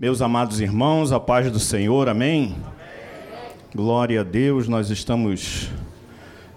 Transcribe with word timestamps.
Meus 0.00 0.22
amados 0.22 0.62
irmãos, 0.62 1.12
a 1.12 1.20
paz 1.20 1.52
do 1.52 1.60
Senhor, 1.60 2.08
amém? 2.08 2.54
amém? 2.54 3.52
Glória 3.74 4.22
a 4.22 4.24
Deus, 4.24 4.66
nós 4.66 4.88
estamos 4.88 5.68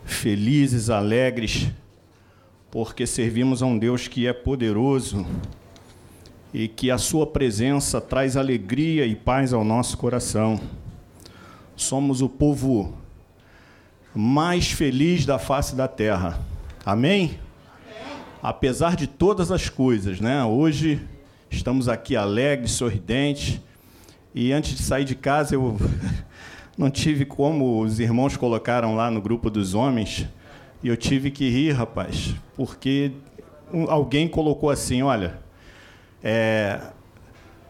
felizes, 0.06 0.90
alegres, 0.90 1.68
porque 2.72 3.06
servimos 3.06 3.62
a 3.62 3.66
um 3.66 3.78
Deus 3.78 4.08
que 4.08 4.26
é 4.26 4.32
poderoso 4.32 5.26
e 6.54 6.70
que 6.70 6.90
a 6.90 6.98
Sua 6.98 7.28
presença 7.28 8.00
traz 8.00 8.38
alegria 8.38 9.06
e 9.06 9.14
paz 9.14 9.52
ao 9.52 9.66
nosso 9.66 9.98
coração. 9.98 10.58
Somos 11.76 12.22
o 12.22 12.30
povo 12.30 12.94
mais 14.16 14.72
feliz 14.72 15.26
da 15.26 15.38
face 15.38 15.76
da 15.76 15.90
terra, 15.90 16.40
amém? 16.86 17.26
amém? 17.26 17.40
Apesar 18.42 18.96
de 18.96 19.06
todas 19.06 19.52
as 19.52 19.68
coisas, 19.68 20.22
né? 20.22 20.46
Hoje 20.46 21.06
Estamos 21.54 21.88
aqui 21.88 22.16
alegres, 22.16 22.72
sorridentes. 22.72 23.62
E 24.34 24.52
antes 24.52 24.76
de 24.76 24.82
sair 24.82 25.06
de 25.06 25.14
casa, 25.14 25.54
eu 25.54 25.78
não 26.76 26.90
tive 26.90 27.26
como 27.26 27.80
os 27.80 28.00
irmãos 28.00 28.36
colocaram 28.36 28.96
lá 28.96 29.12
no 29.12 29.22
grupo 29.22 29.52
dos 29.52 29.76
homens. 29.76 30.28
E 30.82 30.88
eu 30.88 30.98
tive 30.98 31.30
que 31.30 31.48
rir, 31.50 31.72
rapaz, 31.72 32.34
porque 32.58 33.12
alguém 33.88 34.28
colocou 34.28 34.72
assim: 34.72 35.04
olha, 35.04 35.40
é, 36.24 36.80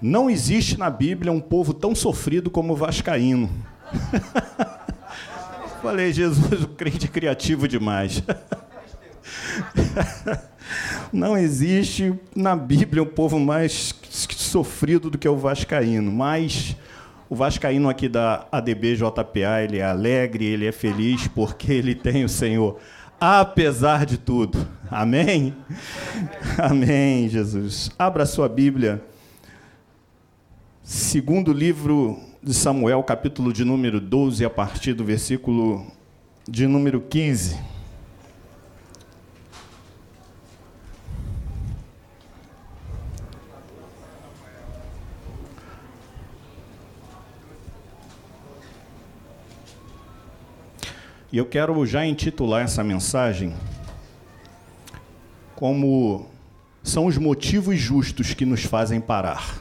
não 0.01 0.29
existe 0.29 0.79
na 0.79 0.89
Bíblia 0.89 1.31
um 1.31 1.41
povo 1.41 1.73
tão 1.73 1.93
sofrido 1.93 2.49
como 2.49 2.73
o 2.73 2.77
Vascaíno. 2.77 3.49
Falei, 5.83 6.13
Jesus, 6.13 6.63
o 6.63 6.69
crente 6.69 7.09
criativo 7.09 7.67
demais. 7.67 8.23
Não 11.11 11.37
existe 11.37 12.13
na 12.35 12.55
Bíblia 12.55 13.03
um 13.03 13.07
povo 13.07 13.39
mais 13.39 13.93
sofrido 14.09 15.09
do 15.09 15.17
que 15.17 15.27
o 15.27 15.37
vascaíno, 15.37 16.11
mas 16.11 16.75
o 17.29 17.35
vascaíno 17.35 17.89
aqui 17.89 18.07
da 18.07 18.47
ADB 18.51 18.95
JPA, 18.95 19.63
ele 19.63 19.79
é 19.79 19.83
alegre, 19.83 20.45
ele 20.45 20.65
é 20.65 20.71
feliz 20.71 21.27
porque 21.27 21.71
ele 21.71 21.95
tem 21.95 22.23
o 22.23 22.29
Senhor, 22.29 22.79
apesar 23.19 24.05
de 24.05 24.17
tudo. 24.17 24.67
Amém? 24.89 25.55
Amém, 26.57 27.27
Jesus. 27.27 27.89
Abra 27.97 28.25
sua 28.25 28.47
Bíblia. 28.47 29.03
Segundo 30.83 31.51
livro 31.51 32.19
de 32.41 32.53
Samuel, 32.53 33.01
capítulo 33.03 33.53
de 33.53 33.63
número 33.63 34.01
12, 34.01 34.43
a 34.43 34.49
partir 34.49 34.93
do 34.93 35.03
versículo 35.03 35.87
de 36.47 36.67
número 36.67 37.01
15. 37.01 37.72
E 51.33 51.37
eu 51.39 51.47
quero 51.47 51.83
já 51.83 52.05
intitular 52.05 52.63
essa 52.63 52.83
mensagem 52.83 53.55
como 55.55 56.27
são 56.83 57.07
os 57.07 57.17
motivos 57.17 57.79
justos 57.79 58.35
que 58.35 58.45
nos 58.45 58.63
fazem 58.63 59.01
parar. 59.01 59.59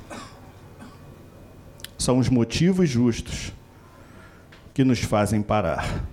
São 1.97 2.19
os 2.19 2.29
motivos 2.29 2.91
justos 2.91 3.55
que 4.75 4.85
nos 4.85 4.99
fazem 4.99 5.41
parar. 5.41 6.05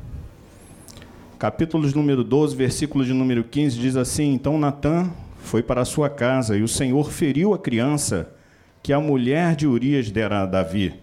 Capítulo 1.37 1.91
número 1.93 2.23
12, 2.23 2.55
versículo 2.55 3.03
de 3.03 3.11
número 3.11 3.43
15 3.43 3.77
diz 3.77 3.97
assim: 3.97 4.31
Então 4.31 4.57
Natã 4.57 5.11
foi 5.41 5.61
para 5.61 5.83
sua 5.83 6.09
casa 6.09 6.55
e 6.55 6.63
o 6.63 6.69
Senhor 6.69 7.11
feriu 7.11 7.53
a 7.53 7.59
criança 7.59 8.33
que 8.81 8.93
a 8.93 8.99
mulher 9.01 9.57
de 9.57 9.67
Urias 9.67 10.09
dera 10.09 10.43
a 10.43 10.45
Davi 10.45 10.93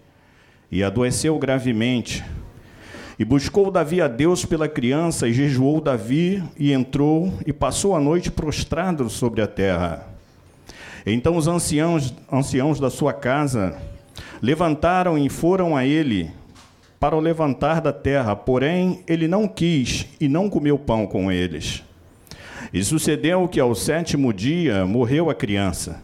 e 0.72 0.82
adoeceu 0.82 1.38
gravemente. 1.38 2.24
E 3.19 3.25
buscou 3.25 3.70
Davi 3.70 4.03
a 4.03 4.09
Deus 4.09 4.45
pela 4.45 4.69
criança, 4.69 5.27
e 5.27 5.33
jejuou 5.33 5.81
Davi, 5.81 6.42
e 6.58 6.73
entrou, 6.73 7.33
e 7.46 7.52
passou 7.52 7.96
a 7.96 8.01
noite 8.01 8.30
prostrado 8.30 9.08
sobre 9.08 9.40
a 9.40 9.46
terra. 9.46 10.07
Então 11.07 11.36
os 11.36 11.48
anciãos, 11.48 12.13
anciãos 12.30 12.79
da 12.79 12.90
sua 12.90 13.14
casa 13.14 13.74
levantaram 14.42 15.17
e 15.17 15.30
foram 15.30 15.74
a 15.74 15.86
ele 15.86 16.30
para 17.01 17.17
o 17.17 17.20
levantar 17.20 17.80
da 17.80 17.92
terra, 17.92 18.36
porém 18.36 19.01
ele 19.07 19.29
não 19.29 19.48
quis 19.48 20.07
e 20.20 20.29
não 20.29 20.51
comeu 20.51 20.79
pão 20.79 21.07
com 21.07 21.33
eles. 21.33 21.83
E 22.73 22.83
sucedeu 22.85 23.48
que 23.48 23.61
ao 23.61 23.74
sétimo 23.74 24.33
dia 24.33 24.85
morreu 24.85 25.30
a 25.30 25.35
criança. 25.35 26.02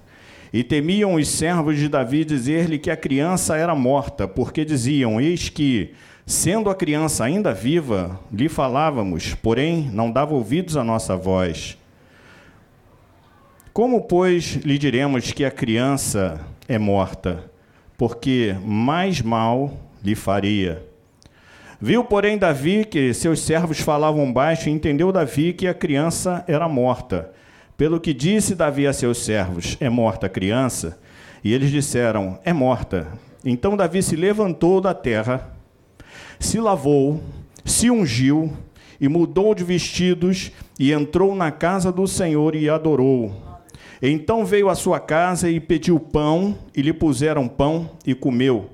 E 0.53 0.63
temiam 0.63 1.15
os 1.15 1.29
servos 1.29 1.79
de 1.79 1.89
Davi 1.89 2.25
dizer-lhe 2.25 2.79
que 2.79 2.91
a 2.91 2.97
criança 2.97 3.57
era 3.57 3.75
morta, 3.75 4.29
porque 4.29 4.65
diziam: 4.65 5.21
Eis 5.21 5.49
que 5.49 5.93
Sendo 6.25 6.71
a 6.71 6.75
criança 6.75 7.25
ainda 7.25 7.53
viva, 7.53 8.19
lhe 8.33 8.49
falávamos, 8.49 9.35
porém 9.35 9.91
não 9.93 10.11
dava 10.11 10.35
ouvidos 10.35 10.77
à 10.77 10.85
nossa 10.85 11.17
voz. 11.17 11.77
Como, 13.73 14.03
pois, 14.03 14.57
lhe 14.57 14.79
diremos 14.79 15.33
que 15.33 15.45
a 15.45 15.51
criança 15.51 16.41
é 16.69 16.79
morta? 16.79 17.51
Porque 17.99 18.55
mais 18.65 19.21
mal 19.21 19.73
lhe 20.03 20.15
faria. 20.15 20.87
Viu, 21.81 22.05
porém, 22.05 22.39
Davi 22.39 22.85
que 22.85 23.13
seus 23.13 23.41
servos 23.41 23.81
falavam 23.81 24.33
baixo 24.33 24.69
e 24.69 24.73
entendeu 24.73 25.11
Davi 25.11 25.53
que 25.53 25.67
a 25.67 25.75
criança 25.75 26.45
era 26.47 26.69
morta. 26.69 27.33
Pelo 27.77 27.99
que 27.99 28.15
disse 28.15 28.55
Davi 28.55 28.87
a 28.87 28.93
seus 28.93 29.19
servos: 29.25 29.77
É 29.81 29.89
morta 29.89 30.27
a 30.27 30.31
criança? 30.31 31.01
E 31.43 31.53
eles 31.53 31.71
disseram: 31.71 32.39
É 32.45 32.53
morta. 32.53 33.09
Então 33.45 33.77
Davi 33.77 34.01
se 34.03 34.15
levantou 34.15 34.81
da 34.81 34.95
terra 34.95 35.52
se 36.43 36.59
lavou, 36.59 37.23
se 37.65 37.89
ungiu 37.89 38.53
e 39.01 39.09
mudou 39.09 39.55
de 39.55 39.63
vestidos 39.63 40.51
e 40.79 40.93
entrou 40.93 41.35
na 41.37 41.53
casa 41.53 41.93
do 41.93 42.07
Senhor 42.07 42.57
e 42.57 42.69
adorou. 42.69 43.33
Então 44.03 44.45
veio 44.45 44.69
à 44.69 44.75
sua 44.75 44.99
casa 44.99 45.49
e 45.49 45.61
pediu 45.61 46.01
pão, 46.01 46.59
e 46.75 46.83
lhe 46.83 46.93
puseram 46.93 47.47
pão 47.47 47.91
e 48.05 48.15
comeu. 48.15 48.71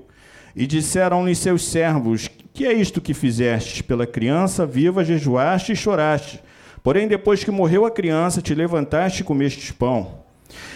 E 0.55 0.65
disseram-lhe 0.65 1.35
seus 1.35 1.63
servos: 1.63 2.27
Que 2.51 2.65
é 2.65 2.73
isto 2.73 2.99
que 2.99 3.13
fizeste? 3.13 3.83
Pela 3.83 4.07
criança 4.07 4.65
viva 4.65 5.05
jejuaste 5.05 5.73
e 5.73 5.75
choraste. 5.75 6.39
Porém, 6.81 7.07
depois 7.07 7.43
que 7.43 7.51
morreu 7.51 7.85
a 7.85 7.91
criança, 7.91 8.41
te 8.41 8.55
levantaste 8.55 9.21
e 9.21 9.25
comestes 9.25 9.69
pão. 9.71 10.15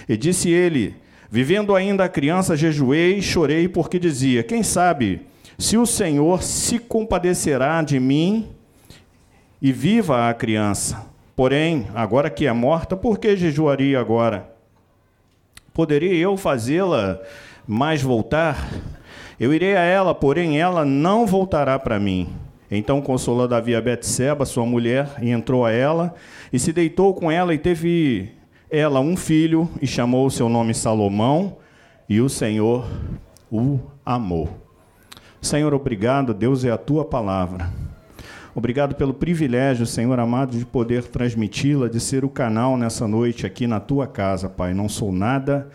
E 0.07 0.15
disse 0.15 0.51
ele: 0.51 0.95
Vivendo 1.31 1.75
ainda 1.75 2.03
a 2.03 2.09
criança, 2.09 2.55
jejuei 2.55 3.17
e 3.17 3.21
chorei, 3.23 3.67
porque 3.67 3.97
dizia: 3.97 4.43
Quem 4.43 4.61
sabe 4.61 5.21
se 5.63 5.77
o 5.77 5.85
Senhor 5.85 6.43
se 6.43 6.77
compadecerá 6.77 7.81
de 7.81 7.97
mim 7.97 8.49
e 9.61 9.71
viva 9.71 10.27
a 10.27 10.33
criança. 10.33 11.05
Porém, 11.37 11.87
agora 11.95 12.29
que 12.29 12.45
é 12.45 12.51
morta, 12.51 12.97
por 12.97 13.17
que 13.17 13.37
jejuaria 13.37 13.97
agora? 13.97 14.53
Poderia 15.73 16.13
eu 16.15 16.35
fazê-la 16.35 17.17
mais 17.65 18.01
voltar? 18.01 18.69
Eu 19.39 19.53
irei 19.53 19.77
a 19.77 19.79
ela, 19.79 20.13
porém 20.13 20.59
ela 20.59 20.83
não 20.83 21.25
voltará 21.25 21.79
para 21.79 21.97
mim. 21.97 22.27
Então 22.69 23.01
consolou 23.01 23.47
Davi 23.47 23.73
a 23.73 23.79
Betseba, 23.79 24.45
sua 24.45 24.65
mulher, 24.65 25.15
e 25.21 25.29
entrou 25.29 25.65
a 25.65 25.71
ela, 25.71 26.13
e 26.51 26.59
se 26.59 26.73
deitou 26.73 27.13
com 27.13 27.31
ela, 27.31 27.53
e 27.53 27.57
teve 27.57 28.33
ela 28.69 28.99
um 28.99 29.15
filho, 29.15 29.69
e 29.81 29.87
chamou 29.87 30.25
o 30.25 30.31
seu 30.31 30.49
nome 30.49 30.73
Salomão, 30.73 31.55
e 32.09 32.19
o 32.19 32.27
Senhor 32.27 32.85
o 33.49 33.79
amou. 34.05 34.62
Senhor, 35.43 35.73
obrigado, 35.73 36.33
Deus, 36.33 36.63
é 36.63 36.71
a 36.71 36.77
tua 36.77 37.03
palavra. 37.03 37.69
Obrigado 38.55 38.95
pelo 38.95 39.13
privilégio, 39.13 39.85
Senhor 39.85 40.17
amado, 40.17 40.57
de 40.57 40.65
poder 40.65 41.03
transmiti-la, 41.03 41.89
de 41.89 41.99
ser 41.99 42.23
o 42.23 42.29
canal 42.29 42.77
nessa 42.77 43.05
noite 43.09 43.45
aqui 43.45 43.67
na 43.67 43.81
tua 43.81 44.07
casa, 44.07 44.47
Pai. 44.47 44.73
Não 44.73 44.87
sou 44.87 45.11
nada, 45.11 45.69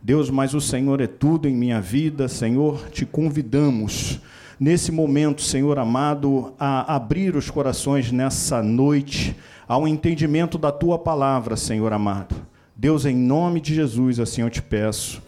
Deus, 0.00 0.30
mas 0.30 0.54
o 0.54 0.60
Senhor 0.60 1.02
é 1.02 1.06
tudo 1.06 1.46
em 1.46 1.54
minha 1.54 1.82
vida. 1.82 2.28
Senhor, 2.28 2.88
te 2.88 3.04
convidamos 3.04 4.18
nesse 4.58 4.90
momento, 4.90 5.42
Senhor 5.42 5.78
amado, 5.78 6.54
a 6.58 6.96
abrir 6.96 7.36
os 7.36 7.50
corações 7.50 8.10
nessa 8.10 8.62
noite 8.62 9.36
ao 9.68 9.86
entendimento 9.86 10.56
da 10.56 10.72
tua 10.72 10.98
palavra, 10.98 11.56
Senhor 11.56 11.92
amado. 11.92 12.34
Deus, 12.74 13.04
em 13.04 13.14
nome 13.14 13.60
de 13.60 13.74
Jesus, 13.74 14.18
assim 14.18 14.40
eu 14.40 14.48
te 14.48 14.62
peço. 14.62 15.22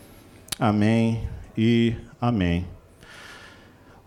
Amém 0.59 1.21
e 1.59 1.95
amém. 2.19 2.65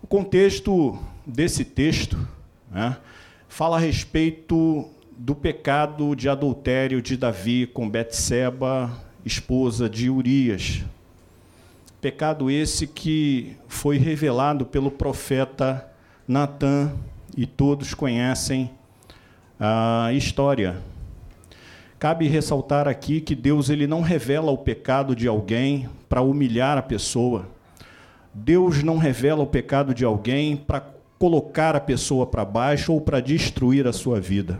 O 0.06 0.08
contexto 0.08 0.96
desse 1.26 1.64
texto 1.64 2.16
né, 2.70 2.96
fala 3.48 3.74
a 3.74 3.80
respeito 3.80 4.88
do 5.18 5.34
pecado 5.34 6.14
de 6.14 6.28
adultério 6.28 7.02
de 7.02 7.16
Davi 7.16 7.66
com 7.66 7.90
Betseba, 7.90 8.88
esposa 9.24 9.90
de 9.90 10.08
Urias. 10.08 10.84
Pecado 12.00 12.48
esse 12.48 12.86
que 12.86 13.56
foi 13.66 13.98
revelado 13.98 14.64
pelo 14.64 14.92
profeta 14.92 15.90
Natã 16.28 16.92
e 17.36 17.44
todos 17.44 17.92
conhecem 17.92 18.70
a 19.58 20.12
história. 20.12 20.80
Cabe 21.98 22.28
ressaltar 22.28 22.86
aqui 22.86 23.20
que 23.20 23.34
Deus 23.34 23.70
ele 23.70 23.88
não 23.88 24.02
revela 24.02 24.52
o 24.52 24.58
pecado 24.58 25.16
de 25.16 25.26
alguém 25.26 25.88
para 26.08 26.22
humilhar 26.22 26.78
a 26.78 26.82
pessoa 26.82 27.55
Deus 28.38 28.82
não 28.82 28.98
revela 28.98 29.42
o 29.42 29.46
pecado 29.46 29.94
de 29.94 30.04
alguém 30.04 30.56
para 30.56 30.84
colocar 31.18 31.74
a 31.74 31.80
pessoa 31.80 32.26
para 32.26 32.44
baixo 32.44 32.92
ou 32.92 33.00
para 33.00 33.18
destruir 33.18 33.86
a 33.86 33.94
sua 33.94 34.20
vida. 34.20 34.58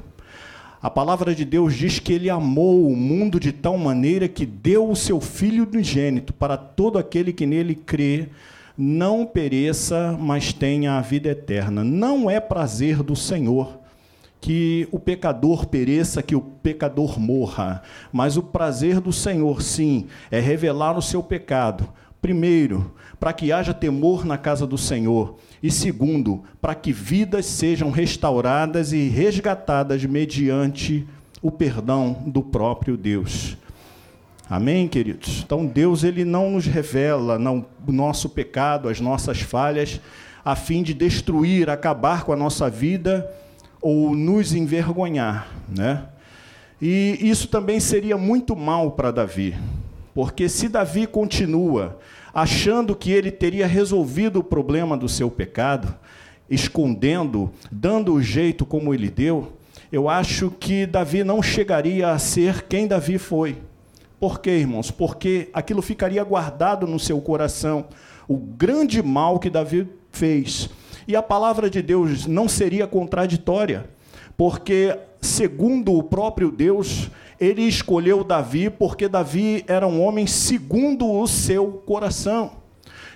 A 0.80 0.88
palavra 0.88 1.34
de 1.34 1.44
Deus 1.44 1.74
diz 1.74 1.98
que 1.98 2.14
ele 2.14 2.30
amou 2.30 2.86
o 2.90 2.96
mundo 2.96 3.38
de 3.38 3.52
tal 3.52 3.76
maneira 3.76 4.28
que 4.28 4.46
deu 4.46 4.88
o 4.88 4.96
seu 4.96 5.20
filho 5.20 5.68
unigênito 5.70 6.32
para 6.32 6.56
todo 6.56 6.98
aquele 6.98 7.34
que 7.34 7.44
nele 7.44 7.74
crê, 7.74 8.28
não 8.78 9.26
pereça, 9.26 10.16
mas 10.18 10.54
tenha 10.54 10.96
a 10.96 11.02
vida 11.02 11.28
eterna. 11.28 11.84
Não 11.84 12.30
é 12.30 12.40
prazer 12.40 13.02
do 13.02 13.14
Senhor 13.14 13.78
que 14.40 14.88
o 14.90 14.98
pecador 14.98 15.66
pereça, 15.66 16.22
que 16.22 16.34
o 16.34 16.40
pecador 16.40 17.20
morra, 17.20 17.82
mas 18.10 18.38
o 18.38 18.42
prazer 18.42 19.00
do 19.00 19.12
Senhor, 19.12 19.60
sim, 19.60 20.06
é 20.30 20.40
revelar 20.40 20.96
o 20.96 21.02
seu 21.02 21.22
pecado. 21.22 21.86
Primeiro, 22.26 22.90
para 23.20 23.32
que 23.32 23.52
haja 23.52 23.72
temor 23.72 24.24
na 24.24 24.36
casa 24.36 24.66
do 24.66 24.76
Senhor. 24.76 25.36
E 25.62 25.70
segundo, 25.70 26.42
para 26.60 26.74
que 26.74 26.92
vidas 26.92 27.46
sejam 27.46 27.88
restauradas 27.92 28.92
e 28.92 29.06
resgatadas 29.06 30.04
mediante 30.04 31.06
o 31.40 31.52
perdão 31.52 32.24
do 32.26 32.42
próprio 32.42 32.96
Deus. 32.96 33.56
Amém, 34.50 34.88
queridos? 34.88 35.44
Então 35.46 35.64
Deus 35.64 36.02
ele 36.02 36.24
não 36.24 36.50
nos 36.50 36.66
revela 36.66 37.38
não, 37.38 37.64
o 37.86 37.92
nosso 37.92 38.28
pecado, 38.28 38.88
as 38.88 38.98
nossas 39.00 39.40
falhas, 39.40 40.00
a 40.44 40.56
fim 40.56 40.82
de 40.82 40.92
destruir, 40.92 41.70
acabar 41.70 42.24
com 42.24 42.32
a 42.32 42.36
nossa 42.36 42.68
vida 42.68 43.32
ou 43.80 44.16
nos 44.16 44.52
envergonhar, 44.52 45.46
né? 45.68 46.06
E 46.82 47.18
isso 47.20 47.46
também 47.46 47.78
seria 47.78 48.16
muito 48.16 48.56
mal 48.56 48.90
para 48.90 49.12
Davi, 49.12 49.56
porque 50.12 50.48
se 50.48 50.68
Davi 50.68 51.06
continua 51.06 52.00
achando 52.36 52.94
que 52.94 53.10
ele 53.10 53.30
teria 53.30 53.66
resolvido 53.66 54.40
o 54.40 54.44
problema 54.44 54.94
do 54.94 55.08
seu 55.08 55.30
pecado, 55.30 55.96
escondendo, 56.50 57.50
dando 57.72 58.12
o 58.12 58.20
jeito 58.22 58.66
como 58.66 58.92
ele 58.92 59.08
deu, 59.08 59.54
eu 59.90 60.06
acho 60.06 60.50
que 60.50 60.84
Davi 60.84 61.24
não 61.24 61.42
chegaria 61.42 62.10
a 62.10 62.18
ser 62.18 62.64
quem 62.64 62.86
Davi 62.86 63.16
foi. 63.16 63.56
Por 64.20 64.38
quê, 64.38 64.50
irmãos? 64.50 64.90
Porque 64.90 65.48
aquilo 65.50 65.80
ficaria 65.80 66.22
guardado 66.22 66.86
no 66.86 67.00
seu 67.00 67.18
coração, 67.22 67.86
o 68.28 68.36
grande 68.36 69.02
mal 69.02 69.38
que 69.38 69.48
Davi 69.48 69.88
fez. 70.12 70.68
E 71.08 71.16
a 71.16 71.22
palavra 71.22 71.70
de 71.70 71.80
Deus 71.80 72.26
não 72.26 72.50
seria 72.50 72.86
contraditória, 72.86 73.88
porque, 74.36 74.94
segundo 75.22 75.94
o 75.94 76.02
próprio 76.02 76.50
Deus, 76.50 77.10
ele 77.40 77.62
escolheu 77.62 78.24
Davi 78.24 78.70
porque 78.70 79.08
Davi 79.08 79.64
era 79.66 79.86
um 79.86 80.02
homem 80.02 80.26
segundo 80.26 81.10
o 81.10 81.26
seu 81.26 81.82
coração. 81.86 82.66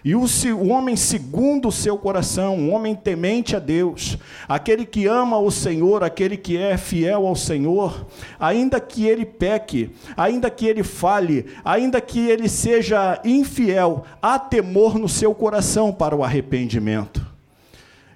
E 0.02 0.14
o, 0.14 0.24
homem 0.68 0.96
segundo 0.96 1.68
o 1.68 1.72
seu 1.72 1.98
coração, 1.98 2.56
um 2.56 2.72
homem 2.72 2.94
temente 2.94 3.54
a 3.54 3.58
Deus, 3.58 4.16
aquele 4.48 4.86
que 4.86 5.06
ama 5.06 5.38
o 5.38 5.50
Senhor, 5.50 6.02
aquele 6.02 6.38
que 6.38 6.56
é 6.56 6.78
fiel 6.78 7.26
ao 7.26 7.36
Senhor, 7.36 8.06
ainda 8.38 8.80
que 8.80 9.04
ele 9.04 9.26
peque, 9.26 9.90
ainda 10.16 10.48
que 10.48 10.66
ele 10.66 10.82
fale, 10.82 11.46
ainda 11.62 12.00
que 12.00 12.18
ele 12.18 12.48
seja 12.48 13.20
infiel, 13.24 14.04
há 14.22 14.38
temor 14.38 14.98
no 14.98 15.08
seu 15.08 15.34
coração 15.34 15.92
para 15.92 16.16
o 16.16 16.24
arrependimento. 16.24 17.26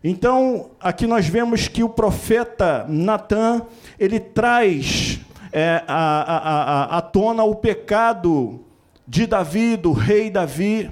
Então, 0.03 0.71
aqui 0.81 1.07
nós 1.07 1.27
vemos 1.27 1.69
que 1.69 1.83
o 1.83 1.89
profeta 1.89 2.87
Natan, 2.89 3.63
ele 3.99 4.21
traz 4.21 5.21
é, 5.57 5.85
à, 5.87 7.01
tona 7.01 7.45
o 7.45 7.55
pecado 7.55 8.65
de 9.07 9.25
Davi, 9.25 9.77
do 9.77 9.93
rei 9.93 10.29
Davi, 10.29 10.91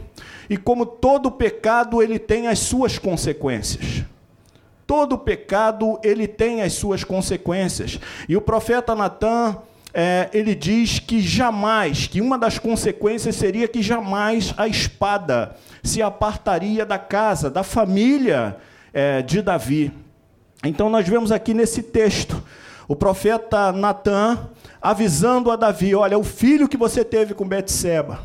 e 0.48 0.56
como 0.56 0.86
todo 0.86 1.32
pecado 1.32 2.00
ele 2.00 2.16
tem 2.16 2.46
as 2.46 2.60
suas 2.60 2.96
consequências. 2.96 4.04
Todo 4.86 5.18
pecado 5.18 5.98
ele 6.04 6.28
tem 6.28 6.62
as 6.62 6.74
suas 6.74 7.02
consequências. 7.02 7.98
E 8.28 8.36
o 8.36 8.40
profeta 8.40 8.94
Natan, 8.94 9.56
é, 9.92 10.30
ele 10.32 10.54
diz 10.54 11.00
que 11.00 11.20
jamais, 11.20 12.06
que 12.06 12.20
uma 12.20 12.38
das 12.38 12.56
consequências 12.56 13.34
seria 13.34 13.66
que 13.66 13.82
jamais 13.82 14.54
a 14.56 14.68
espada 14.68 15.56
se 15.82 16.00
apartaria 16.00 16.86
da 16.86 16.98
casa, 16.98 17.50
da 17.50 17.64
família 17.64 18.56
é, 18.94 19.22
de 19.22 19.42
Davi. 19.42 19.92
Então 20.62 20.88
nós 20.88 21.08
vemos 21.08 21.32
aqui 21.32 21.52
nesse 21.52 21.82
texto 21.82 22.40
o 22.92 22.96
profeta 22.96 23.72
Natan 23.72 24.50
avisando 24.80 25.50
a 25.50 25.56
Davi: 25.56 25.94
olha, 25.94 26.18
o 26.18 26.22
filho 26.22 26.68
que 26.68 26.76
você 26.76 27.02
teve 27.02 27.32
com 27.32 27.48
Betseba, 27.48 28.20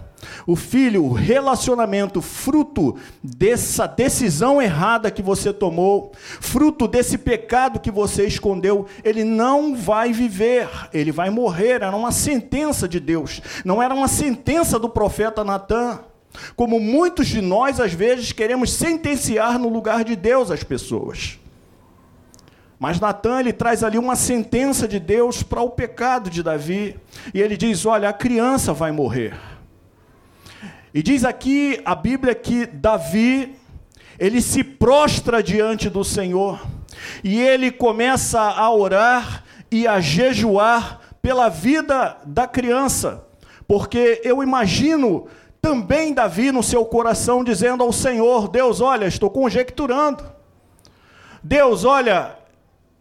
o 0.45 0.57
filho, 0.57 1.05
o 1.05 1.13
relacionamento, 1.13 2.21
fruto 2.21 2.97
dessa 3.23 3.87
decisão 3.87 4.61
errada 4.61 5.09
que 5.09 5.21
você 5.21 5.53
tomou, 5.53 6.11
fruto 6.41 6.85
desse 6.85 7.17
pecado 7.17 7.79
que 7.79 7.89
você 7.89 8.27
escondeu, 8.27 8.87
ele 9.05 9.23
não 9.23 9.73
vai 9.73 10.11
viver, 10.11 10.67
ele 10.93 11.13
vai 11.13 11.29
morrer. 11.29 11.81
Era 11.81 11.95
uma 11.95 12.11
sentença 12.11 12.89
de 12.89 12.99
Deus, 12.99 13.41
não 13.63 13.81
era 13.81 13.95
uma 13.95 14.09
sentença 14.09 14.77
do 14.77 14.89
profeta 14.89 15.45
Natan. 15.45 15.99
Como 16.57 16.77
muitos 16.77 17.27
de 17.27 17.39
nós, 17.39 17.79
às 17.79 17.93
vezes, 17.93 18.33
queremos 18.33 18.73
sentenciar 18.73 19.57
no 19.57 19.69
lugar 19.69 20.03
de 20.03 20.13
Deus 20.17 20.51
as 20.51 20.61
pessoas. 20.61 21.39
Mas 22.79 22.99
Natan 22.99 23.39
ele 23.39 23.53
traz 23.53 23.83
ali 23.83 23.97
uma 23.97 24.15
sentença 24.15 24.87
de 24.87 24.99
Deus 24.99 25.41
para 25.41 25.61
o 25.61 25.69
pecado 25.69 26.29
de 26.29 26.43
Davi, 26.43 26.95
e 27.33 27.41
ele 27.41 27.57
diz: 27.57 27.85
"Olha, 27.85 28.09
a 28.09 28.13
criança 28.13 28.73
vai 28.73 28.91
morrer". 28.91 29.33
E 30.93 31.01
diz 31.01 31.25
aqui 31.25 31.81
a 31.85 31.95
Bíblia 31.95 32.33
que 32.33 32.65
Davi 32.65 33.55
ele 34.19 34.41
se 34.41 34.63
prostra 34.63 35.43
diante 35.43 35.89
do 35.89 36.03
Senhor 36.03 36.59
e 37.23 37.39
ele 37.39 37.71
começa 37.71 38.39
a 38.39 38.71
orar 38.71 39.43
e 39.69 39.87
a 39.87 39.99
jejuar 39.99 41.01
pela 41.21 41.49
vida 41.49 42.17
da 42.25 42.47
criança, 42.47 43.25
porque 43.67 44.21
eu 44.23 44.41
imagino 44.41 45.27
também 45.61 46.13
Davi 46.13 46.51
no 46.51 46.63
seu 46.63 46.85
coração 46.85 47.43
dizendo 47.43 47.83
ao 47.83 47.91
Senhor: 47.91 48.47
Deus, 48.47 48.79
olha, 48.79 49.05
estou 49.05 49.29
conjecturando. 49.29 50.23
Deus, 51.43 51.83
olha, 51.83 52.36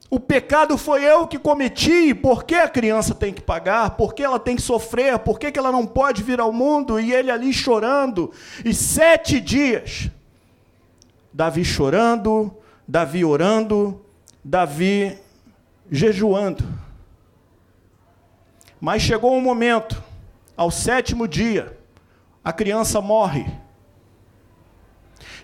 o 0.08 0.20
pecado 0.20 0.79
foi 0.79 1.05
eu 1.05 1.26
que 1.26 1.38
cometi, 1.38 2.14
por 2.14 2.44
que 2.44 2.55
a 2.55 2.69
criança 2.69 3.14
tem 3.14 3.32
que 3.32 3.41
pagar? 3.41 3.91
Por 3.91 4.14
que 4.14 4.23
ela 4.23 4.38
tem 4.38 4.55
que 4.55 4.62
sofrer? 4.62 5.19
Por 5.19 5.38
que, 5.38 5.50
que 5.50 5.58
ela 5.58 5.73
não 5.73 5.85
pode 5.85 6.23
vir 6.23 6.38
ao 6.38 6.53
mundo? 6.53 7.00
E 7.00 7.12
ele 7.12 7.31
ali 7.31 7.53
chorando, 7.53 8.31
e 8.64 8.73
sete 8.73 9.41
dias, 9.41 10.08
Davi 11.33 11.64
chorando, 11.64 12.57
Davi 12.87 13.25
orando, 13.25 14.00
Davi 14.45 15.19
jejuando. 15.90 16.64
Mas 18.80 19.02
chegou 19.02 19.35
um 19.35 19.40
momento, 19.40 20.00
ao 20.57 20.71
sétimo 20.71 21.26
dia, 21.26 21.76
a 22.45 22.52
criança 22.52 23.00
morre. 23.00 23.45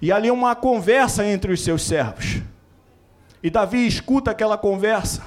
E 0.01 0.13
ali 0.13 0.31
uma 0.31 0.55
conversa 0.55 1.27
entre 1.27 1.53
os 1.53 1.65
seus 1.65 1.83
servos. 1.83 2.42
E 3.43 3.51
Davi 3.51 3.87
escuta 3.87 4.31
aquela 4.31 4.57
conversa. 4.57 5.23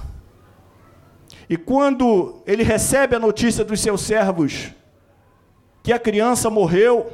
E 1.50 1.58
quando 1.58 2.42
ele 2.48 2.64
recebe 2.64 3.16
a 3.16 3.20
notícia 3.20 3.64
dos 3.64 3.80
seus 3.80 4.02
servos 4.02 4.72
que 5.84 5.92
a 5.92 6.00
criança 6.00 6.50
morreu, 6.50 7.12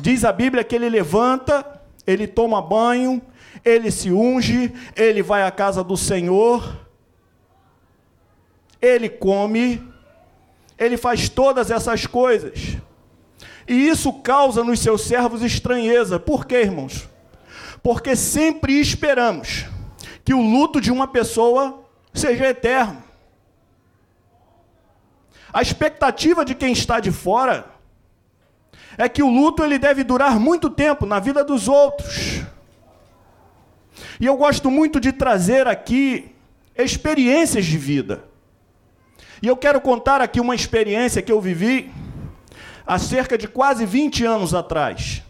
diz 0.00 0.24
a 0.24 0.32
Bíblia 0.32 0.64
que 0.64 0.74
ele 0.74 0.88
levanta, 0.88 1.80
ele 2.06 2.26
toma 2.26 2.60
banho, 2.60 3.22
ele 3.64 3.90
se 3.90 4.10
unge, 4.10 4.72
ele 4.96 5.22
vai 5.22 5.42
à 5.42 5.50
casa 5.50 5.82
do 5.82 5.96
Senhor, 5.96 6.86
ele 8.82 9.08
come, 9.08 9.82
ele 10.76 10.96
faz 10.96 11.28
todas 11.28 11.70
essas 11.70 12.06
coisas. 12.06 12.76
E 13.66 13.88
isso 13.88 14.12
causa 14.14 14.64
nos 14.64 14.80
seus 14.80 15.02
servos 15.02 15.42
estranheza. 15.42 16.18
Por 16.18 16.46
quê, 16.46 16.62
irmãos? 16.62 17.08
Porque 17.82 18.16
sempre 18.16 18.80
esperamos 18.80 19.66
que 20.28 20.34
o 20.34 20.42
luto 20.42 20.78
de 20.78 20.92
uma 20.92 21.08
pessoa 21.08 21.84
seja 22.12 22.46
eterno. 22.48 23.02
A 25.50 25.62
expectativa 25.62 26.44
de 26.44 26.54
quem 26.54 26.70
está 26.70 27.00
de 27.00 27.10
fora 27.10 27.64
é 28.98 29.08
que 29.08 29.22
o 29.22 29.30
luto 29.30 29.64
ele 29.64 29.78
deve 29.78 30.04
durar 30.04 30.38
muito 30.38 30.68
tempo 30.68 31.06
na 31.06 31.18
vida 31.18 31.42
dos 31.42 31.66
outros. 31.66 32.42
E 34.20 34.26
eu 34.26 34.36
gosto 34.36 34.70
muito 34.70 35.00
de 35.00 35.12
trazer 35.12 35.66
aqui 35.66 36.36
experiências 36.76 37.64
de 37.64 37.78
vida. 37.78 38.22
E 39.40 39.46
eu 39.46 39.56
quero 39.56 39.80
contar 39.80 40.20
aqui 40.20 40.38
uma 40.40 40.54
experiência 40.54 41.22
que 41.22 41.32
eu 41.32 41.40
vivi 41.40 41.90
há 42.86 42.98
cerca 42.98 43.38
de 43.38 43.48
quase 43.48 43.86
20 43.86 44.26
anos 44.26 44.52
atrás. 44.52 45.22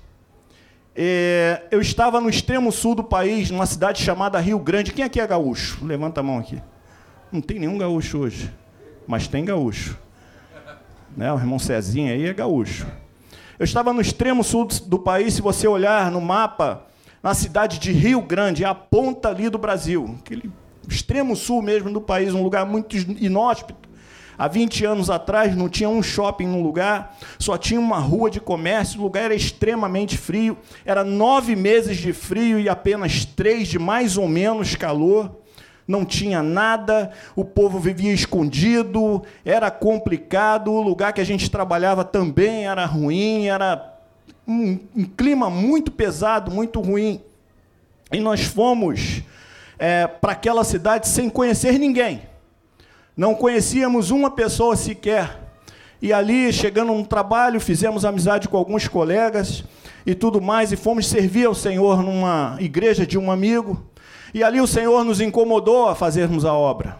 É, 1.00 1.62
eu 1.70 1.80
estava 1.80 2.20
no 2.20 2.28
extremo 2.28 2.72
sul 2.72 2.92
do 2.92 3.04
país, 3.04 3.52
numa 3.52 3.66
cidade 3.66 4.02
chamada 4.02 4.40
Rio 4.40 4.58
Grande. 4.58 4.92
Quem 4.92 5.04
aqui 5.04 5.20
é 5.20 5.26
gaúcho? 5.28 5.84
Levanta 5.84 6.18
a 6.18 6.24
mão 6.24 6.38
aqui. 6.38 6.60
Não 7.30 7.40
tem 7.40 7.60
nenhum 7.60 7.78
gaúcho 7.78 8.18
hoje, 8.18 8.52
mas 9.06 9.28
tem 9.28 9.44
gaúcho. 9.44 9.96
Né? 11.16 11.32
O 11.32 11.36
irmão 11.36 11.56
Cezinha 11.56 12.12
aí 12.12 12.26
é 12.26 12.34
gaúcho. 12.34 12.84
Eu 13.60 13.62
estava 13.62 13.92
no 13.92 14.00
extremo 14.00 14.42
sul 14.42 14.66
do 14.86 14.98
país, 14.98 15.34
se 15.34 15.40
você 15.40 15.68
olhar 15.68 16.10
no 16.10 16.20
mapa, 16.20 16.86
na 17.22 17.32
cidade 17.32 17.78
de 17.78 17.92
Rio 17.92 18.20
Grande, 18.20 18.64
é 18.64 18.66
a 18.66 18.74
ponta 18.74 19.28
ali 19.28 19.48
do 19.48 19.56
Brasil, 19.56 20.16
aquele 20.18 20.50
extremo 20.88 21.36
sul 21.36 21.62
mesmo 21.62 21.92
do 21.92 22.00
país, 22.00 22.34
um 22.34 22.42
lugar 22.42 22.66
muito 22.66 22.96
inóspito. 22.96 23.87
Há 24.38 24.46
20 24.46 24.84
anos 24.84 25.10
atrás 25.10 25.56
não 25.56 25.68
tinha 25.68 25.88
um 25.88 26.00
shopping 26.00 26.46
no 26.46 26.62
lugar, 26.62 27.16
só 27.40 27.58
tinha 27.58 27.80
uma 27.80 27.98
rua 27.98 28.30
de 28.30 28.38
comércio, 28.38 29.00
o 29.00 29.02
lugar 29.02 29.24
era 29.24 29.34
extremamente 29.34 30.16
frio, 30.16 30.56
era 30.84 31.02
nove 31.02 31.56
meses 31.56 31.96
de 31.96 32.12
frio 32.12 32.60
e 32.60 32.68
apenas 32.68 33.24
três 33.24 33.66
de 33.66 33.80
mais 33.80 34.16
ou 34.16 34.28
menos 34.28 34.76
calor. 34.76 35.38
Não 35.88 36.04
tinha 36.04 36.42
nada, 36.42 37.10
o 37.34 37.44
povo 37.44 37.80
vivia 37.80 38.12
escondido, 38.12 39.22
era 39.42 39.70
complicado, 39.70 40.70
o 40.70 40.82
lugar 40.82 41.12
que 41.14 41.20
a 41.20 41.24
gente 41.24 41.50
trabalhava 41.50 42.04
também 42.04 42.66
era 42.66 42.84
ruim, 42.84 43.46
era 43.46 43.98
um, 44.46 44.78
um 44.94 45.04
clima 45.04 45.50
muito 45.50 45.90
pesado, 45.90 46.50
muito 46.50 46.80
ruim. 46.80 47.22
E 48.12 48.20
nós 48.20 48.42
fomos 48.42 49.22
é, 49.78 50.06
para 50.06 50.32
aquela 50.32 50.62
cidade 50.62 51.08
sem 51.08 51.28
conhecer 51.28 51.78
ninguém. 51.78 52.22
Não 53.18 53.34
conhecíamos 53.34 54.12
uma 54.12 54.30
pessoa 54.30 54.76
sequer. 54.76 55.40
E 56.00 56.12
ali, 56.12 56.52
chegando 56.52 56.94
no 56.94 57.04
trabalho, 57.04 57.58
fizemos 57.58 58.04
amizade 58.04 58.48
com 58.48 58.56
alguns 58.56 58.86
colegas 58.86 59.64
e 60.06 60.14
tudo 60.14 60.40
mais, 60.40 60.70
e 60.70 60.76
fomos 60.76 61.08
servir 61.08 61.46
ao 61.46 61.54
Senhor 61.54 62.00
numa 62.00 62.56
igreja 62.60 63.04
de 63.04 63.18
um 63.18 63.28
amigo. 63.28 63.84
E 64.32 64.44
ali 64.44 64.60
o 64.60 64.68
Senhor 64.68 65.02
nos 65.02 65.20
incomodou 65.20 65.88
a 65.88 65.96
fazermos 65.96 66.44
a 66.44 66.54
obra. 66.54 66.96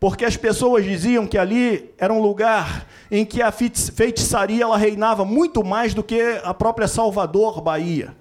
Porque 0.00 0.24
as 0.24 0.34
pessoas 0.34 0.82
diziam 0.82 1.26
que 1.26 1.36
ali 1.36 1.90
era 1.98 2.10
um 2.10 2.22
lugar 2.22 2.86
em 3.10 3.22
que 3.22 3.42
a 3.42 3.52
feitiçaria 3.52 4.64
ela 4.64 4.78
reinava 4.78 5.26
muito 5.26 5.62
mais 5.62 5.92
do 5.92 6.02
que 6.02 6.40
a 6.42 6.54
própria 6.54 6.88
Salvador, 6.88 7.60
Bahia. 7.60 8.16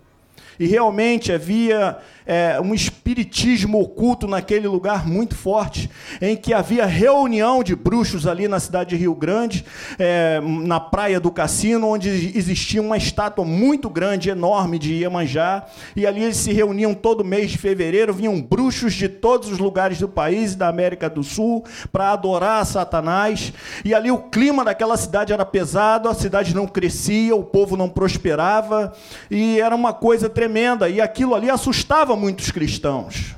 E 0.60 0.68
realmente 0.68 1.32
havia 1.32 1.98
é, 2.25 2.60
um 2.62 2.74
espiritismo 2.74 3.80
oculto 3.82 4.27
naquele 4.27 4.68
lugar 4.68 5.08
muito 5.08 5.36
forte, 5.36 5.89
em 6.22 6.36
que 6.36 6.53
havia 6.53 6.86
reunião 6.86 7.63
de 7.63 7.75
bruxos 7.75 8.25
ali 8.25 8.48
na 8.48 8.60
cidade 8.60 8.92
de 8.92 8.96
Rio 8.96 9.15
Grande, 9.15 9.65
é, 10.00 10.42
na 10.42 10.80
praia 10.80 11.20
do 11.20 11.32
Cassino, 11.32 11.88
onde 11.88 12.10
existia 12.38 12.82
uma 12.82 12.98
estátua 12.98 13.46
muito 13.46 13.89
grande, 13.89 14.30
enorme 14.30 14.80
de 14.80 14.94
Iemanjá, 14.94 15.65
e 15.96 16.06
ali 16.06 16.24
eles 16.24 16.38
se 16.38 16.51
reuniam 16.51 16.94
todo 16.94 17.24
mês 17.24 17.51
de 17.51 17.58
fevereiro, 17.58 18.13
vinham 18.13 18.42
bruxos 18.42 18.94
de 18.94 19.10
todos 19.10 19.50
os 19.50 19.60
lugares 19.60 20.00
do 20.00 20.08
país 20.08 20.53
e 20.53 20.58
da 20.58 20.68
América 20.68 21.10
do 21.10 21.24
Sul 21.24 21.63
para 21.92 22.12
adorar 22.12 22.65
Satanás, 22.65 23.53
e 23.84 23.94
ali 23.94 24.12
o 24.12 24.18
clima 24.18 24.63
daquela 24.63 24.98
cidade 24.98 25.34
era 25.34 25.46
pesado, 25.46 26.10
a 26.10 26.13
cidade 26.13 26.56
não 26.56 26.68
crescia, 26.68 27.36
o 27.36 27.44
povo 27.44 27.75
não 27.75 27.89
prosperava, 27.89 28.94
e 29.30 29.60
era 29.60 29.75
uma 29.75 29.94
coisa 29.94 30.30
tremenda, 30.30 30.89
e 30.89 31.01
aquilo 31.01 31.36
ali 31.36 31.50
assustava 31.50 32.12
muitos 32.15 32.51
cristãos. 32.51 33.36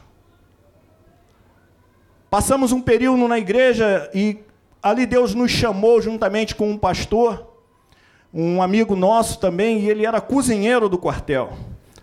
Passamos 2.30 2.72
um 2.72 2.82
período 2.82 3.28
na 3.28 3.40
igreja 3.40 4.10
e 4.14 4.40
ali 4.84 5.06
Deus 5.06 5.34
nos 5.34 5.52
chamou 5.52 6.02
juntamente 6.02 6.54
com 6.54 6.70
um 6.70 6.78
pastor, 6.78 7.56
um 8.34 8.62
amigo 8.62 8.96
nosso 8.96 9.40
também, 9.40 9.80
e 9.80 9.90
ele 9.90 10.06
era 10.06 10.20
cozinheiro 10.20 10.90
do 10.90 10.98
quartel. 10.98 11.54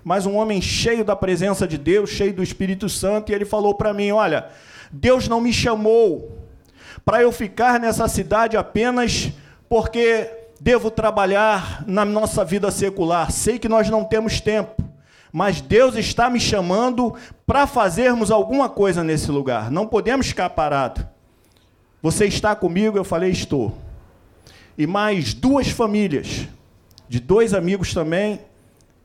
Mas 0.02 0.26
um 0.26 0.36
homem 0.36 0.60
cheio 0.60 1.04
da 1.04 1.14
presença 1.14 1.68
de 1.68 1.76
Deus, 1.76 2.10
cheio 2.10 2.32
do 2.32 2.42
Espírito 2.42 2.88
Santo, 2.88 3.30
e 3.30 3.34
ele 3.34 3.44
falou 3.44 3.74
para 3.74 3.92
mim: 3.92 4.10
Olha, 4.10 4.48
Deus 4.90 5.28
não 5.28 5.40
me 5.40 5.52
chamou 5.52 6.38
para 7.04 7.22
eu 7.22 7.30
ficar 7.30 7.78
nessa 7.78 8.08
cidade 8.08 8.56
apenas 8.56 9.30
porque 9.68 10.30
devo 10.60 10.90
trabalhar 10.90 11.84
na 11.86 12.04
nossa 12.04 12.44
vida 12.44 12.70
secular. 12.70 13.30
Sei 13.30 13.58
que 13.58 13.68
nós 13.68 13.90
não 13.90 14.04
temos 14.04 14.40
tempo 14.40 14.82
mas 15.32 15.62
Deus 15.62 15.96
está 15.96 16.28
me 16.28 16.38
chamando 16.38 17.14
para 17.46 17.66
fazermos 17.66 18.30
alguma 18.30 18.68
coisa 18.68 19.02
nesse 19.02 19.30
lugar. 19.30 19.70
Não 19.70 19.86
podemos 19.86 20.26
ficar 20.26 20.50
parados. 20.50 21.04
Você 22.02 22.26
está 22.26 22.54
comigo? 22.54 22.98
Eu 22.98 23.04
falei, 23.04 23.30
estou. 23.30 23.78
E 24.76 24.86
mais 24.86 25.32
duas 25.32 25.68
famílias, 25.68 26.46
de 27.08 27.18
dois 27.18 27.54
amigos 27.54 27.94
também, 27.94 28.40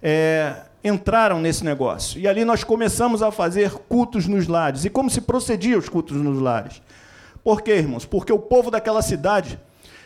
é, 0.01 0.63
entraram 0.83 1.39
nesse 1.39 1.63
negócio. 1.63 2.19
E 2.19 2.27
ali 2.27 2.43
nós 2.43 2.63
começamos 2.63 3.23
a 3.23 3.31
fazer 3.31 3.71
cultos 3.71 4.27
nos 4.27 4.47
lares. 4.47 4.83
E 4.83 4.89
como 4.89 5.09
se 5.09 5.21
procedia 5.21 5.77
os 5.77 5.87
cultos 5.87 6.17
nos 6.17 6.41
lares? 6.41 6.81
Por 7.43 7.61
quê, 7.61 7.75
irmãos? 7.75 8.03
Porque 8.03 8.33
o 8.33 8.39
povo 8.39 8.69
daquela 8.69 9.01
cidade 9.01 9.57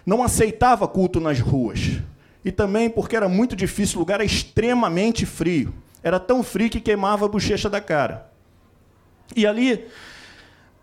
não 0.06 0.22
aceitava 0.22 0.88
culto 0.88 1.20
nas 1.20 1.40
ruas. 1.40 2.00
E 2.44 2.52
também 2.52 2.90
porque 2.90 3.16
era 3.16 3.30
muito 3.30 3.56
difícil, 3.56 3.98
o 3.98 4.00
lugar 4.00 4.16
era 4.16 4.26
extremamente 4.26 5.26
frio. 5.26 5.74
Era 6.04 6.20
tão 6.20 6.44
frio 6.44 6.70
que 6.70 6.82
queimava 6.82 7.26
a 7.26 7.30
bochecha 7.30 7.70
da 7.70 7.80
cara. 7.80 8.30
E 9.36 9.46
ali, 9.46 9.86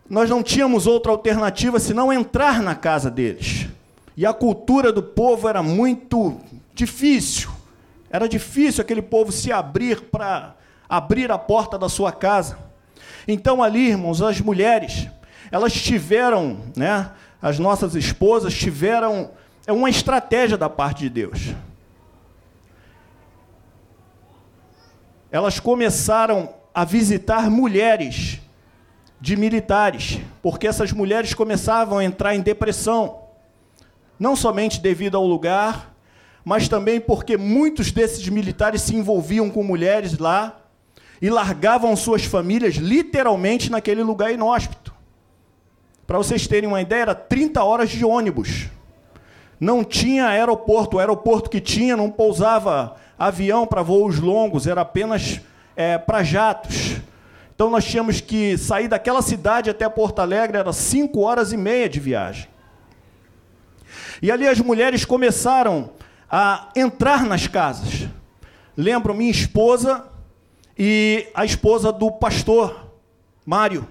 nós 0.08 0.30
não 0.30 0.42
tínhamos 0.42 0.86
outra 0.86 1.12
alternativa 1.12 1.78
senão 1.78 2.12
entrar 2.12 2.62
na 2.62 2.74
casa 2.74 3.10
deles. 3.10 3.66
E 4.16 4.24
a 4.24 4.32
cultura 4.32 4.92
do 4.92 5.02
povo 5.02 5.48
era 5.48 5.62
muito 5.62 6.40
difícil. 6.74 7.50
Era 8.10 8.28
difícil 8.28 8.80
aquele 8.80 9.02
povo 9.02 9.30
se 9.30 9.52
abrir 9.52 10.00
para 10.02 10.56
abrir 10.88 11.30
a 11.30 11.38
porta 11.38 11.78
da 11.78 11.88
sua 11.88 12.10
casa. 12.10 12.58
Então 13.26 13.62
ali, 13.62 13.90
irmãos, 13.90 14.22
as 14.22 14.40
mulheres, 14.40 15.06
elas 15.50 15.72
tiveram, 15.72 16.58
né, 16.74 17.10
as 17.42 17.58
nossas 17.58 17.94
esposas 17.94 18.54
tiveram 18.54 19.30
é 19.66 19.72
uma 19.72 19.90
estratégia 19.90 20.56
da 20.56 20.70
parte 20.70 21.00
de 21.00 21.10
Deus. 21.10 21.54
Elas 25.30 25.60
começaram 25.60 26.54
a 26.74 26.84
visitar 26.84 27.50
mulheres 27.50 28.40
de 29.20 29.36
militares, 29.36 30.20
porque 30.42 30.66
essas 30.66 30.92
mulheres 30.92 31.34
começavam 31.34 31.98
a 31.98 32.04
entrar 32.04 32.34
em 32.34 32.40
depressão, 32.40 33.20
não 34.18 34.36
somente 34.36 34.80
devido 34.80 35.16
ao 35.16 35.26
lugar, 35.26 35.94
mas 36.44 36.68
também 36.68 37.00
porque 37.00 37.36
muitos 37.36 37.90
desses 37.90 38.26
militares 38.28 38.82
se 38.82 38.94
envolviam 38.94 39.50
com 39.50 39.62
mulheres 39.62 40.18
lá 40.18 40.60
e 41.20 41.28
largavam 41.28 41.94
suas 41.96 42.24
famílias 42.24 42.76
literalmente 42.76 43.70
naquele 43.70 44.02
lugar 44.02 44.32
inóspito. 44.32 44.94
Para 46.06 46.16
vocês 46.16 46.46
terem 46.46 46.68
uma 46.68 46.80
ideia, 46.80 47.02
era 47.02 47.14
30 47.14 47.62
horas 47.62 47.90
de 47.90 48.04
ônibus. 48.04 48.68
Não 49.60 49.84
tinha 49.84 50.28
aeroporto, 50.28 50.96
o 50.96 51.00
aeroporto 51.00 51.50
que 51.50 51.60
tinha 51.60 51.96
não 51.96 52.10
pousava 52.10 52.96
avião 53.18 53.66
para 53.66 53.82
voos 53.82 54.18
longos, 54.18 54.66
era 54.66 54.82
apenas 54.82 55.40
é, 55.74 55.98
para 55.98 56.22
jatos. 56.22 56.96
Então 57.54 57.68
nós 57.68 57.84
tínhamos 57.84 58.20
que 58.20 58.56
sair 58.56 58.86
daquela 58.86 59.20
cidade 59.20 59.68
até 59.68 59.88
Porto 59.88 60.20
Alegre, 60.20 60.58
era 60.58 60.72
cinco 60.72 61.22
horas 61.22 61.52
e 61.52 61.56
meia 61.56 61.88
de 61.88 61.98
viagem. 61.98 62.48
E 64.22 64.30
ali 64.30 64.46
as 64.46 64.60
mulheres 64.60 65.04
começaram 65.04 65.90
a 66.30 66.68
entrar 66.76 67.24
nas 67.24 67.46
casas. 67.48 68.08
Lembro 68.76 69.14
minha 69.14 69.30
esposa 69.30 70.04
e 70.78 71.26
a 71.34 71.44
esposa 71.44 71.90
do 71.90 72.12
pastor 72.12 72.92
Mário. 73.44 73.88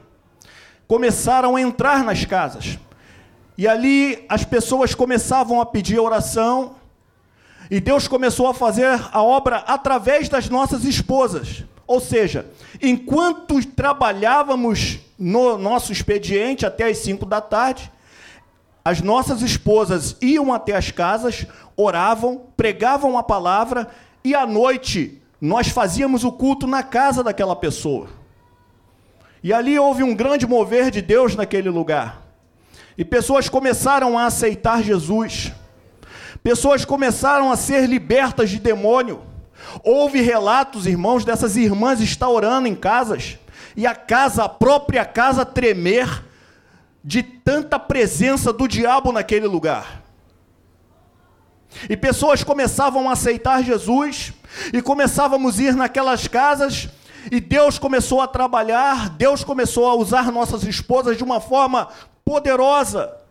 Começaram 0.87 1.57
a 1.57 1.61
entrar 1.61 2.05
nas 2.05 2.23
casas. 2.23 2.79
E 3.57 3.67
ali 3.67 4.23
as 4.29 4.45
pessoas 4.45 4.95
começavam 4.95 5.59
a 5.59 5.65
pedir 5.65 5.99
oração, 5.99 6.76
e 7.69 7.79
Deus 7.79 8.07
começou 8.07 8.47
a 8.47 8.53
fazer 8.53 8.99
a 9.11 9.21
obra 9.21 9.57
através 9.67 10.29
das 10.29 10.49
nossas 10.49 10.83
esposas. 10.83 11.63
Ou 11.85 11.99
seja, 11.99 12.45
enquanto 12.81 13.65
trabalhávamos 13.65 14.99
no 15.17 15.57
nosso 15.57 15.91
expediente 15.91 16.65
até 16.65 16.85
as 16.85 16.97
5 16.99 17.25
da 17.25 17.41
tarde, 17.41 17.91
as 18.83 19.01
nossas 19.01 19.41
esposas 19.41 20.15
iam 20.21 20.53
até 20.53 20.75
as 20.75 20.91
casas, 20.91 21.45
oravam, 21.75 22.43
pregavam 22.55 23.17
a 23.17 23.23
palavra 23.23 23.89
e 24.23 24.33
à 24.33 24.45
noite 24.45 25.21
nós 25.39 25.67
fazíamos 25.67 26.23
o 26.23 26.31
culto 26.31 26.65
na 26.65 26.83
casa 26.83 27.23
daquela 27.23 27.55
pessoa. 27.55 28.07
E 29.43 29.53
ali 29.53 29.77
houve 29.77 30.03
um 30.03 30.15
grande 30.15 30.47
mover 30.47 30.89
de 30.89 31.01
Deus 31.01 31.35
naquele 31.35 31.69
lugar. 31.69 32.23
E 32.97 33.05
pessoas 33.05 33.47
começaram 33.47 34.17
a 34.17 34.25
aceitar 34.25 34.81
Jesus. 34.81 35.51
Pessoas 36.47 36.85
começaram 36.85 37.51
a 37.51 37.57
ser 37.57 37.89
libertas 37.89 38.49
de 38.49 38.57
demônio. 38.57 39.21
Houve 39.83 40.21
relatos, 40.21 40.87
irmãos, 40.87 41.25
dessas 41.25 41.57
irmãs 41.57 41.99
estar 41.99 42.29
orando 42.29 42.69
em 42.69 42.73
casas 42.73 43.37
e 43.75 43.85
a 43.85 43.93
casa, 43.93 44.45
a 44.45 44.47
própria 44.47 45.03
casa 45.03 45.45
tremer 45.45 46.23
de 47.03 47.21
tanta 47.21 47.77
presença 47.77 48.53
do 48.53 48.65
diabo 48.65 49.11
naquele 49.11 49.45
lugar. 49.45 50.01
E 51.89 51.97
pessoas 51.97 52.45
começavam 52.45 53.09
a 53.09 53.11
aceitar 53.11 53.61
Jesus 53.61 54.31
e 54.71 54.81
começávamos 54.81 55.59
a 55.59 55.63
ir 55.63 55.75
naquelas 55.75 56.29
casas 56.29 56.87
e 57.29 57.41
Deus 57.41 57.77
começou 57.77 58.21
a 58.21 58.27
trabalhar, 58.27 59.09
Deus 59.09 59.43
começou 59.43 59.85
a 59.85 59.95
usar 59.95 60.31
nossas 60.31 60.63
esposas 60.63 61.17
de 61.17 61.25
uma 61.25 61.41
forma 61.41 61.89
poderosa. 62.23 63.26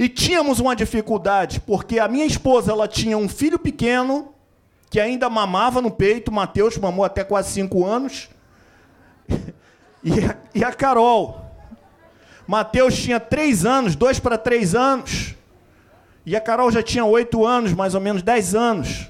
E 0.00 0.08
tínhamos 0.08 0.60
uma 0.60 0.74
dificuldade, 0.74 1.60
porque 1.60 1.98
a 1.98 2.08
minha 2.08 2.24
esposa 2.24 2.72
ela 2.72 2.88
tinha 2.88 3.18
um 3.18 3.28
filho 3.28 3.58
pequeno, 3.58 4.32
que 4.88 4.98
ainda 4.98 5.28
mamava 5.28 5.82
no 5.82 5.90
peito, 5.90 6.32
Mateus 6.32 6.78
mamou 6.78 7.04
até 7.04 7.22
quase 7.22 7.50
cinco 7.50 7.84
anos, 7.84 8.30
e 10.02 10.24
a, 10.24 10.36
e 10.54 10.64
a 10.64 10.72
Carol. 10.72 11.44
Mateus 12.46 12.96
tinha 12.96 13.20
três 13.20 13.66
anos, 13.66 13.94
dois 13.94 14.18
para 14.18 14.38
três 14.38 14.74
anos, 14.74 15.34
e 16.24 16.34
a 16.34 16.40
Carol 16.40 16.72
já 16.72 16.82
tinha 16.82 17.04
oito 17.04 17.44
anos, 17.44 17.74
mais 17.74 17.94
ou 17.94 18.00
menos 18.00 18.22
dez 18.22 18.54
anos. 18.54 19.06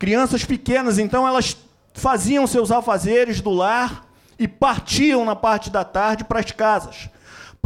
Crianças 0.00 0.44
pequenas, 0.44 0.98
então 0.98 1.28
elas 1.28 1.56
faziam 1.94 2.44
seus 2.48 2.72
alfazeres 2.72 3.40
do 3.40 3.50
lar 3.50 4.04
e 4.36 4.48
partiam 4.48 5.24
na 5.24 5.36
parte 5.36 5.70
da 5.70 5.84
tarde 5.84 6.24
para 6.24 6.40
as 6.40 6.50
casas 6.50 7.08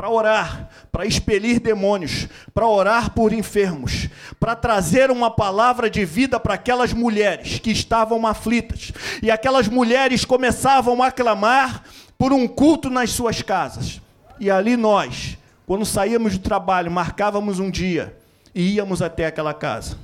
para 0.00 0.09
orar, 0.09 0.71
para 0.90 1.04
expelir 1.04 1.61
demônios, 1.61 2.26
para 2.54 2.66
orar 2.66 3.11
por 3.11 3.35
enfermos, 3.35 4.09
para 4.38 4.57
trazer 4.57 5.11
uma 5.11 5.30
palavra 5.30 5.90
de 5.90 6.07
vida 6.07 6.40
para 6.40 6.54
aquelas 6.54 6.95
mulheres 6.95 7.59
que 7.59 7.71
estavam 7.71 8.26
aflitas. 8.26 8.92
E 9.23 9.30
aquelas 9.30 9.69
mulheres 9.69 10.25
começavam 10.25 11.02
a 11.02 11.12
clamar 11.12 11.83
por 12.16 12.33
um 12.33 12.49
culto 12.49 12.88
nas 12.88 13.11
suas 13.11 13.42
casas. 13.42 14.00
E 14.38 14.50
ali 14.50 14.75
nós, 14.75 15.37
quando 15.66 15.85
saíamos 15.85 16.38
do 16.38 16.42
trabalho, 16.42 16.90
marcávamos 16.90 17.59
um 17.59 17.71
dia 17.71 18.16
e 18.54 18.76
íamos 18.76 19.02
até 19.02 19.26
aquela 19.26 19.52
casa. 19.52 19.99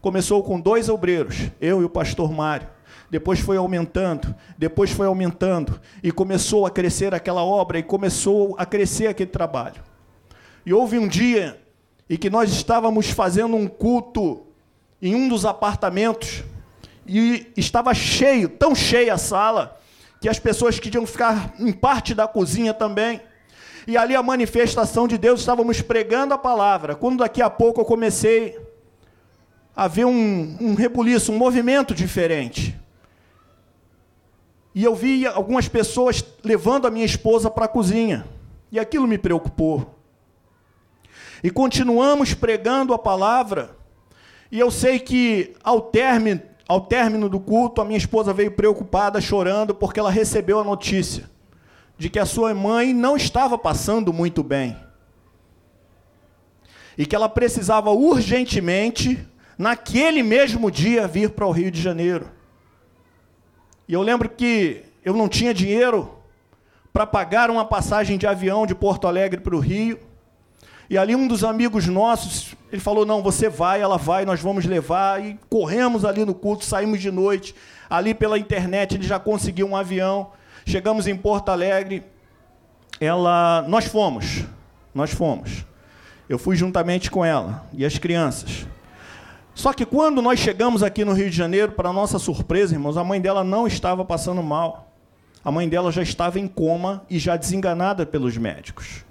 Começou 0.00 0.44
com 0.44 0.60
dois 0.60 0.88
obreiros, 0.88 1.50
eu 1.60 1.82
e 1.82 1.84
o 1.84 1.90
pastor 1.90 2.30
Mário 2.30 2.68
depois 3.12 3.40
foi 3.40 3.58
aumentando, 3.58 4.34
depois 4.56 4.90
foi 4.90 5.06
aumentando, 5.06 5.78
e 6.02 6.10
começou 6.10 6.64
a 6.64 6.70
crescer 6.70 7.12
aquela 7.12 7.44
obra, 7.44 7.78
e 7.78 7.82
começou 7.82 8.54
a 8.56 8.64
crescer 8.64 9.06
aquele 9.06 9.28
trabalho. 9.28 9.82
E 10.64 10.72
houve 10.72 10.98
um 10.98 11.06
dia 11.06 11.60
em 12.08 12.16
que 12.16 12.30
nós 12.30 12.50
estávamos 12.50 13.10
fazendo 13.10 13.54
um 13.54 13.68
culto 13.68 14.46
em 15.02 15.14
um 15.14 15.28
dos 15.28 15.44
apartamentos, 15.44 16.42
e 17.06 17.52
estava 17.54 17.92
cheio, 17.92 18.48
tão 18.48 18.74
cheia 18.74 19.12
a 19.12 19.18
sala, 19.18 19.78
que 20.18 20.26
as 20.26 20.38
pessoas 20.38 20.80
queriam 20.80 21.04
ficar 21.04 21.52
em 21.58 21.70
parte 21.70 22.14
da 22.14 22.26
cozinha 22.26 22.72
também. 22.72 23.20
E 23.86 23.94
ali 23.94 24.16
a 24.16 24.22
manifestação 24.22 25.06
de 25.06 25.18
Deus, 25.18 25.40
estávamos 25.40 25.82
pregando 25.82 26.32
a 26.32 26.38
palavra. 26.38 26.94
Quando 26.94 27.18
daqui 27.18 27.42
a 27.42 27.50
pouco 27.50 27.82
eu 27.82 27.84
comecei 27.84 28.58
a 29.76 29.86
ver 29.86 30.06
um, 30.06 30.56
um 30.58 30.74
rebuliço, 30.74 31.30
um 31.30 31.36
movimento 31.36 31.94
diferente. 31.94 32.80
E 34.74 34.84
eu 34.84 34.94
vi 34.94 35.26
algumas 35.26 35.68
pessoas 35.68 36.24
levando 36.42 36.86
a 36.86 36.90
minha 36.90 37.04
esposa 37.04 37.50
para 37.50 37.66
a 37.66 37.68
cozinha. 37.68 38.26
E 38.70 38.78
aquilo 38.78 39.06
me 39.06 39.18
preocupou. 39.18 39.98
E 41.42 41.50
continuamos 41.50 42.32
pregando 42.32 42.94
a 42.94 42.98
palavra. 42.98 43.76
E 44.50 44.58
eu 44.58 44.70
sei 44.70 44.98
que 44.98 45.54
ao 45.62 45.80
término, 45.80 46.40
ao 46.66 46.80
término 46.80 47.28
do 47.28 47.40
culto, 47.40 47.80
a 47.80 47.84
minha 47.84 47.98
esposa 47.98 48.32
veio 48.32 48.52
preocupada, 48.52 49.20
chorando, 49.20 49.74
porque 49.74 50.00
ela 50.00 50.10
recebeu 50.10 50.58
a 50.58 50.64
notícia 50.64 51.30
de 51.98 52.08
que 52.08 52.18
a 52.18 52.26
sua 52.26 52.54
mãe 52.54 52.94
não 52.94 53.16
estava 53.16 53.58
passando 53.58 54.12
muito 54.12 54.42
bem. 54.42 54.76
E 56.96 57.06
que 57.06 57.14
ela 57.14 57.28
precisava 57.28 57.90
urgentemente, 57.90 59.26
naquele 59.56 60.22
mesmo 60.22 60.70
dia, 60.70 61.06
vir 61.06 61.30
para 61.30 61.46
o 61.46 61.50
Rio 61.50 61.70
de 61.70 61.80
Janeiro. 61.80 62.28
E 63.88 63.94
eu 63.94 64.02
lembro 64.02 64.28
que 64.28 64.84
eu 65.04 65.14
não 65.14 65.28
tinha 65.28 65.52
dinheiro 65.52 66.18
para 66.92 67.06
pagar 67.06 67.50
uma 67.50 67.64
passagem 67.64 68.18
de 68.18 68.26
avião 68.26 68.66
de 68.66 68.74
Porto 68.74 69.06
Alegre 69.06 69.40
para 69.40 69.56
o 69.56 69.60
Rio. 69.60 69.98
E 70.88 70.98
ali 70.98 71.16
um 71.16 71.26
dos 71.26 71.42
amigos 71.42 71.86
nossos, 71.86 72.54
ele 72.70 72.80
falou: 72.80 73.06
"Não, 73.06 73.22
você 73.22 73.48
vai, 73.48 73.80
ela 73.80 73.96
vai, 73.96 74.24
nós 74.24 74.40
vamos 74.40 74.64
levar". 74.64 75.24
E 75.24 75.38
corremos 75.48 76.04
ali 76.04 76.24
no 76.24 76.34
culto, 76.34 76.64
saímos 76.64 77.00
de 77.00 77.10
noite. 77.10 77.54
Ali 77.88 78.14
pela 78.14 78.38
internet 78.38 78.94
ele 78.94 79.06
já 79.06 79.18
conseguiu 79.18 79.66
um 79.66 79.76
avião. 79.76 80.30
Chegamos 80.64 81.06
em 81.06 81.16
Porto 81.16 81.48
Alegre. 81.48 82.04
Ela, 83.00 83.64
nós 83.68 83.86
fomos. 83.86 84.44
Nós 84.94 85.10
fomos. 85.10 85.64
Eu 86.28 86.38
fui 86.38 86.56
juntamente 86.56 87.10
com 87.10 87.24
ela 87.24 87.66
e 87.72 87.84
as 87.84 87.98
crianças. 87.98 88.66
Só 89.54 89.72
que 89.72 89.84
quando 89.84 90.22
nós 90.22 90.38
chegamos 90.38 90.82
aqui 90.82 91.04
no 91.04 91.12
Rio 91.12 91.28
de 91.30 91.36
Janeiro, 91.36 91.72
para 91.72 91.92
nossa 91.92 92.18
surpresa, 92.18 92.74
irmãos, 92.74 92.96
a 92.96 93.04
mãe 93.04 93.20
dela 93.20 93.44
não 93.44 93.66
estava 93.66 94.04
passando 94.04 94.42
mal. 94.42 94.92
A 95.44 95.50
mãe 95.50 95.68
dela 95.68 95.90
já 95.90 96.02
estava 96.02 96.38
em 96.38 96.46
coma 96.46 97.04
e 97.10 97.18
já 97.18 97.36
desenganada 97.36 98.06
pelos 98.06 98.36
médicos. 98.36 99.04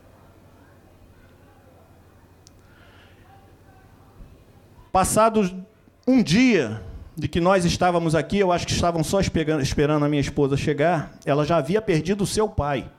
Passado 4.91 5.65
um 6.07 6.21
dia 6.21 6.81
de 7.15 7.27
que 7.27 7.39
nós 7.39 7.65
estávamos 7.65 8.15
aqui, 8.15 8.39
eu 8.39 8.51
acho 8.51 8.65
que 8.65 8.73
estavam 8.73 9.03
só 9.03 9.19
esperando 9.19 10.03
a 10.03 10.09
minha 10.09 10.21
esposa 10.21 10.57
chegar, 10.57 11.13
ela 11.25 11.45
já 11.45 11.57
havia 11.57 11.81
perdido 11.81 12.23
o 12.23 12.27
seu 12.27 12.49
pai. 12.49 12.89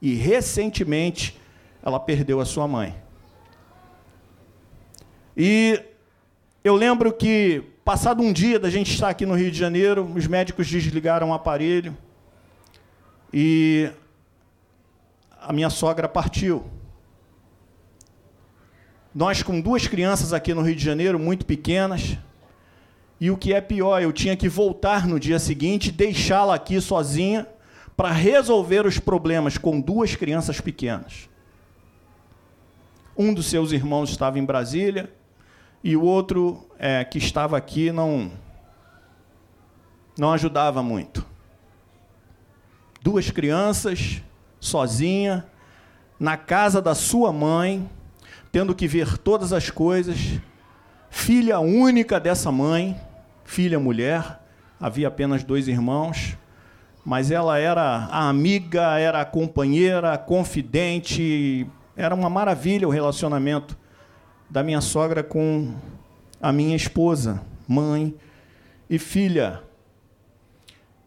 E 0.00 0.14
recentemente 0.14 1.38
ela 1.82 2.00
perdeu 2.00 2.40
a 2.40 2.44
sua 2.44 2.66
mãe. 2.66 2.94
E 5.36 5.82
eu 6.64 6.74
lembro 6.74 7.12
que, 7.12 7.62
passado 7.84 8.22
um 8.22 8.32
dia 8.32 8.58
da 8.58 8.70
gente 8.70 8.90
estar 8.90 9.10
aqui 9.10 9.26
no 9.26 9.34
Rio 9.34 9.50
de 9.50 9.58
Janeiro, 9.58 10.10
os 10.14 10.26
médicos 10.26 10.66
desligaram 10.66 11.28
o 11.28 11.34
aparelho 11.34 11.94
e 13.30 13.90
a 15.42 15.52
minha 15.52 15.68
sogra 15.68 16.08
partiu. 16.08 16.64
Nós 19.14 19.42
com 19.42 19.60
duas 19.60 19.86
crianças 19.86 20.32
aqui 20.32 20.54
no 20.54 20.62
Rio 20.62 20.74
de 20.74 20.82
Janeiro, 20.82 21.18
muito 21.18 21.44
pequenas, 21.44 22.16
e 23.20 23.30
o 23.30 23.36
que 23.36 23.52
é 23.52 23.60
pior, 23.60 24.02
eu 24.02 24.10
tinha 24.10 24.34
que 24.34 24.48
voltar 24.48 25.06
no 25.06 25.20
dia 25.20 25.38
seguinte, 25.38 25.92
deixá-la 25.92 26.54
aqui 26.54 26.80
sozinha 26.80 27.46
para 27.94 28.10
resolver 28.10 28.86
os 28.86 28.98
problemas 28.98 29.58
com 29.58 29.78
duas 29.78 30.16
crianças 30.16 30.62
pequenas. 30.62 31.28
Um 33.14 33.34
dos 33.34 33.46
seus 33.46 33.70
irmãos 33.70 34.08
estava 34.08 34.38
em 34.38 34.44
Brasília, 34.44 35.12
e 35.84 35.94
o 35.98 36.02
outro 36.02 36.66
é, 36.78 37.04
que 37.04 37.18
estava 37.18 37.58
aqui 37.58 37.92
não, 37.92 38.32
não 40.18 40.32
ajudava 40.32 40.82
muito. 40.82 41.26
Duas 43.02 43.30
crianças, 43.30 44.22
sozinha, 44.58 45.44
na 46.18 46.38
casa 46.38 46.80
da 46.80 46.94
sua 46.94 47.30
mãe, 47.30 47.86
tendo 48.50 48.74
que 48.74 48.88
ver 48.88 49.18
todas 49.18 49.52
as 49.52 49.68
coisas, 49.68 50.40
filha 51.10 51.60
única 51.60 52.18
dessa 52.18 52.50
mãe, 52.50 52.98
filha 53.44 53.78
mulher, 53.78 54.40
havia 54.80 55.08
apenas 55.08 55.44
dois 55.44 55.68
irmãos, 55.68 56.38
mas 57.04 57.30
ela 57.30 57.58
era 57.58 58.08
a 58.10 58.30
amiga, 58.30 58.98
era 58.98 59.20
a 59.20 59.24
companheira, 59.26 60.14
a 60.14 60.18
confidente, 60.18 61.66
era 61.94 62.14
uma 62.14 62.30
maravilha 62.30 62.88
o 62.88 62.90
relacionamento 62.90 63.76
da 64.48 64.62
minha 64.62 64.80
sogra 64.80 65.22
com 65.22 65.74
a 66.40 66.52
minha 66.52 66.76
esposa, 66.76 67.42
mãe 67.66 68.14
e 68.88 68.98
filha. 68.98 69.62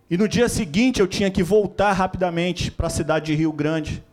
E 0.09 0.17
no 0.17 0.27
dia 0.27 0.47
seguinte 0.49 0.99
eu 0.99 1.07
tinha 1.07 1.29
que 1.29 1.43
voltar 1.43 1.91
rapidamente 1.91 2.71
para 2.71 2.87
a 2.87 2.89
cidade 2.89 3.27
de 3.27 3.35
Rio 3.35 3.51
Grande. 3.51 4.03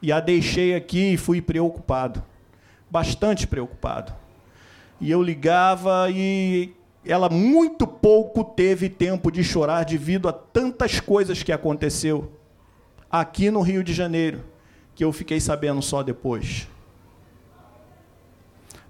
E 0.00 0.10
a 0.10 0.18
deixei 0.18 0.74
aqui 0.74 1.12
e 1.12 1.16
fui 1.16 1.40
preocupado, 1.40 2.22
bastante 2.90 3.46
preocupado. 3.46 4.12
E 5.00 5.10
eu 5.10 5.22
ligava 5.22 6.10
e 6.10 6.72
ela 7.04 7.28
muito 7.28 7.86
pouco 7.86 8.42
teve 8.44 8.88
tempo 8.88 9.30
de 9.30 9.44
chorar 9.44 9.84
devido 9.84 10.28
a 10.28 10.32
tantas 10.32 11.00
coisas 11.00 11.42
que 11.42 11.52
aconteceu 11.52 12.32
aqui 13.10 13.50
no 13.50 13.60
Rio 13.60 13.84
de 13.84 13.92
Janeiro, 13.92 14.42
que 14.94 15.04
eu 15.04 15.12
fiquei 15.12 15.38
sabendo 15.38 15.82
só 15.82 16.02
depois. 16.02 16.66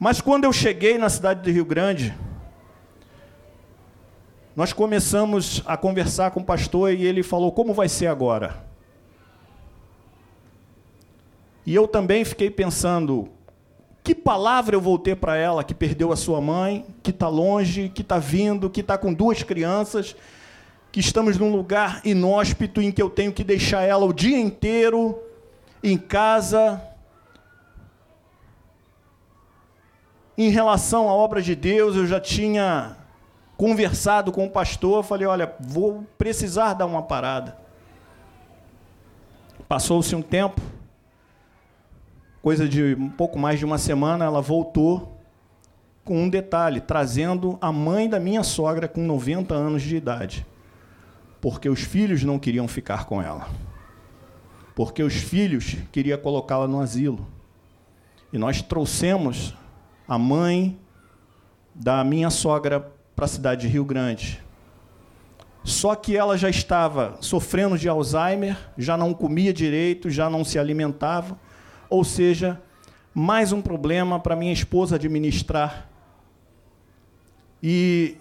Mas 0.03 0.21
quando 0.21 0.43
eu 0.43 0.53
cheguei 0.53 0.99
na 0.99 1.09
cidade 1.09 1.45
de 1.45 1.53
Rio 1.53 1.65
Grande, 1.65 2.13
nós 4.57 4.73
começamos 4.73 5.63
a 5.65 5.77
conversar 5.77 6.33
com 6.33 6.41
o 6.41 6.45
pastor 6.45 6.93
e 6.93 7.07
ele 7.07 7.23
falou: 7.23 7.53
Como 7.53 7.73
vai 7.73 7.89
ser 7.89 8.09
agora? 8.09 8.65
E 11.65 11.73
eu 11.73 11.87
também 11.87 12.25
fiquei 12.25 12.51
pensando: 12.51 13.29
que 14.03 14.13
palavra 14.13 14.75
eu 14.75 14.81
vou 14.81 14.99
ter 14.99 15.15
para 15.15 15.37
ela 15.37 15.63
que 15.63 15.73
perdeu 15.73 16.11
a 16.11 16.17
sua 16.17 16.41
mãe, 16.41 16.85
que 17.01 17.11
está 17.11 17.29
longe, 17.29 17.89
que 17.89 18.03
está 18.03 18.19
vindo, 18.19 18.69
que 18.69 18.81
está 18.81 18.99
com 18.99 19.15
duas 19.15 19.45
crianças, 19.45 20.17
que 20.91 20.99
estamos 20.99 21.39
num 21.39 21.55
lugar 21.55 22.01
inóspito 22.05 22.83
em 22.83 22.91
que 22.91 23.01
eu 23.01 23.09
tenho 23.09 23.33
que 23.33 23.45
deixar 23.45 23.83
ela 23.83 24.05
o 24.05 24.13
dia 24.13 24.41
inteiro 24.41 25.17
em 25.81 25.97
casa, 25.97 26.83
em 30.37 30.51
relação 30.51 31.09
à 31.09 31.13
obra 31.13 31.43
de 31.43 31.55
Deus, 31.55 31.97
eu 31.97 32.07
já 32.07 32.21
tinha 32.21 32.97
conversado 33.57 34.33
com 34.33 34.47
o 34.47 34.51
pastor, 34.51 35.05
falei, 35.05 35.27
olha, 35.27 35.55
vou 35.61 36.05
precisar 36.19 36.75
dar 36.75 36.87
uma 36.87 37.03
parada. 37.03 37.57
Passou-se 39.69 40.15
um 40.15 40.23
tempo, 40.23 40.61
coisa 42.43 42.69
de 42.69 42.95
um 42.95 43.09
pouco 43.09 43.39
mais 43.39 43.59
de 43.59 43.65
uma 43.65 43.79
semana, 43.79 44.25
ela 44.25 44.41
voltou 44.41 45.17
com 46.05 46.25
um 46.25 46.29
detalhe, 46.29 46.81
trazendo 46.81 47.57
a 47.61 47.71
mãe 47.71 48.09
da 48.09 48.19
minha 48.19 48.43
sogra 48.43 48.89
com 48.89 49.01
90 49.01 49.55
anos 49.55 49.83
de 49.83 49.97
idade. 49.97 50.47
Porque 51.41 51.69
os 51.69 51.81
filhos 51.81 52.25
não 52.25 52.39
queriam 52.39 52.67
ficar 52.67 53.05
com 53.05 53.23
ela. 53.23 53.49
Porque 54.75 55.03
os 55.03 55.15
filhos 55.15 55.77
queriam 55.93 56.19
colocá-la 56.19 56.67
no 56.67 56.81
asilo. 56.81 57.27
E 58.33 58.39
nós 58.39 58.63
trouxemos 58.63 59.55
a 60.13 60.19
mãe 60.19 60.79
da 61.75 62.05
minha 62.05 62.29
sogra 62.29 62.87
para 63.17 63.25
a 63.25 63.29
cidade 63.29 63.63
de 63.63 63.69
Rio 63.69 63.83
Grande. 63.83 64.43
Só 65.65 65.95
que 65.95 66.15
ela 66.15 66.37
já 66.37 66.51
estava 66.51 67.17
sofrendo 67.23 67.79
de 67.79 67.89
Alzheimer, 67.89 68.59
já 68.77 68.95
não 68.95 69.15
comia 69.15 69.55
direito, 69.55 70.11
já 70.11 70.29
não 70.29 70.45
se 70.45 70.59
alimentava. 70.59 71.39
Ou 71.89 72.05
seja, 72.05 72.61
mais 73.15 73.53
um 73.53 73.63
problema 73.63 74.21
para 74.21 74.37
minha 74.37 74.53
esposa 74.53 74.97
administrar 74.97 75.89
e 77.63 78.19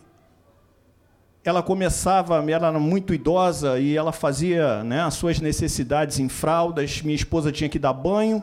ela 1.43 1.61
começava, 1.61 2.35
ela 2.35 2.67
era 2.69 2.79
muito 2.79 3.13
idosa 3.13 3.79
e 3.79 3.97
ela 3.97 4.13
fazia 4.13 4.81
né, 4.85 5.01
as 5.01 5.15
suas 5.15 5.41
necessidades 5.41 6.19
em 6.19 6.29
fraldas. 6.29 7.01
Minha 7.01 7.15
esposa 7.15 7.51
tinha 7.51 7.67
que 7.69 7.77
dar 7.77 7.91
banho, 7.91 8.41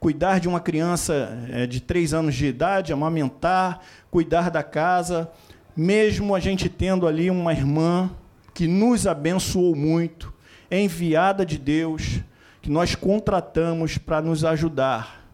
cuidar 0.00 0.38
de 0.40 0.48
uma 0.48 0.60
criança 0.60 1.46
é, 1.50 1.66
de 1.66 1.80
três 1.80 2.14
anos 2.14 2.34
de 2.34 2.46
idade, 2.46 2.92
amamentar, 2.92 3.80
cuidar 4.10 4.50
da 4.50 4.62
casa. 4.62 5.30
Mesmo 5.76 6.34
a 6.34 6.40
gente 6.40 6.68
tendo 6.68 7.06
ali 7.06 7.30
uma 7.30 7.52
irmã 7.52 8.10
que 8.54 8.66
nos 8.66 9.06
abençoou 9.06 9.74
muito, 9.76 10.32
enviada 10.70 11.46
de 11.46 11.58
Deus, 11.58 12.20
que 12.60 12.70
nós 12.70 12.94
contratamos 12.94 13.98
para 13.98 14.20
nos 14.20 14.44
ajudar. 14.44 15.24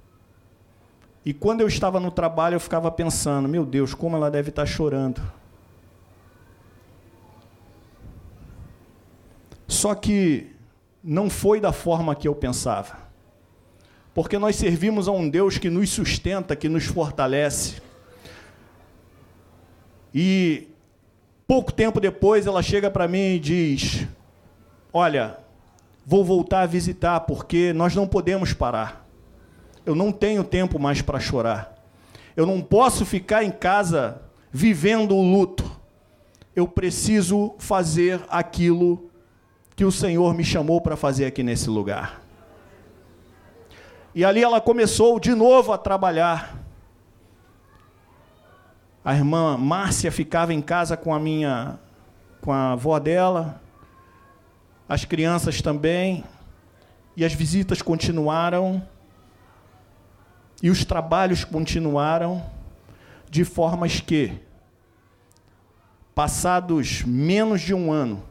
E 1.24 1.32
quando 1.32 1.62
eu 1.62 1.68
estava 1.68 1.98
no 1.98 2.10
trabalho, 2.10 2.56
eu 2.56 2.60
ficava 2.60 2.90
pensando: 2.90 3.48
meu 3.48 3.64
Deus, 3.64 3.94
como 3.94 4.16
ela 4.16 4.30
deve 4.30 4.50
estar 4.50 4.66
chorando. 4.66 5.22
Só 9.66 9.94
que 9.94 10.54
não 11.02 11.30
foi 11.30 11.60
da 11.60 11.72
forma 11.72 12.14
que 12.14 12.28
eu 12.28 12.34
pensava. 12.34 13.03
Porque 14.14 14.38
nós 14.38 14.54
servimos 14.54 15.08
a 15.08 15.12
um 15.12 15.28
Deus 15.28 15.58
que 15.58 15.68
nos 15.68 15.90
sustenta, 15.90 16.54
que 16.54 16.68
nos 16.68 16.84
fortalece. 16.84 17.82
E 20.14 20.68
pouco 21.48 21.72
tempo 21.72 22.00
depois 22.00 22.46
ela 22.46 22.62
chega 22.62 22.88
para 22.88 23.08
mim 23.08 23.34
e 23.34 23.40
diz: 23.40 24.06
Olha, 24.92 25.38
vou 26.06 26.24
voltar 26.24 26.60
a 26.60 26.66
visitar 26.66 27.20
porque 27.20 27.72
nós 27.72 27.96
não 27.96 28.06
podemos 28.06 28.52
parar. 28.52 29.04
Eu 29.84 29.96
não 29.96 30.12
tenho 30.12 30.44
tempo 30.44 30.78
mais 30.78 31.02
para 31.02 31.18
chorar. 31.18 31.74
Eu 32.36 32.46
não 32.46 32.60
posso 32.60 33.04
ficar 33.04 33.42
em 33.42 33.50
casa 33.50 34.22
vivendo 34.52 35.16
o 35.16 35.22
luto. 35.22 35.68
Eu 36.54 36.68
preciso 36.68 37.54
fazer 37.58 38.20
aquilo 38.28 39.10
que 39.74 39.84
o 39.84 39.90
Senhor 39.90 40.32
me 40.34 40.44
chamou 40.44 40.80
para 40.80 40.96
fazer 40.96 41.26
aqui 41.26 41.42
nesse 41.42 41.68
lugar. 41.68 42.23
E 44.14 44.24
ali 44.24 44.42
ela 44.42 44.60
começou 44.60 45.18
de 45.18 45.34
novo 45.34 45.72
a 45.72 45.78
trabalhar. 45.78 46.56
A 49.04 49.14
irmã 49.14 49.56
Márcia 49.58 50.12
ficava 50.12 50.54
em 50.54 50.62
casa 50.62 50.96
com 50.96 51.12
a 51.14 51.18
minha 51.18 51.78
com 52.40 52.52
a 52.52 52.72
avó 52.72 52.98
dela. 52.98 53.60
As 54.88 55.04
crianças 55.04 55.60
também. 55.60 56.24
E 57.16 57.24
as 57.24 57.32
visitas 57.32 57.82
continuaram. 57.82 58.86
E 60.62 60.70
os 60.70 60.84
trabalhos 60.84 61.44
continuaram 61.44 62.44
de 63.28 63.44
formas 63.44 63.98
que, 64.00 64.32
passados 66.14 67.02
menos 67.02 67.60
de 67.60 67.74
um 67.74 67.90
ano, 67.90 68.22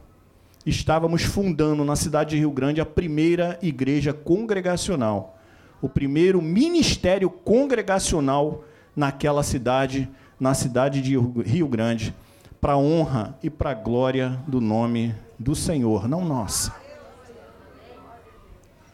estávamos 0.64 1.22
fundando 1.22 1.84
na 1.84 1.94
cidade 1.94 2.30
de 2.30 2.38
Rio 2.38 2.50
Grande 2.50 2.80
a 2.80 2.86
primeira 2.86 3.58
igreja 3.60 4.14
congregacional, 4.14 5.38
o 5.84 5.88
primeiro 5.90 6.40
ministério 6.40 7.28
congregacional 7.28 8.64
naquela 8.96 9.42
cidade, 9.42 10.08
na 10.40 10.54
cidade 10.54 11.02
de 11.02 11.18
Rio 11.18 11.68
Grande, 11.68 12.14
para 12.58 12.74
honra 12.74 13.38
e 13.42 13.50
para 13.50 13.74
glória 13.74 14.40
do 14.48 14.62
nome 14.62 15.14
do 15.38 15.54
Senhor, 15.54 16.08
não 16.08 16.24
nossa. 16.24 16.74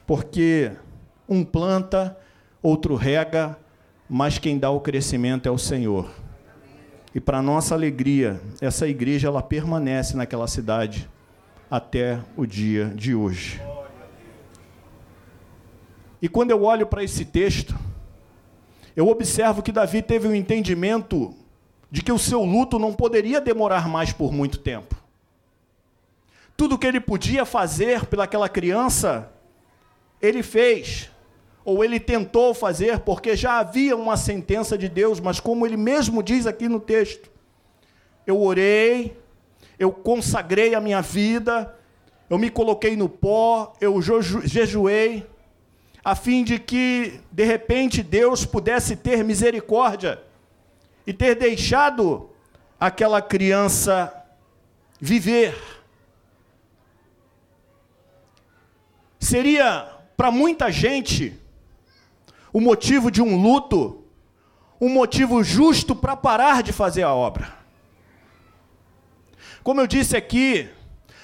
Porque 0.05 0.72
um 1.29 1.44
planta 1.44 2.18
outro 2.61 2.96
rega, 2.96 3.57
mas 4.09 4.38
quem 4.38 4.59
dá 4.59 4.68
o 4.68 4.81
crescimento 4.81 5.46
é 5.46 5.53
o 5.53 5.59
Senhor. 5.59 6.11
E 7.14 7.20
para 7.20 7.40
nossa 7.40 7.72
alegria, 7.72 8.40
essa 8.61 8.88
igreja 8.88 9.29
ela 9.29 9.40
permanece 9.40 10.16
naquela 10.16 10.48
cidade 10.48 11.09
até 11.70 12.18
o 12.37 12.44
dia 12.44 12.87
de 12.87 13.14
hoje. 13.14 13.69
E 16.20 16.28
quando 16.28 16.50
eu 16.50 16.62
olho 16.62 16.87
para 16.87 17.02
esse 17.02 17.24
texto, 17.24 17.74
eu 18.94 19.09
observo 19.09 19.62
que 19.62 19.72
Davi 19.72 20.02
teve 20.02 20.28
um 20.28 20.35
entendimento 20.35 21.35
de 21.90 22.02
que 22.02 22.12
o 22.12 22.18
seu 22.18 22.44
luto 22.44 22.78
não 22.78 22.92
poderia 22.92 23.40
demorar 23.40 23.88
mais 23.88 24.12
por 24.12 24.33
muito 24.33 24.59
tempo. 24.59 24.94
Tudo 26.56 26.78
que 26.78 26.87
ele 26.87 27.00
podia 27.00 27.44
fazer 27.44 28.04
pelaquela 28.06 28.48
criança, 28.48 29.33
ele 30.20 30.42
fez 30.42 31.11
ou 31.64 31.85
ele 31.85 32.00
tentou 32.00 32.54
fazer, 32.54 33.00
porque 33.00 33.37
já 33.37 33.59
havia 33.59 33.96
uma 33.96 34.16
sentença 34.16 34.76
de 34.76 34.88
Deus, 34.88 35.20
mas 35.20 35.38
como 35.40 35.66
ele 35.66 35.76
mesmo 35.76 36.22
diz 36.22 36.46
aqui 36.46 36.68
no 36.68 36.80
texto, 36.80 37.30
eu 38.26 38.40
orei, 38.40 39.16
eu 39.78 39.92
consagrei 39.92 40.74
a 40.74 40.80
minha 40.80 41.00
vida, 41.00 41.74
eu 42.28 42.38
me 42.38 42.50
coloquei 42.50 42.96
no 42.96 43.09
pó, 43.09 43.74
eu 43.80 44.00
jejuei, 44.02 45.26
a 46.04 46.14
fim 46.14 46.42
de 46.44 46.58
que, 46.58 47.20
de 47.30 47.44
repente, 47.44 48.02
Deus 48.02 48.44
pudesse 48.44 48.96
ter 48.96 49.22
misericórdia 49.22 50.22
e 51.06 51.12
ter 51.12 51.34
deixado 51.34 52.30
aquela 52.78 53.20
criança 53.20 54.12
viver. 54.98 55.54
Seria 59.18 59.88
para 60.16 60.30
muita 60.30 60.70
gente 60.70 61.38
o 62.52 62.60
motivo 62.60 63.10
de 63.10 63.22
um 63.22 63.40
luto, 63.40 64.04
um 64.80 64.88
motivo 64.88 65.44
justo 65.44 65.94
para 65.94 66.16
parar 66.16 66.62
de 66.62 66.72
fazer 66.72 67.02
a 67.02 67.14
obra. 67.14 67.54
Como 69.62 69.80
eu 69.80 69.86
disse 69.86 70.16
aqui, 70.16 70.68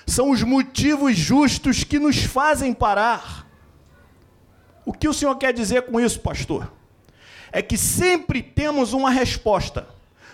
são 0.07 0.31
os 0.31 0.43
motivos 0.43 1.17
justos 1.17 1.83
que 1.83 1.99
nos 1.99 2.23
fazem 2.23 2.73
parar. 2.75 3.46
O 4.87 4.93
que 4.93 5.09
o 5.09 5.13
senhor 5.13 5.35
quer 5.35 5.53
dizer 5.53 5.83
com 5.83 6.01
isso, 6.01 6.21
pastor? 6.21 6.73
É 7.51 7.61
que 7.61 7.77
sempre 7.77 8.41
temos 8.41 8.93
uma 8.93 9.11
resposta 9.11 9.89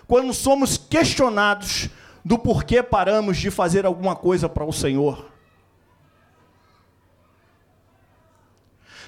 quando 0.07 0.35
somos 0.35 0.77
questionados 0.77 1.89
do 2.23 2.39
porquê 2.39 2.83
paramos 2.83 3.39
de 3.39 3.51
fazer 3.51 3.87
alguma 3.87 4.15
coisa 4.15 4.51
para 4.51 4.65
o 4.65 4.73
Senhor. 4.73 5.25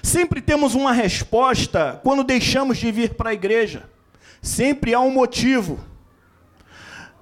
Sempre 0.01 0.41
temos 0.41 0.73
uma 0.73 0.91
resposta 0.91 1.99
quando 2.03 2.23
deixamos 2.23 2.79
de 2.79 2.91
vir 2.91 3.13
para 3.13 3.29
a 3.29 3.33
igreja. 3.33 3.87
Sempre 4.41 4.95
há 4.95 4.99
um 4.99 5.11
motivo. 5.11 5.79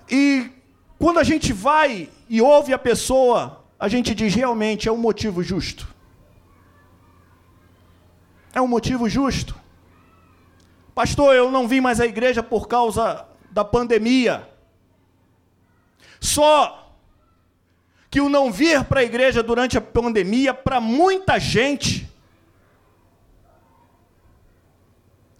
E 0.09 0.49
quando 0.97 1.19
a 1.19 1.23
gente 1.23 1.51
vai 1.51 2.09
e 2.29 2.41
ouve 2.41 2.73
a 2.73 2.79
pessoa, 2.79 3.65
a 3.77 3.89
gente 3.89 4.15
diz 4.15 4.33
realmente 4.33 4.87
é 4.87 4.91
um 4.91 4.97
motivo 4.97 5.43
justo. 5.43 5.92
É 8.53 8.61
um 8.61 8.67
motivo 8.67 9.09
justo. 9.09 9.55
Pastor, 10.93 11.35
eu 11.35 11.49
não 11.49 11.67
vim 11.67 11.81
mais 11.81 11.99
à 11.99 12.05
igreja 12.05 12.43
por 12.43 12.67
causa 12.67 13.25
da 13.49 13.65
pandemia. 13.65 14.47
Só 16.19 16.95
que 18.11 18.21
o 18.21 18.29
não 18.29 18.51
vir 18.51 18.83
para 18.83 18.99
a 18.99 19.03
igreja 19.03 19.41
durante 19.41 19.75
a 19.75 19.81
pandemia, 19.81 20.53
para 20.53 20.79
muita 20.79 21.39
gente, 21.39 22.07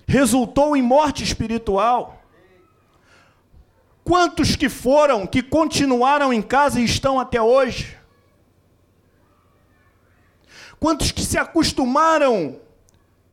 resultou 0.08 0.76
em 0.76 0.82
morte 0.82 1.23
espiritual. 1.23 2.19
Quantos 4.04 4.56
que 4.56 4.67
foram, 4.69 5.28
que 5.28 5.43
continuaram 5.43 6.34
em 6.34 6.41
casa 6.41 6.82
e 6.82 6.84
estão 6.84 7.19
até 7.19 7.39
hoje? 7.39 7.95
Quantos 10.80 11.12
que 11.12 11.21
se 11.21 11.38
acostumaram 11.38 12.60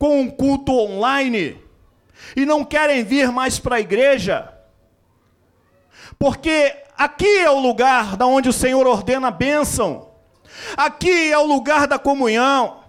com 0.01 0.19
um 0.19 0.31
culto 0.31 0.71
online 0.71 1.61
e 2.35 2.43
não 2.43 2.65
querem 2.65 3.03
vir 3.03 3.31
mais 3.31 3.59
para 3.59 3.75
a 3.75 3.79
igreja? 3.79 4.51
Porque 6.17 6.75
aqui 6.97 7.37
é 7.37 7.51
o 7.51 7.59
lugar 7.59 8.17
da 8.17 8.25
onde 8.25 8.49
o 8.49 8.53
Senhor 8.53 8.87
ordena 8.87 9.27
a 9.27 9.31
bênção. 9.31 10.09
Aqui 10.75 11.31
é 11.31 11.37
o 11.37 11.45
lugar 11.45 11.85
da 11.85 11.99
comunhão. 11.99 12.79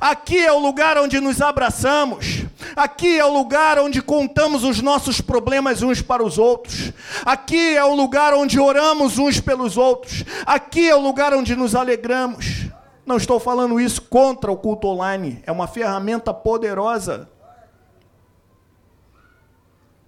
Aqui 0.00 0.38
é 0.38 0.50
o 0.50 0.58
lugar 0.58 0.96
onde 0.96 1.20
nos 1.20 1.42
abraçamos. 1.42 2.44
Aqui 2.74 3.18
é 3.18 3.24
o 3.26 3.34
lugar 3.34 3.78
onde 3.78 4.00
contamos 4.00 4.64
os 4.64 4.80
nossos 4.80 5.20
problemas 5.20 5.82
uns 5.82 6.00
para 6.00 6.24
os 6.24 6.38
outros. 6.38 6.90
Aqui 7.22 7.76
é 7.76 7.84
o 7.84 7.94
lugar 7.94 8.32
onde 8.32 8.58
oramos 8.58 9.18
uns 9.18 9.38
pelos 9.38 9.76
outros. 9.76 10.24
Aqui 10.46 10.88
é 10.88 10.96
o 10.96 11.00
lugar 11.00 11.34
onde 11.34 11.54
nos 11.54 11.74
alegramos. 11.74 12.72
Não 13.04 13.16
estou 13.16 13.40
falando 13.40 13.80
isso 13.80 14.02
contra 14.02 14.50
o 14.50 14.56
culto 14.56 14.86
online, 14.86 15.42
é 15.44 15.50
uma 15.50 15.66
ferramenta 15.66 16.32
poderosa. 16.32 17.28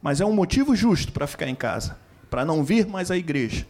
Mas 0.00 0.20
é 0.20 0.24
um 0.24 0.32
motivo 0.32 0.76
justo 0.76 1.12
para 1.12 1.26
ficar 1.26 1.48
em 1.48 1.54
casa, 1.54 1.98
para 2.30 2.44
não 2.44 2.62
vir 2.62 2.86
mais 2.86 3.10
à 3.10 3.16
igreja. 3.16 3.66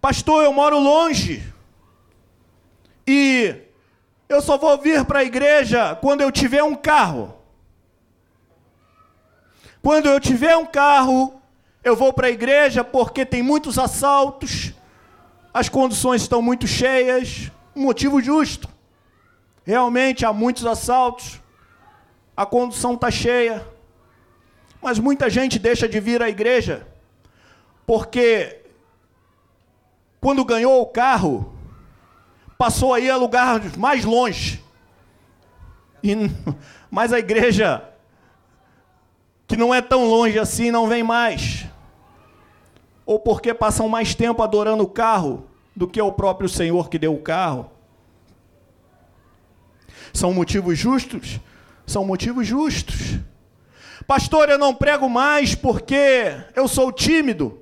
Pastor, 0.00 0.44
eu 0.44 0.52
moro 0.52 0.78
longe. 0.78 1.52
E 3.06 3.54
eu 4.28 4.40
só 4.40 4.56
vou 4.56 4.78
vir 4.78 5.04
para 5.04 5.18
a 5.18 5.24
igreja 5.24 5.96
quando 5.96 6.20
eu 6.20 6.30
tiver 6.30 6.62
um 6.62 6.74
carro. 6.74 7.34
Quando 9.82 10.06
eu 10.06 10.20
tiver 10.20 10.56
um 10.56 10.66
carro, 10.66 11.40
eu 11.82 11.96
vou 11.96 12.12
para 12.12 12.28
a 12.28 12.30
igreja 12.30 12.84
porque 12.84 13.26
tem 13.26 13.42
muitos 13.42 13.78
assaltos, 13.78 14.69
as 15.52 15.68
condições 15.68 16.22
estão 16.22 16.40
muito 16.40 16.66
cheias, 16.66 17.50
um 17.74 17.82
motivo 17.82 18.20
justo. 18.20 18.68
Realmente 19.64 20.24
há 20.24 20.32
muitos 20.32 20.66
assaltos, 20.66 21.40
a 22.36 22.46
condução 22.46 22.94
está 22.94 23.10
cheia, 23.10 23.66
mas 24.82 24.98
muita 24.98 25.28
gente 25.28 25.58
deixa 25.58 25.88
de 25.88 26.00
vir 26.00 26.22
à 26.22 26.28
igreja 26.28 26.86
porque 27.90 28.60
quando 30.20 30.44
ganhou 30.44 30.80
o 30.80 30.86
carro, 30.86 31.52
passou 32.56 32.94
aí 32.94 33.10
a 33.10 33.16
lugar 33.16 33.60
mais 33.76 34.04
longe. 34.04 34.62
E, 36.00 36.14
mas 36.88 37.12
a 37.12 37.18
igreja, 37.18 37.82
que 39.48 39.56
não 39.56 39.74
é 39.74 39.82
tão 39.82 40.04
longe 40.04 40.38
assim, 40.38 40.70
não 40.70 40.86
vem 40.86 41.02
mais. 41.02 41.66
Ou 43.10 43.18
porque 43.18 43.52
passam 43.52 43.88
mais 43.88 44.14
tempo 44.14 44.40
adorando 44.40 44.84
o 44.84 44.88
carro 44.88 45.48
do 45.74 45.88
que 45.88 46.00
o 46.00 46.12
próprio 46.12 46.48
Senhor 46.48 46.88
que 46.88 46.96
deu 46.96 47.12
o 47.12 47.20
carro. 47.20 47.68
São 50.14 50.32
motivos 50.32 50.78
justos? 50.78 51.40
São 51.84 52.04
motivos 52.04 52.46
justos. 52.46 53.18
Pastor, 54.06 54.48
eu 54.48 54.56
não 54.56 54.72
prego 54.72 55.08
mais 55.08 55.56
porque 55.56 56.36
eu 56.54 56.68
sou 56.68 56.92
tímido. 56.92 57.58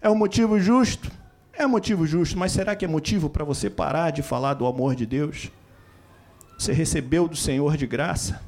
É 0.00 0.10
um 0.10 0.16
motivo 0.16 0.58
justo. 0.58 1.08
É 1.52 1.64
motivo 1.64 2.04
justo, 2.04 2.36
mas 2.36 2.50
será 2.50 2.74
que 2.74 2.84
é 2.84 2.88
motivo 2.88 3.30
para 3.30 3.44
você 3.44 3.70
parar 3.70 4.10
de 4.10 4.20
falar 4.20 4.54
do 4.54 4.66
amor 4.66 4.96
de 4.96 5.06
Deus? 5.06 5.48
Você 6.58 6.72
recebeu 6.72 7.28
do 7.28 7.36
Senhor 7.36 7.76
de 7.76 7.86
graça? 7.86 8.42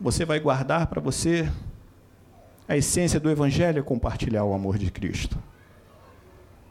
Você 0.00 0.24
vai 0.24 0.40
guardar 0.40 0.86
para 0.86 1.02
você? 1.02 1.46
A 2.66 2.76
essência 2.76 3.20
do 3.20 3.30
Evangelho 3.30 3.78
é 3.78 3.82
compartilhar 3.82 4.44
o 4.44 4.54
amor 4.54 4.78
de 4.78 4.90
Cristo. 4.90 5.38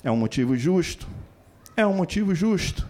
É 0.04 0.12
um 0.12 0.18
motivo 0.18 0.58
justo? 0.58 1.08
É 1.78 1.86
um 1.86 1.94
motivo 1.94 2.34
justo. 2.34 2.88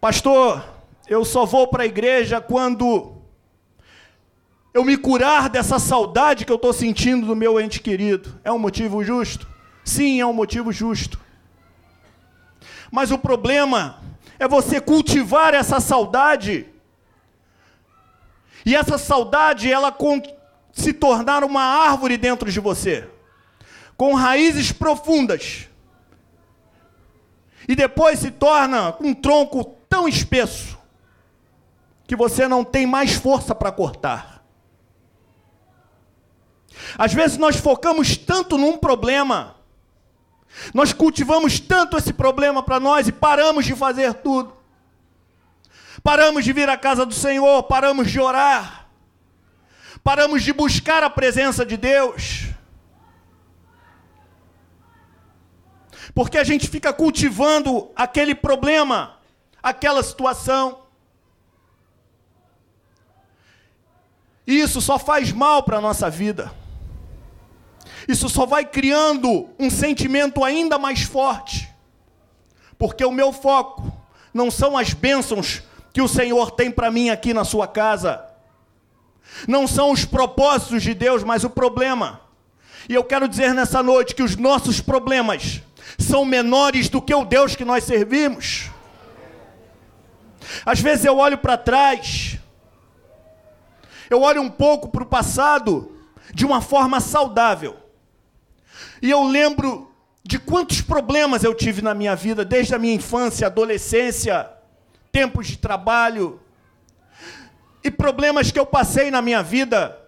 Pastor, 0.00 0.64
eu 1.08 1.24
só 1.24 1.44
vou 1.44 1.68
para 1.68 1.84
a 1.84 1.86
igreja 1.86 2.40
quando 2.40 3.16
eu 4.74 4.84
me 4.84 4.96
curar 4.96 5.48
dessa 5.48 5.78
saudade 5.78 6.44
que 6.44 6.52
eu 6.52 6.56
estou 6.56 6.72
sentindo 6.72 7.26
do 7.26 7.36
meu 7.36 7.60
ente 7.60 7.80
querido. 7.80 8.40
É 8.42 8.50
um 8.50 8.58
motivo 8.58 9.04
justo? 9.04 9.46
Sim, 9.84 10.20
é 10.20 10.26
um 10.26 10.32
motivo 10.32 10.72
justo. 10.72 11.20
Mas 12.90 13.10
o 13.10 13.18
problema 13.18 14.00
é 14.38 14.48
você 14.48 14.80
cultivar 14.80 15.54
essa 15.54 15.80
saudade. 15.80 16.66
E 18.64 18.76
essa 18.76 18.96
saudade, 18.98 19.70
ela 19.70 19.94
se 20.72 20.92
tornar 20.92 21.44
uma 21.44 21.62
árvore 21.62 22.16
dentro 22.16 22.50
de 22.50 22.60
você, 22.60 23.08
com 23.96 24.14
raízes 24.14 24.72
profundas. 24.72 25.68
E 27.68 27.74
depois 27.74 28.18
se 28.18 28.30
torna 28.30 28.96
um 29.00 29.14
tronco 29.14 29.64
tão 29.88 30.08
espesso 30.08 30.78
que 32.06 32.16
você 32.16 32.48
não 32.48 32.64
tem 32.64 32.86
mais 32.86 33.12
força 33.12 33.54
para 33.54 33.70
cortar. 33.70 34.42
Às 36.96 37.12
vezes 37.12 37.36
nós 37.38 37.56
focamos 37.56 38.16
tanto 38.16 38.58
num 38.58 38.76
problema, 38.76 39.56
nós 40.74 40.92
cultivamos 40.92 41.60
tanto 41.60 41.96
esse 41.96 42.12
problema 42.12 42.62
para 42.62 42.80
nós 42.80 43.08
e 43.08 43.12
paramos 43.12 43.64
de 43.64 43.74
fazer 43.74 44.14
tudo. 44.14 44.61
Paramos 46.02 46.44
de 46.44 46.52
vir 46.52 46.68
à 46.68 46.76
casa 46.76 47.06
do 47.06 47.14
Senhor, 47.14 47.62
paramos 47.62 48.10
de 48.10 48.18
orar, 48.18 48.88
paramos 50.02 50.42
de 50.42 50.52
buscar 50.52 51.04
a 51.04 51.10
presença 51.10 51.64
de 51.64 51.76
Deus. 51.76 52.48
Porque 56.14 56.36
a 56.38 56.44
gente 56.44 56.68
fica 56.68 56.92
cultivando 56.92 57.90
aquele 57.94 58.34
problema, 58.34 59.18
aquela 59.62 60.02
situação. 60.02 60.82
E 64.44 64.60
isso 64.60 64.80
só 64.80 64.98
faz 64.98 65.30
mal 65.30 65.62
para 65.62 65.78
a 65.78 65.80
nossa 65.80 66.10
vida. 66.10 66.52
Isso 68.08 68.28
só 68.28 68.44
vai 68.44 68.64
criando 68.64 69.48
um 69.56 69.70
sentimento 69.70 70.42
ainda 70.42 70.78
mais 70.78 71.02
forte. 71.02 71.70
Porque 72.76 73.04
o 73.04 73.12
meu 73.12 73.32
foco 73.32 73.92
não 74.34 74.50
são 74.50 74.76
as 74.76 74.92
bênçãos 74.92 75.62
que 75.92 76.00
o 76.00 76.08
Senhor 76.08 76.50
tem 76.50 76.70
para 76.70 76.90
mim 76.90 77.10
aqui 77.10 77.34
na 77.34 77.44
sua 77.44 77.66
casa. 77.66 78.24
Não 79.46 79.66
são 79.66 79.90
os 79.90 80.04
propósitos 80.04 80.82
de 80.82 80.94
Deus, 80.94 81.22
mas 81.22 81.44
o 81.44 81.50
problema. 81.50 82.20
E 82.88 82.94
eu 82.94 83.04
quero 83.04 83.28
dizer 83.28 83.54
nessa 83.54 83.82
noite 83.82 84.14
que 84.14 84.22
os 84.22 84.36
nossos 84.36 84.80
problemas 84.80 85.62
são 85.98 86.24
menores 86.24 86.88
do 86.88 87.00
que 87.00 87.14
o 87.14 87.24
Deus 87.24 87.54
que 87.54 87.64
nós 87.64 87.84
servimos. 87.84 88.70
Às 90.64 90.80
vezes 90.80 91.04
eu 91.04 91.16
olho 91.18 91.38
para 91.38 91.56
trás, 91.56 92.38
eu 94.10 94.22
olho 94.22 94.42
um 94.42 94.50
pouco 94.50 94.88
para 94.88 95.02
o 95.02 95.06
passado 95.06 95.96
de 96.34 96.44
uma 96.44 96.60
forma 96.60 97.00
saudável. 97.00 97.76
E 99.00 99.10
eu 99.10 99.22
lembro 99.24 99.90
de 100.24 100.38
quantos 100.38 100.80
problemas 100.80 101.44
eu 101.44 101.54
tive 101.54 101.82
na 101.82 101.94
minha 101.94 102.14
vida, 102.14 102.44
desde 102.44 102.74
a 102.74 102.78
minha 102.78 102.94
infância, 102.94 103.46
adolescência, 103.46 104.50
tempos 105.12 105.46
de 105.46 105.58
trabalho, 105.58 106.40
e 107.84 107.90
problemas 107.90 108.50
que 108.50 108.58
eu 108.58 108.66
passei 108.66 109.10
na 109.10 109.20
minha 109.20 109.42
vida. 109.42 109.98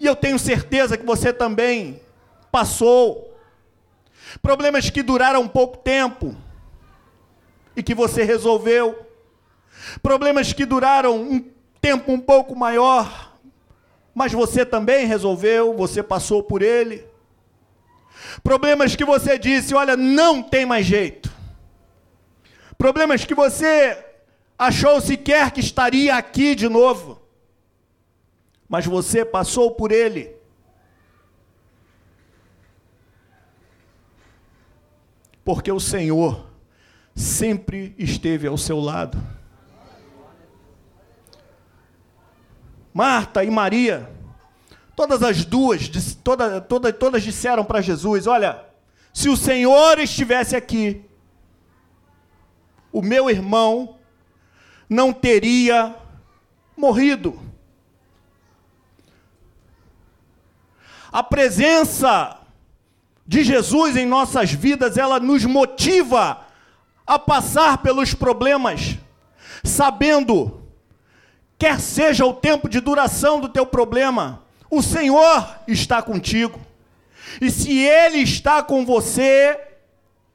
E 0.00 0.06
eu 0.06 0.16
tenho 0.16 0.38
certeza 0.38 0.96
que 0.96 1.04
você 1.04 1.32
também 1.32 2.00
passou. 2.50 3.38
Problemas 4.40 4.90
que 4.90 5.02
duraram 5.02 5.46
pouco 5.46 5.78
tempo 5.78 6.36
e 7.76 7.82
que 7.82 7.94
você 7.94 8.22
resolveu. 8.22 9.06
Problemas 10.02 10.52
que 10.52 10.64
duraram 10.64 11.20
um 11.20 11.44
tempo 11.80 12.12
um 12.12 12.20
pouco 12.20 12.56
maior, 12.56 13.32
mas 14.14 14.32
você 14.32 14.64
também 14.64 15.06
resolveu, 15.06 15.76
você 15.76 16.02
passou 16.02 16.42
por 16.42 16.62
ele. 16.62 17.06
Problemas 18.42 18.96
que 18.96 19.04
você 19.04 19.38
disse, 19.38 19.74
olha, 19.74 19.96
não 19.96 20.42
tem 20.42 20.66
mais 20.66 20.86
jeito. 20.86 21.37
Problemas 22.78 23.24
que 23.24 23.34
você 23.34 24.02
achou 24.56 25.00
sequer 25.00 25.50
que 25.50 25.60
estaria 25.60 26.14
aqui 26.14 26.54
de 26.54 26.68
novo. 26.68 27.20
Mas 28.66 28.86
você 28.86 29.24
passou 29.24 29.72
por 29.72 29.92
ele. 29.92 30.34
Porque 35.44 35.70
o 35.72 35.80
Senhor 35.80 36.46
sempre 37.14 37.94
esteve 37.98 38.46
ao 38.46 38.56
seu 38.56 38.78
lado. 38.78 39.18
Marta 42.94 43.44
e 43.44 43.50
Maria 43.50 44.16
Todas 44.98 45.22
as 45.22 45.44
duas, 45.44 45.88
toda, 46.24 46.60
toda, 46.60 46.92
todas 46.92 47.22
disseram 47.22 47.64
para 47.64 47.80
Jesus: 47.80 48.26
Olha, 48.26 48.64
se 49.14 49.28
o 49.28 49.36
Senhor 49.36 49.96
estivesse 50.00 50.56
aqui, 50.56 51.07
o 52.92 53.02
meu 53.02 53.30
irmão 53.30 53.96
não 54.88 55.12
teria 55.12 55.94
morrido. 56.76 57.38
A 61.10 61.22
presença 61.22 62.38
de 63.26 63.44
Jesus 63.44 63.96
em 63.96 64.06
nossas 64.06 64.52
vidas, 64.52 64.96
ela 64.96 65.20
nos 65.20 65.44
motiva 65.44 66.46
a 67.06 67.18
passar 67.18 67.78
pelos 67.78 68.14
problemas, 68.14 68.96
sabendo, 69.62 70.62
quer 71.58 71.80
seja 71.80 72.24
o 72.24 72.32
tempo 72.32 72.68
de 72.68 72.80
duração 72.80 73.40
do 73.40 73.48
teu 73.48 73.66
problema, 73.66 74.42
o 74.70 74.82
Senhor 74.82 75.46
está 75.66 76.02
contigo. 76.02 76.60
E 77.40 77.50
se 77.50 77.78
Ele 77.78 78.18
está 78.18 78.62
com 78.62 78.84
você, 78.84 79.58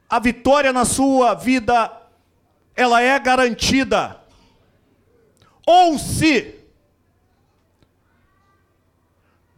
a 0.09 0.19
vitória 0.19 0.71
na 0.71 0.85
sua 0.85 1.33
vida 1.33 1.91
ela 2.75 3.01
é 3.01 3.17
garantida. 3.19 4.19
Ou 5.65 5.97
se 5.97 6.55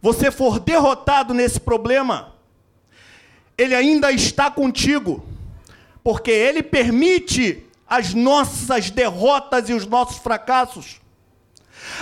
você 0.00 0.30
for 0.30 0.60
derrotado 0.60 1.34
nesse 1.34 1.58
problema, 1.58 2.34
ele 3.58 3.74
ainda 3.74 4.12
está 4.12 4.50
contigo, 4.50 5.26
porque 6.04 6.30
ele 6.30 6.62
permite 6.62 7.64
as 7.88 8.14
nossas 8.14 8.90
derrotas 8.90 9.68
e 9.68 9.72
os 9.72 9.86
nossos 9.86 10.18
fracassos, 10.18 11.00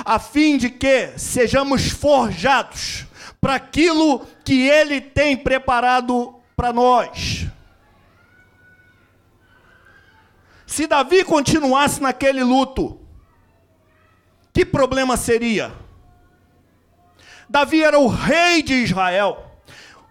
a 0.04 0.18
fim 0.18 0.56
de 0.56 0.70
que 0.70 1.12
sejamos 1.16 1.90
forjados 1.90 3.06
para 3.40 3.54
aquilo 3.54 4.26
que 4.44 4.68
ele 4.68 5.00
tem 5.00 5.36
preparado 5.36 6.34
para 6.56 6.72
nós. 6.72 7.43
Se 10.74 10.88
Davi 10.88 11.22
continuasse 11.22 12.02
naquele 12.02 12.42
luto, 12.42 12.98
que 14.52 14.64
problema 14.64 15.16
seria? 15.16 15.72
Davi 17.48 17.84
era 17.84 17.96
o 17.96 18.08
rei 18.08 18.60
de 18.60 18.74
Israel, 18.82 19.52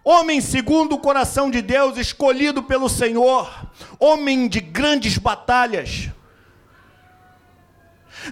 homem 0.02 0.40
segundo 0.40 0.94
o 0.94 0.98
coração 0.98 1.50
de 1.50 1.60
Deus, 1.60 1.98
escolhido 1.98 2.62
pelo 2.62 2.88
Senhor, 2.88 3.46
homem 4.00 4.48
de 4.48 4.58
grandes 4.58 5.18
batalhas. 5.18 6.08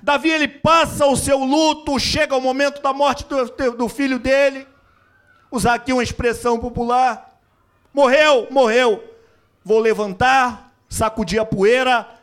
Davi 0.03 0.31
ele 0.31 0.49
passa 0.49 1.05
o 1.05 1.14
seu 1.14 1.37
luto, 1.37 2.01
chega 2.01 2.35
o 2.35 2.40
momento 2.40 2.81
da 2.81 2.95
morte 2.95 3.27
do, 3.27 3.73
do 3.73 3.88
filho 3.90 4.18
dele, 4.18 4.66
usar 5.51 5.75
aqui 5.75 5.92
uma 5.92 6.03
expressão 6.03 6.59
popular: 6.59 7.38
morreu, 7.92 8.49
morreu, 8.51 9.05
vou 9.62 9.81
levantar, 9.81 10.73
sacudir 10.88 11.38
a 11.38 11.45
poeira 11.45 12.22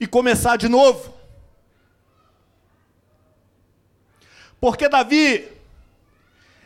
e 0.00 0.06
começar 0.06 0.56
de 0.56 0.68
novo. 0.68 1.14
Porque 4.58 4.88
Davi, 4.88 5.46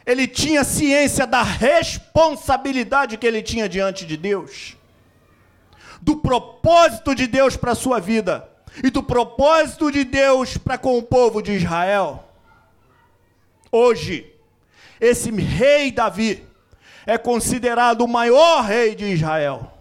ele 0.07 0.29
tinha 0.29 0.63
ciência 0.63 1.27
da 1.27 1.43
responsabilidade 1.43 3.17
que 3.19 3.27
ele 3.27 3.43
tinha 3.43 3.69
diante 3.69 4.07
de 4.07 4.17
Deus, 4.17 4.77
do 6.01 6.17
propósito 6.17 7.15
de 7.15 7.27
Deus 7.27 7.57
para 7.57 7.73
a 7.73 7.77
sua 7.77 7.99
vida 7.99 8.49
e 8.83 8.91
do 8.91 9.03
propósito 9.03 9.91
de 9.91 10.05
Deus 10.05 10.57
para 10.57 10.79
com 10.79 10.97
o 10.99 11.03
povo 11.03 11.43
de 11.43 11.53
Israel. 11.53 12.29
Hoje, 13.71 14.33
esse 15.01 15.31
rei 15.31 15.91
Davi 15.91 16.47
é 17.07 17.19
considerado 17.19 18.03
o 18.03 18.09
maior 18.09 18.63
rei 18.63 18.95
de 18.95 19.07
Israel. 19.07 19.74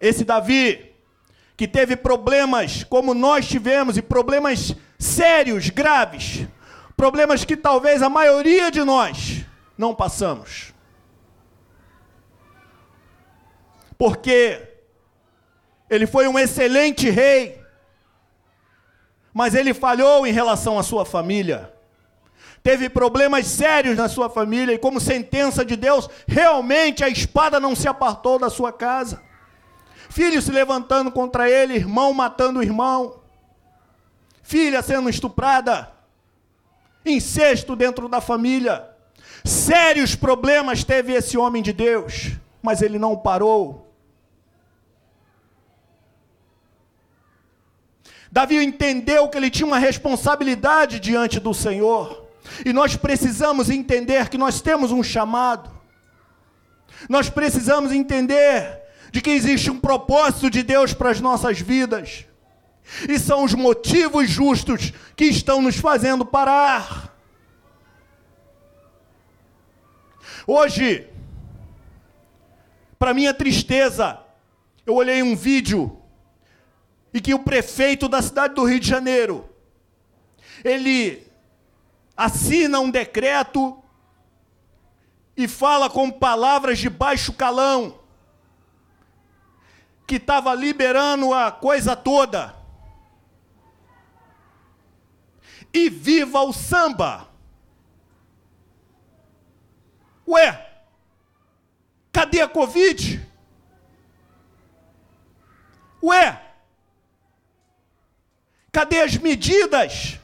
Esse 0.00 0.24
Davi, 0.24 0.94
que 1.56 1.68
teve 1.68 1.94
problemas 1.94 2.84
como 2.84 3.12
nós 3.12 3.46
tivemos, 3.46 3.98
e 3.98 4.02
problemas 4.02 4.74
sérios, 4.98 5.68
graves, 5.68 6.46
problemas 6.96 7.44
que 7.44 7.56
talvez 7.56 8.02
a 8.02 8.08
maioria 8.08 8.70
de 8.70 8.82
nós 8.82 9.44
não 9.76 9.94
passamos. 9.94 10.72
Porque 13.98 14.68
ele 15.90 16.06
foi 16.06 16.26
um 16.26 16.38
excelente 16.38 17.10
rei, 17.10 17.60
mas 19.34 19.54
ele 19.54 19.74
falhou 19.74 20.26
em 20.26 20.32
relação 20.32 20.78
à 20.78 20.82
sua 20.82 21.04
família. 21.04 21.74
Teve 22.62 22.88
problemas 22.88 23.46
sérios 23.46 23.98
na 23.98 24.08
sua 24.08 24.30
família, 24.30 24.74
e 24.74 24.78
como 24.78 24.98
sentença 24.98 25.62
de 25.62 25.76
Deus, 25.76 26.08
realmente 26.26 27.04
a 27.04 27.08
espada 27.08 27.60
não 27.60 27.76
se 27.76 27.86
apartou 27.86 28.38
da 28.38 28.48
sua 28.48 28.72
casa 28.72 29.28
filho 30.10 30.42
se 30.42 30.50
levantando 30.50 31.10
contra 31.10 31.48
ele, 31.48 31.74
irmão 31.74 32.12
matando 32.12 32.58
o 32.58 32.62
irmão, 32.62 33.20
filha 34.42 34.82
sendo 34.82 35.08
estuprada, 35.08 35.90
incesto 37.06 37.74
dentro 37.76 38.08
da 38.08 38.20
família. 38.20 38.88
Sérios 39.44 40.14
problemas 40.14 40.84
teve 40.84 41.12
esse 41.14 41.38
homem 41.38 41.62
de 41.62 41.72
Deus, 41.72 42.32
mas 42.60 42.82
ele 42.82 42.98
não 42.98 43.16
parou. 43.16 43.86
Davi 48.32 48.62
entendeu 48.62 49.28
que 49.28 49.36
ele 49.36 49.50
tinha 49.50 49.66
uma 49.66 49.78
responsabilidade 49.78 51.00
diante 51.00 51.40
do 51.40 51.54
Senhor. 51.54 52.28
E 52.64 52.72
nós 52.72 52.96
precisamos 52.96 53.70
entender 53.70 54.28
que 54.28 54.38
nós 54.38 54.60
temos 54.60 54.92
um 54.92 55.02
chamado. 55.02 55.70
Nós 57.08 57.30
precisamos 57.30 57.92
entender 57.92 58.80
de 59.10 59.20
que 59.20 59.30
existe 59.30 59.70
um 59.70 59.80
propósito 59.80 60.50
de 60.50 60.62
Deus 60.62 60.92
para 60.92 61.10
as 61.10 61.20
nossas 61.20 61.60
vidas. 61.60 62.24
E 63.08 63.18
são 63.18 63.44
os 63.44 63.54
motivos 63.54 64.28
justos 64.28 64.92
que 65.16 65.26
estão 65.26 65.62
nos 65.62 65.76
fazendo 65.76 66.24
parar. 66.24 67.14
Hoje, 70.46 71.08
para 72.98 73.14
minha 73.14 73.32
tristeza, 73.32 74.18
eu 74.84 74.94
olhei 74.94 75.22
um 75.22 75.36
vídeo 75.36 75.96
e 77.12 77.20
que 77.20 77.34
o 77.34 77.38
prefeito 77.38 78.08
da 78.08 78.22
cidade 78.22 78.54
do 78.54 78.64
Rio 78.64 78.80
de 78.80 78.88
Janeiro, 78.88 79.48
ele 80.64 81.26
assina 82.16 82.80
um 82.80 82.90
decreto 82.90 83.76
e 85.36 85.48
fala 85.48 85.88
com 85.88 86.10
palavras 86.10 86.78
de 86.78 86.90
baixo 86.90 87.32
calão 87.32 87.99
que 90.10 90.16
estava 90.16 90.52
liberando 90.56 91.32
a 91.32 91.52
coisa 91.52 91.94
toda. 91.94 92.52
E 95.72 95.88
viva 95.88 96.40
o 96.40 96.52
samba! 96.52 97.28
Ué, 100.26 100.68
cadê 102.10 102.40
a 102.40 102.48
Covid? 102.48 103.24
Ué, 106.02 106.42
cadê 108.72 109.02
as 109.02 109.16
medidas? 109.16 110.18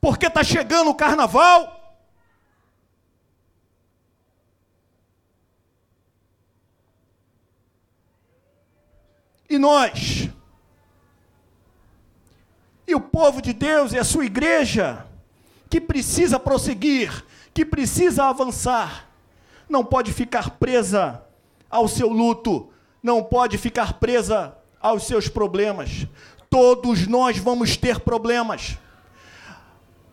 Porque 0.00 0.28
está 0.28 0.42
chegando 0.42 0.88
o 0.88 0.94
carnaval. 0.94 1.73
E 9.54 9.58
nós? 9.58 10.28
E 12.88 12.94
o 12.94 13.00
povo 13.00 13.40
de 13.40 13.52
Deus 13.52 13.92
e 13.92 13.98
a 13.98 14.02
sua 14.02 14.26
igreja, 14.26 15.06
que 15.70 15.80
precisa 15.80 16.40
prosseguir, 16.40 17.24
que 17.52 17.64
precisa 17.64 18.24
avançar, 18.24 19.08
não 19.68 19.84
pode 19.84 20.12
ficar 20.12 20.50
presa 20.50 21.22
ao 21.70 21.86
seu 21.86 22.08
luto, 22.08 22.68
não 23.00 23.22
pode 23.22 23.56
ficar 23.56 23.94
presa 23.94 24.56
aos 24.80 25.06
seus 25.06 25.28
problemas. 25.28 26.06
Todos 26.50 27.06
nós 27.06 27.38
vamos 27.38 27.76
ter 27.76 28.00
problemas. 28.00 28.76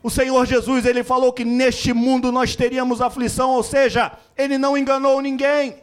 O 0.03 0.09
Senhor 0.09 0.45
Jesus, 0.45 0.85
ele 0.85 1.03
falou 1.03 1.33
que 1.33 1.43
neste 1.43 1.93
mundo 1.93 2.31
nós 2.31 2.55
teríamos 2.55 3.01
aflição, 3.01 3.49
ou 3.51 3.63
seja, 3.63 4.11
ele 4.37 4.59
não 4.59 4.77
enganou 4.77 5.19
ninguém. 5.19 5.81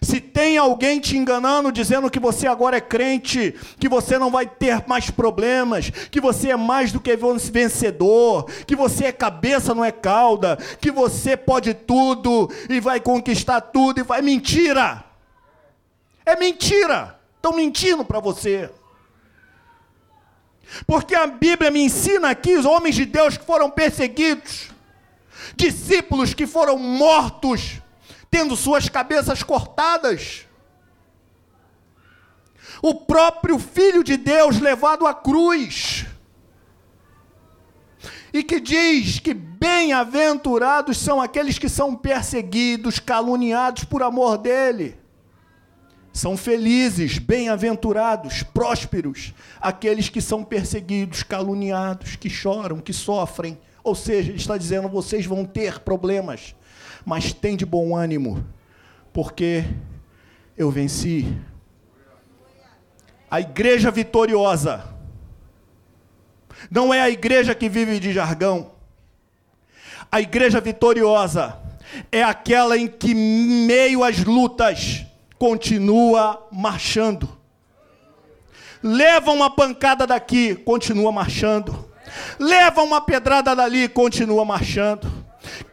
Se 0.00 0.20
tem 0.20 0.56
alguém 0.56 1.00
te 1.00 1.16
enganando, 1.16 1.72
dizendo 1.72 2.10
que 2.10 2.20
você 2.20 2.46
agora 2.46 2.76
é 2.76 2.80
crente, 2.80 3.54
que 3.80 3.88
você 3.88 4.18
não 4.18 4.30
vai 4.30 4.46
ter 4.46 4.84
mais 4.86 5.10
problemas, 5.10 5.90
que 5.90 6.20
você 6.20 6.50
é 6.50 6.56
mais 6.56 6.92
do 6.92 7.00
que 7.00 7.16
vencedor, 7.50 8.48
que 8.66 8.76
você 8.76 9.06
é 9.06 9.12
cabeça, 9.12 9.74
não 9.74 9.84
é 9.84 9.90
cauda, 9.90 10.56
que 10.80 10.90
você 10.90 11.36
pode 11.36 11.74
tudo 11.74 12.48
e 12.68 12.78
vai 12.80 13.00
conquistar 13.00 13.60
tudo 13.60 14.00
e 14.00 14.04
vai 14.04 14.22
mentira. 14.22 15.04
É 16.24 16.36
mentira. 16.36 17.18
Estão 17.36 17.52
mentindo 17.52 18.04
para 18.04 18.20
você. 18.20 18.70
Porque 20.86 21.14
a 21.14 21.26
Bíblia 21.26 21.70
me 21.70 21.80
ensina 21.80 22.30
aqui 22.30 22.56
os 22.56 22.64
homens 22.64 22.94
de 22.94 23.04
Deus 23.04 23.36
que 23.36 23.44
foram 23.44 23.70
perseguidos, 23.70 24.70
discípulos 25.56 26.34
que 26.34 26.46
foram 26.46 26.78
mortos 26.78 27.80
tendo 28.30 28.56
suas 28.56 28.88
cabeças 28.88 29.42
cortadas. 29.42 30.46
O 32.82 32.94
próprio 32.94 33.58
Filho 33.58 34.04
de 34.04 34.16
Deus 34.16 34.60
levado 34.60 35.06
à 35.06 35.14
cruz. 35.14 36.06
E 38.32 38.42
que 38.42 38.60
diz 38.60 39.18
que 39.18 39.32
bem-aventurados 39.32 40.98
são 40.98 41.20
aqueles 41.20 41.58
que 41.58 41.68
são 41.68 41.96
perseguidos, 41.96 42.98
caluniados 42.98 43.84
por 43.84 44.02
amor 44.02 44.38
dele. 44.38 44.98
São 46.12 46.36
felizes, 46.36 47.18
bem-aventurados, 47.18 48.42
prósperos, 48.42 49.32
aqueles 49.60 50.08
que 50.08 50.20
são 50.20 50.42
perseguidos, 50.42 51.22
caluniados, 51.22 52.16
que 52.16 52.28
choram, 52.28 52.80
que 52.80 52.92
sofrem. 52.92 53.58
Ou 53.84 53.94
seja, 53.94 54.30
ele 54.30 54.38
está 54.38 54.58
dizendo: 54.58 54.88
vocês 54.88 55.24
vão 55.24 55.44
ter 55.44 55.78
problemas, 55.80 56.54
mas 57.04 57.32
tem 57.32 57.56
de 57.56 57.64
bom 57.66 57.96
ânimo, 57.96 58.44
porque 59.12 59.64
eu 60.56 60.70
venci. 60.70 61.36
A 63.30 63.40
igreja 63.40 63.90
vitoriosa 63.90 64.84
não 66.70 66.92
é 66.92 67.00
a 67.00 67.10
igreja 67.10 67.54
que 67.54 67.68
vive 67.68 68.00
de 68.00 68.12
jargão. 68.12 68.72
A 70.10 70.20
igreja 70.20 70.60
vitoriosa 70.60 71.58
é 72.10 72.22
aquela 72.22 72.76
em 72.76 72.86
que, 72.86 73.14
meio 73.14 74.02
às 74.02 74.24
lutas, 74.24 75.04
continua 75.38 76.46
marchando. 76.50 77.28
Leva 78.82 79.30
uma 79.30 79.50
pancada 79.50 80.06
daqui, 80.06 80.54
continua 80.54 81.12
marchando. 81.12 81.88
Leva 82.38 82.82
uma 82.82 83.00
pedrada 83.00 83.54
dali, 83.54 83.88
continua 83.88 84.44
marchando. 84.44 85.17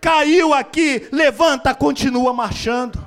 Caiu 0.06 0.54
aqui, 0.54 1.10
levanta, 1.12 1.74
continua 1.74 2.32
marchando. 2.32 3.04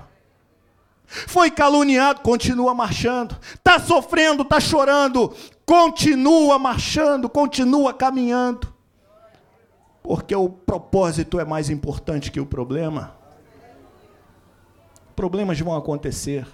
Foi 1.06 1.48
caluniado, 1.48 2.22
continua 2.22 2.74
marchando. 2.74 3.38
Está 3.54 3.78
sofrendo, 3.78 4.42
está 4.42 4.58
chorando, 4.58 5.32
continua 5.64 6.58
marchando, 6.58 7.28
continua 7.28 7.94
caminhando. 7.94 8.74
Porque 10.02 10.34
o 10.34 10.48
propósito 10.48 11.38
é 11.38 11.44
mais 11.44 11.70
importante 11.70 12.32
que 12.32 12.40
o 12.40 12.46
problema. 12.46 13.14
Problemas 15.14 15.60
vão 15.60 15.76
acontecer, 15.76 16.48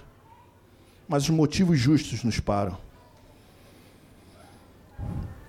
mas 1.07 1.23
os 1.23 1.31
motivos 1.31 1.79
justos 1.79 2.23
nos 2.23 2.39
param. 2.39 2.77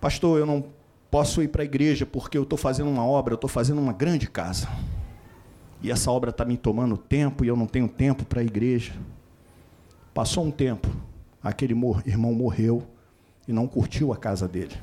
Pastor, 0.00 0.38
eu 0.38 0.46
não 0.46 0.74
posso 1.16 1.42
ir 1.42 1.48
para 1.48 1.62
a 1.62 1.64
igreja 1.64 2.04
porque 2.04 2.36
eu 2.36 2.42
estou 2.42 2.58
fazendo 2.58 2.90
uma 2.90 3.02
obra, 3.02 3.32
eu 3.32 3.36
estou 3.36 3.48
fazendo 3.48 3.80
uma 3.80 3.94
grande 3.94 4.28
casa. 4.28 4.68
E 5.82 5.90
essa 5.90 6.10
obra 6.10 6.28
está 6.28 6.44
me 6.44 6.58
tomando 6.58 6.98
tempo 6.98 7.42
e 7.42 7.48
eu 7.48 7.56
não 7.56 7.66
tenho 7.66 7.88
tempo 7.88 8.22
para 8.26 8.42
a 8.42 8.44
igreja. 8.44 8.92
Passou 10.12 10.44
um 10.44 10.50
tempo, 10.50 10.94
aquele 11.42 11.72
irmão 12.04 12.34
morreu 12.34 12.86
e 13.48 13.52
não 13.52 13.66
curtiu 13.66 14.12
a 14.12 14.16
casa 14.18 14.46
dele. 14.46 14.76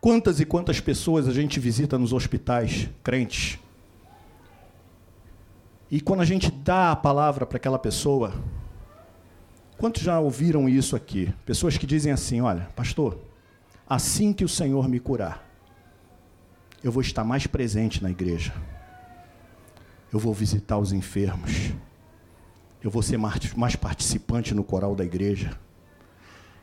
Quantas 0.00 0.40
e 0.40 0.44
quantas 0.44 0.80
pessoas 0.80 1.28
a 1.28 1.32
gente 1.32 1.60
visita 1.60 1.96
nos 1.96 2.12
hospitais, 2.12 2.90
crentes, 3.04 3.60
e 5.88 6.00
quando 6.00 6.22
a 6.22 6.24
gente 6.24 6.50
dá 6.50 6.90
a 6.90 6.96
palavra 6.96 7.46
para 7.46 7.58
aquela 7.58 7.78
pessoa, 7.78 8.34
quantos 9.76 10.02
já 10.02 10.18
ouviram 10.18 10.68
isso 10.68 10.96
aqui? 10.96 11.32
Pessoas 11.46 11.78
que 11.78 11.86
dizem 11.86 12.10
assim: 12.10 12.40
Olha, 12.40 12.68
pastor, 12.74 13.27
assim 13.88 14.32
que 14.32 14.44
o 14.44 14.48
Senhor 14.48 14.88
me 14.88 15.00
curar, 15.00 15.44
eu 16.82 16.92
vou 16.92 17.00
estar 17.00 17.24
mais 17.24 17.46
presente 17.46 18.02
na 18.02 18.10
igreja. 18.10 18.52
Eu 20.12 20.18
vou 20.18 20.34
visitar 20.34 20.78
os 20.78 20.92
enfermos. 20.92 21.72
Eu 22.82 22.90
vou 22.90 23.02
ser 23.02 23.18
mais 23.18 23.76
participante 23.76 24.54
no 24.54 24.62
coral 24.62 24.94
da 24.94 25.04
igreja. 25.04 25.58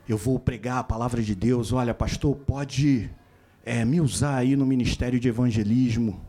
Eu 0.08 0.18
vou 0.18 0.40
pregar 0.40 0.78
a 0.78 0.84
palavra 0.84 1.22
de 1.22 1.36
Deus. 1.36 1.74
Olha, 1.74 1.94
pastor, 1.94 2.36
pode 2.36 3.10
é, 3.66 3.84
me 3.84 4.00
usar 4.00 4.38
aí 4.38 4.56
no 4.56 4.66
ministério 4.66 5.20
de 5.20 5.28
evangelismo. 5.28 6.22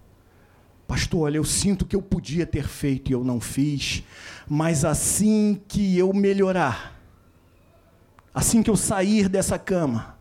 Pastor, 0.88 1.22
olha, 1.22 1.36
eu 1.36 1.44
sinto 1.44 1.84
que 1.84 1.94
eu 1.94 2.02
podia 2.02 2.46
ter 2.46 2.66
feito 2.66 3.10
e 3.10 3.12
eu 3.12 3.22
não 3.22 3.40
fiz, 3.40 4.04
mas 4.48 4.84
assim 4.84 5.60
que 5.66 5.98
eu 5.98 6.12
melhorar, 6.12 7.00
assim 8.32 8.62
que 8.62 8.70
eu 8.70 8.76
sair 8.76 9.28
dessa 9.28 9.58
cama, 9.58 10.15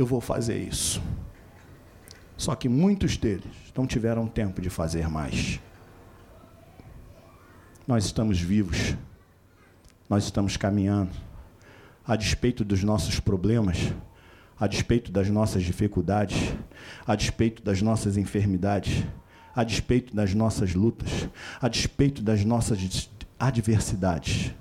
eu 0.00 0.06
vou 0.06 0.20
fazer 0.20 0.58
isso. 0.58 1.02
Só 2.36 2.54
que 2.54 2.68
muitos 2.68 3.18
deles 3.18 3.52
não 3.76 3.86
tiveram 3.86 4.26
tempo 4.26 4.60
de 4.62 4.70
fazer 4.70 5.08
mais. 5.08 5.60
Nós 7.86 8.06
estamos 8.06 8.40
vivos, 8.40 8.96
nós 10.08 10.24
estamos 10.24 10.56
caminhando, 10.56 11.12
a 12.06 12.16
despeito 12.16 12.64
dos 12.64 12.82
nossos 12.82 13.20
problemas, 13.20 13.92
a 14.58 14.66
despeito 14.66 15.12
das 15.12 15.28
nossas 15.28 15.62
dificuldades, 15.62 16.54
a 17.06 17.14
despeito 17.14 17.62
das 17.62 17.82
nossas 17.82 18.16
enfermidades, 18.16 19.04
a 19.54 19.62
despeito 19.62 20.14
das 20.14 20.32
nossas 20.32 20.74
lutas, 20.74 21.28
a 21.60 21.68
despeito 21.68 22.22
das 22.22 22.42
nossas 22.42 23.10
adversidades. 23.38 24.54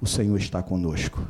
O 0.00 0.06
Senhor 0.06 0.38
está 0.38 0.62
conosco. 0.62 1.26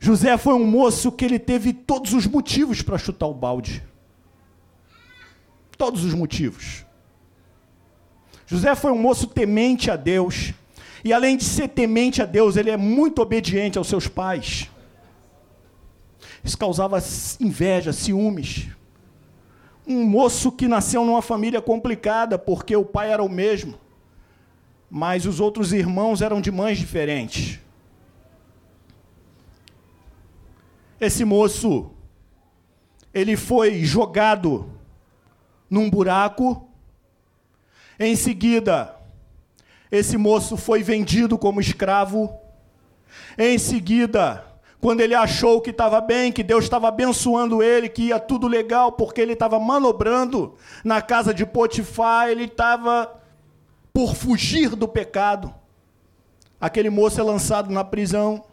José 0.00 0.36
foi 0.38 0.54
um 0.54 0.66
moço 0.66 1.10
que 1.10 1.24
ele 1.24 1.38
teve 1.38 1.72
todos 1.72 2.12
os 2.12 2.26
motivos 2.26 2.82
para 2.82 2.98
chutar 2.98 3.26
o 3.26 3.34
balde. 3.34 3.82
Todos 5.76 6.04
os 6.04 6.14
motivos. 6.14 6.84
José 8.46 8.74
foi 8.74 8.92
um 8.92 8.98
moço 8.98 9.26
temente 9.26 9.90
a 9.90 9.96
Deus. 9.96 10.54
E 11.04 11.12
além 11.12 11.36
de 11.36 11.44
ser 11.44 11.68
temente 11.68 12.22
a 12.22 12.24
Deus, 12.24 12.56
ele 12.56 12.70
é 12.70 12.76
muito 12.76 13.20
obediente 13.20 13.78
aos 13.78 13.88
seus 13.88 14.08
pais. 14.08 14.70
Isso 16.42 16.56
causava 16.56 16.98
inveja, 17.40 17.92
ciúmes. 17.92 18.68
Um 19.86 20.04
moço 20.04 20.52
que 20.52 20.68
nasceu 20.68 21.04
numa 21.04 21.22
família 21.22 21.60
complicada, 21.60 22.38
porque 22.38 22.74
o 22.76 22.84
pai 22.84 23.10
era 23.10 23.22
o 23.22 23.28
mesmo, 23.28 23.78
mas 24.90 25.26
os 25.26 25.40
outros 25.40 25.72
irmãos 25.72 26.20
eram 26.22 26.40
de 26.40 26.50
mães 26.50 26.78
diferentes. 26.78 27.60
Esse 31.00 31.24
moço, 31.24 31.90
ele 33.14 33.36
foi 33.36 33.84
jogado 33.84 34.70
num 35.70 35.88
buraco. 35.88 36.68
Em 37.98 38.16
seguida, 38.16 38.96
esse 39.90 40.16
moço 40.16 40.56
foi 40.56 40.82
vendido 40.82 41.38
como 41.38 41.60
escravo. 41.60 42.36
Em 43.36 43.58
seguida, 43.58 44.44
quando 44.80 45.00
ele 45.00 45.14
achou 45.14 45.60
que 45.60 45.70
estava 45.70 46.00
bem, 46.00 46.30
que 46.30 46.42
Deus 46.42 46.64
estava 46.64 46.88
abençoando 46.88 47.62
ele, 47.62 47.88
que 47.88 48.04
ia 48.04 48.20
tudo 48.20 48.46
legal, 48.46 48.92
porque 48.92 49.20
ele 49.20 49.32
estava 49.32 49.58
manobrando 49.58 50.54
na 50.84 51.02
casa 51.02 51.32
de 51.32 51.44
Potifar, 51.44 52.28
ele 52.28 52.44
estava 52.44 53.20
por 53.92 54.14
fugir 54.14 54.76
do 54.76 54.86
pecado. 54.86 55.52
Aquele 56.60 56.90
moço 56.90 57.20
é 57.20 57.22
lançado 57.22 57.70
na 57.70 57.84
prisão. 57.84 58.44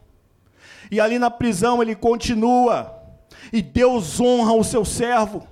E 0.92 1.00
ali 1.00 1.20
na 1.20 1.30
prisão 1.30 1.82
ele 1.82 1.96
continua. 1.96 2.94
E 3.52 3.62
Deus 3.62 4.20
honra 4.20 4.54
o 4.54 4.64
seu 4.64 4.86
servo. 4.86 5.48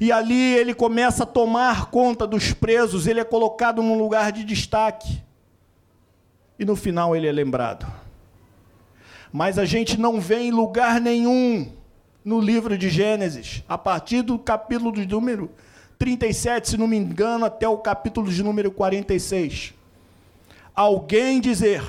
E 0.00 0.12
ali 0.12 0.54
ele 0.56 0.74
começa 0.74 1.24
a 1.24 1.26
tomar 1.26 1.86
conta 1.86 2.26
dos 2.26 2.52
presos, 2.52 3.06
ele 3.06 3.20
é 3.20 3.24
colocado 3.24 3.82
num 3.82 3.98
lugar 3.98 4.30
de 4.30 4.44
destaque. 4.44 5.22
E 6.58 6.64
no 6.64 6.76
final 6.76 7.16
ele 7.16 7.26
é 7.26 7.32
lembrado. 7.32 7.86
Mas 9.32 9.58
a 9.58 9.64
gente 9.64 9.98
não 9.98 10.20
vê 10.20 10.40
em 10.40 10.50
lugar 10.50 11.00
nenhum 11.00 11.72
no 12.24 12.40
livro 12.40 12.76
de 12.76 12.90
Gênesis, 12.90 13.64
a 13.68 13.78
partir 13.78 14.22
do 14.22 14.38
capítulo 14.38 14.92
de 14.92 15.06
número 15.06 15.50
37, 15.98 16.70
se 16.70 16.76
não 16.76 16.86
me 16.86 16.96
engano, 16.96 17.44
até 17.44 17.68
o 17.68 17.78
capítulo 17.78 18.30
de 18.30 18.42
número 18.42 18.70
46. 18.70 19.74
Alguém 20.74 21.40
dizer, 21.40 21.82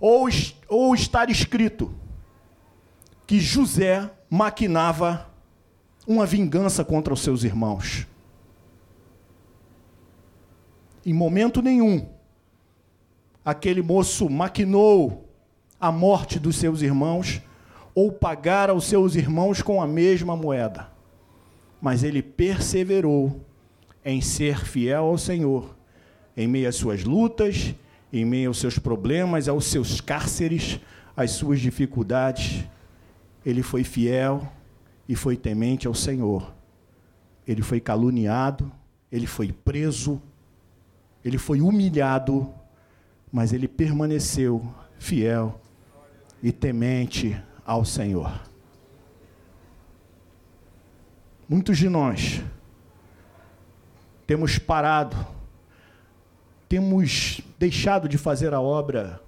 ou, 0.00 0.28
ou 0.68 0.94
estar 0.94 1.30
escrito 1.30 1.94
que 3.26 3.40
José 3.40 4.10
maquinava 4.30 5.28
uma 6.06 6.24
vingança 6.24 6.84
contra 6.84 7.12
os 7.12 7.20
seus 7.20 7.42
irmãos. 7.42 8.06
Em 11.04 11.12
momento 11.12 11.62
nenhum, 11.62 12.08
aquele 13.44 13.82
moço 13.82 14.28
maquinou 14.28 15.28
a 15.80 15.92
morte 15.92 16.38
dos 16.38 16.56
seus 16.56 16.82
irmãos 16.82 17.40
ou 17.94 18.12
pagar 18.12 18.70
aos 18.70 18.84
seus 18.84 19.14
irmãos 19.14 19.62
com 19.62 19.80
a 19.80 19.86
mesma 19.86 20.36
moeda. 20.36 20.90
Mas 21.80 22.02
ele 22.02 22.22
perseverou 22.22 23.40
em 24.04 24.20
ser 24.20 24.64
fiel 24.64 25.04
ao 25.04 25.18
Senhor, 25.18 25.76
em 26.36 26.46
meio 26.46 26.68
às 26.68 26.76
suas 26.76 27.04
lutas, 27.04 27.74
em 28.12 28.24
meio 28.24 28.48
aos 28.48 28.58
seus 28.58 28.78
problemas, 28.78 29.48
aos 29.48 29.66
seus 29.66 30.00
cárceres, 30.00 30.80
às 31.16 31.32
suas 31.32 31.60
dificuldades. 31.60 32.64
Ele 33.44 33.62
foi 33.62 33.84
fiel 33.84 34.50
e 35.08 35.14
foi 35.14 35.36
temente 35.36 35.86
ao 35.86 35.94
Senhor. 35.94 36.54
Ele 37.46 37.62
foi 37.62 37.80
caluniado, 37.80 38.70
ele 39.10 39.26
foi 39.26 39.52
preso, 39.52 40.20
ele 41.24 41.38
foi 41.38 41.60
humilhado, 41.60 42.52
mas 43.32 43.52
ele 43.52 43.68
permaneceu 43.68 44.62
fiel 44.98 45.60
e 46.42 46.52
temente 46.52 47.40
ao 47.64 47.84
Senhor. 47.84 48.40
Muitos 51.48 51.78
de 51.78 51.88
nós 51.88 52.42
temos 54.26 54.58
parado, 54.58 55.16
temos 56.68 57.40
deixado 57.58 58.08
de 58.08 58.18
fazer 58.18 58.52
a 58.52 58.60
obra, 58.60 59.20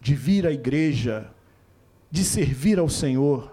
de 0.00 0.14
vir 0.14 0.46
à 0.46 0.52
igreja, 0.52 1.30
de 2.10 2.24
servir 2.24 2.78
ao 2.78 2.88
Senhor, 2.88 3.52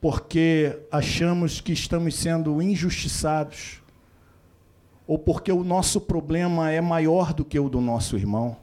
porque 0.00 0.78
achamos 0.90 1.60
que 1.60 1.72
estamos 1.72 2.14
sendo 2.14 2.60
injustiçados, 2.60 3.82
ou 5.06 5.18
porque 5.18 5.50
o 5.50 5.64
nosso 5.64 6.00
problema 6.00 6.70
é 6.70 6.80
maior 6.80 7.32
do 7.32 7.44
que 7.44 7.58
o 7.58 7.68
do 7.68 7.80
nosso 7.80 8.16
irmão. 8.16 8.56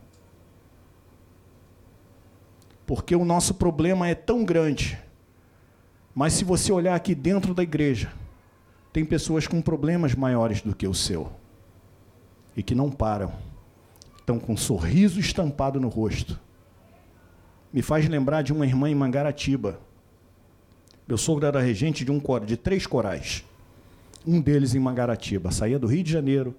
Porque 2.86 3.16
o 3.16 3.26
nosso 3.26 3.54
problema 3.54 4.08
é 4.08 4.16
tão 4.16 4.44
grande. 4.44 4.98
Mas 6.16 6.34
se 6.34 6.44
você 6.44 6.72
olhar 6.72 6.96
aqui 6.96 7.14
dentro 7.14 7.54
da 7.54 7.62
igreja, 7.62 8.12
tem 8.92 9.06
pessoas 9.06 9.48
com 9.48 9.62
problemas 9.62 10.16
maiores 10.16 10.62
do 10.62 10.74
que 10.74 10.88
o 10.88 10.94
seu 10.94 11.39
e 12.60 12.64
que 12.64 12.76
não 12.76 12.92
param. 12.92 13.32
Estão 14.20 14.38
com 14.38 14.52
um 14.52 14.58
sorriso 14.58 15.18
estampado 15.18 15.80
no 15.80 15.88
rosto. 15.88 16.38
Me 17.72 17.82
faz 17.82 18.06
lembrar 18.10 18.42
de 18.42 18.52
uma 18.52 18.66
irmã 18.66 18.90
em 18.90 18.96
Mangaratiba. 18.96 19.80
Meu 21.08 21.18
sogro 21.18 21.46
era 21.46 21.62
regente 21.62 22.04
de 22.04 22.12
um 22.12 22.20
coro, 22.20 22.46
de 22.46 22.58
três 22.58 22.86
corais. 22.86 23.46
Um 24.28 24.42
deles 24.42 24.76
em 24.76 24.80
Mangaratiba. 24.80 25.52
Saía 25.52 25.80
do 25.80 25.88
Rio 25.88 26.04
de 26.04 26.12
Janeiro 26.12 26.54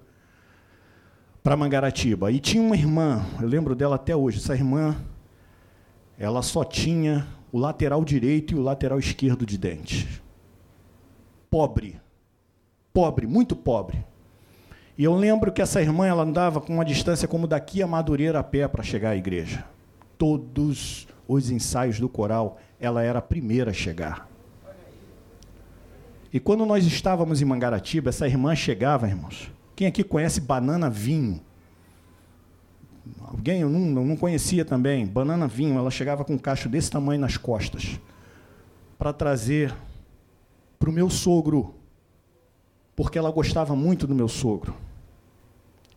para 1.43 1.55
Mangaratiba. 1.55 2.31
E 2.31 2.39
tinha 2.39 2.63
uma 2.63 2.75
irmã, 2.75 3.23
eu 3.39 3.47
lembro 3.47 3.75
dela 3.75 3.95
até 3.95 4.15
hoje. 4.15 4.39
Essa 4.39 4.55
irmã, 4.55 4.95
ela 6.17 6.41
só 6.41 6.63
tinha 6.63 7.27
o 7.51 7.59
lateral 7.59 8.03
direito 8.03 8.55
e 8.55 8.57
o 8.57 8.61
lateral 8.63 8.97
esquerdo 8.97 9.45
de 9.45 9.55
dente. 9.55 10.19
Pobre. 11.47 12.01
Pobre, 12.91 13.27
muito 13.27 13.55
pobre. 13.55 14.03
E 15.01 15.03
eu 15.03 15.15
lembro 15.15 15.51
que 15.51 15.63
essa 15.63 15.81
irmã 15.81 16.05
ela 16.05 16.21
andava 16.21 16.61
com 16.61 16.75
uma 16.75 16.85
distância 16.85 17.27
como 17.27 17.47
daqui 17.47 17.81
a 17.81 17.87
Madureira 17.87 18.37
a 18.37 18.43
pé 18.43 18.67
para 18.67 18.83
chegar 18.83 19.09
à 19.09 19.15
igreja. 19.15 19.65
Todos 20.15 21.07
os 21.27 21.49
ensaios 21.49 21.99
do 21.99 22.07
coral, 22.07 22.59
ela 22.79 23.01
era 23.01 23.17
a 23.17 23.21
primeira 23.23 23.71
a 23.71 23.73
chegar. 23.73 24.29
E 26.31 26.39
quando 26.39 26.67
nós 26.67 26.85
estávamos 26.85 27.41
em 27.41 27.45
Mangaratiba, 27.45 28.09
essa 28.09 28.27
irmã 28.27 28.53
chegava, 28.53 29.07
irmãos. 29.07 29.51
Quem 29.75 29.87
aqui 29.87 30.03
conhece 30.03 30.39
banana 30.39 30.87
vinho? 30.87 31.41
Alguém 33.23 33.61
eu 33.61 33.71
não, 33.71 34.05
não 34.05 34.15
conhecia 34.15 34.63
também. 34.63 35.07
Banana 35.07 35.47
vinho, 35.47 35.79
ela 35.79 35.89
chegava 35.89 36.23
com 36.23 36.33
um 36.33 36.37
cacho 36.37 36.69
desse 36.69 36.91
tamanho 36.91 37.19
nas 37.19 37.37
costas 37.37 37.99
para 38.99 39.11
trazer 39.11 39.73
para 40.77 40.91
o 40.91 40.93
meu 40.93 41.09
sogro, 41.09 41.73
porque 42.95 43.17
ela 43.17 43.31
gostava 43.31 43.75
muito 43.75 44.05
do 44.05 44.13
meu 44.13 44.27
sogro. 44.27 44.75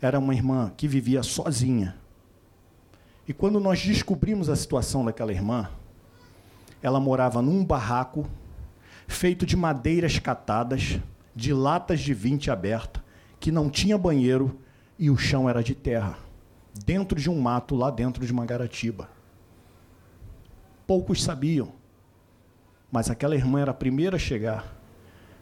Era 0.05 0.18
uma 0.18 0.34
irmã 0.34 0.70
que 0.76 0.86
vivia 0.86 1.22
sozinha. 1.22 1.96
E 3.26 3.32
quando 3.32 3.59
nós 3.59 3.82
descobrimos 3.82 4.50
a 4.50 4.55
situação 4.55 5.02
daquela 5.02 5.32
irmã, 5.32 5.70
ela 6.82 7.00
morava 7.00 7.40
num 7.40 7.64
barraco 7.64 8.28
feito 9.09 9.46
de 9.46 9.57
madeiras 9.57 10.18
catadas, 10.18 11.00
de 11.34 11.55
latas 11.55 12.00
de 12.00 12.12
vinte 12.12 12.50
aberta, 12.50 13.02
que 13.40 13.50
não 13.50 13.70
tinha 13.70 13.96
banheiro 13.96 14.61
e 14.98 15.09
o 15.09 15.16
chão 15.16 15.48
era 15.48 15.62
de 15.62 15.74
terra 15.74 16.18
dentro 16.84 17.18
de 17.18 17.30
um 17.30 17.40
mato 17.40 17.74
lá 17.74 17.90
dentro 17.90 18.26
de 18.26 18.32
Mangaratiba. 18.34 19.09
Poucos 20.86 21.22
sabiam, 21.22 21.72
mas 22.92 23.09
aquela 23.09 23.34
irmã 23.34 23.62
era 23.62 23.70
a 23.70 23.74
primeira 23.74 24.16
a 24.16 24.20
chegar 24.20 24.70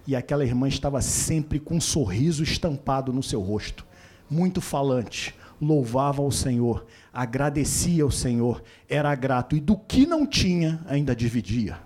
e 0.06 0.14
aquela 0.14 0.44
irmã 0.44 0.68
estava 0.68 1.02
sempre 1.02 1.58
com 1.58 1.74
um 1.74 1.80
sorriso 1.80 2.44
estampado 2.44 3.12
no 3.12 3.24
seu 3.24 3.40
rosto, 3.40 3.90
muito 4.32 4.60
falante, 4.60 5.34
louvava 5.60 6.22
ao 6.22 6.30
Senhor, 6.30 6.86
agradecia 7.12 8.02
ao 8.02 8.10
Senhor, 8.10 8.62
era 8.88 9.14
grato 9.14 9.54
e 9.54 9.60
do 9.60 9.76
que 9.76 10.06
não 10.06 10.26
tinha 10.26 10.80
ainda 10.86 11.14
dividia. 11.14 11.78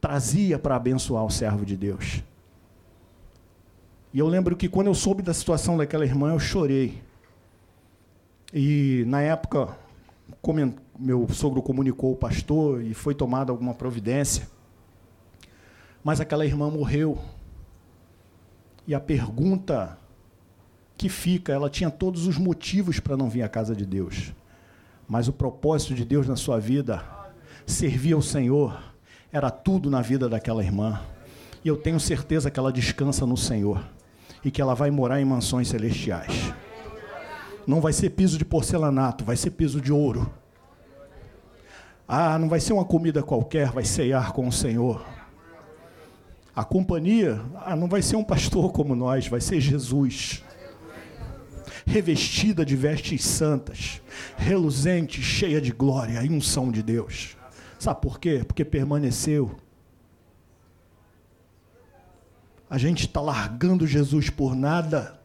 Trazia 0.00 0.58
para 0.58 0.76
abençoar 0.76 1.24
o 1.24 1.30
servo 1.30 1.66
de 1.66 1.76
Deus. 1.76 2.22
E 4.12 4.18
eu 4.18 4.26
lembro 4.26 4.56
que 4.56 4.68
quando 4.68 4.86
eu 4.86 4.94
soube 4.94 5.22
da 5.22 5.34
situação 5.34 5.76
daquela 5.76 6.04
irmã, 6.04 6.32
eu 6.32 6.40
chorei. 6.40 7.02
E 8.54 9.04
na 9.06 9.20
época, 9.20 9.76
meu 10.98 11.28
sogro 11.28 11.60
comunicou 11.60 12.12
o 12.12 12.16
pastor 12.16 12.82
e 12.82 12.94
foi 12.94 13.14
tomada 13.14 13.52
alguma 13.52 13.74
providência. 13.74 14.48
Mas 16.02 16.20
aquela 16.20 16.46
irmã 16.46 16.70
morreu. 16.70 17.18
E 18.86 18.94
a 18.94 19.00
pergunta 19.00 19.98
que 20.98 21.08
fica, 21.08 21.52
ela 21.52 21.70
tinha 21.70 21.90
todos 21.90 22.26
os 22.26 22.36
motivos 22.36 22.98
para 22.98 23.16
não 23.16 23.30
vir 23.30 23.42
à 23.42 23.48
casa 23.48 23.74
de 23.74 23.86
Deus. 23.86 24.34
Mas 25.08 25.28
o 25.28 25.32
propósito 25.32 25.94
de 25.94 26.04
Deus 26.04 26.26
na 26.26 26.34
sua 26.34 26.58
vida, 26.58 27.02
servir 27.64 28.14
ao 28.14 28.20
Senhor, 28.20 28.82
era 29.32 29.48
tudo 29.48 29.88
na 29.88 30.02
vida 30.02 30.28
daquela 30.28 30.62
irmã. 30.62 31.00
E 31.64 31.68
eu 31.68 31.76
tenho 31.76 32.00
certeza 32.00 32.50
que 32.50 32.58
ela 32.58 32.72
descansa 32.72 33.24
no 33.24 33.36
Senhor 33.36 33.82
e 34.44 34.50
que 34.50 34.60
ela 34.60 34.74
vai 34.74 34.90
morar 34.90 35.20
em 35.20 35.24
mansões 35.24 35.68
celestiais. 35.68 36.52
Não 37.64 37.80
vai 37.80 37.92
ser 37.92 38.10
piso 38.10 38.36
de 38.36 38.44
porcelanato, 38.44 39.24
vai 39.24 39.36
ser 39.36 39.52
piso 39.52 39.80
de 39.80 39.92
ouro. 39.92 40.28
Ah, 42.08 42.38
não 42.38 42.48
vai 42.48 42.58
ser 42.58 42.72
uma 42.72 42.84
comida 42.84 43.22
qualquer, 43.22 43.70
vai 43.70 43.84
ceiar 43.84 44.32
com 44.32 44.48
o 44.48 44.52
Senhor. 44.52 45.06
A 46.56 46.64
companhia, 46.64 47.40
ah, 47.64 47.76
não 47.76 47.86
vai 47.86 48.02
ser 48.02 48.16
um 48.16 48.24
pastor 48.24 48.72
como 48.72 48.96
nós, 48.96 49.28
vai 49.28 49.40
ser 49.40 49.60
Jesus. 49.60 50.42
Revestida 51.88 52.66
de 52.66 52.76
vestes 52.76 53.24
santas, 53.24 54.02
reluzente, 54.36 55.22
cheia 55.22 55.58
de 55.58 55.72
glória 55.72 56.22
e 56.22 56.28
unção 56.28 56.70
de 56.70 56.82
Deus. 56.82 57.34
Sabe 57.78 58.02
por 58.02 58.20
quê? 58.20 58.44
Porque 58.46 58.62
permaneceu. 58.62 59.56
A 62.68 62.76
gente 62.76 63.06
está 63.06 63.22
largando 63.22 63.86
Jesus 63.86 64.28
por 64.28 64.54
nada. 64.54 65.18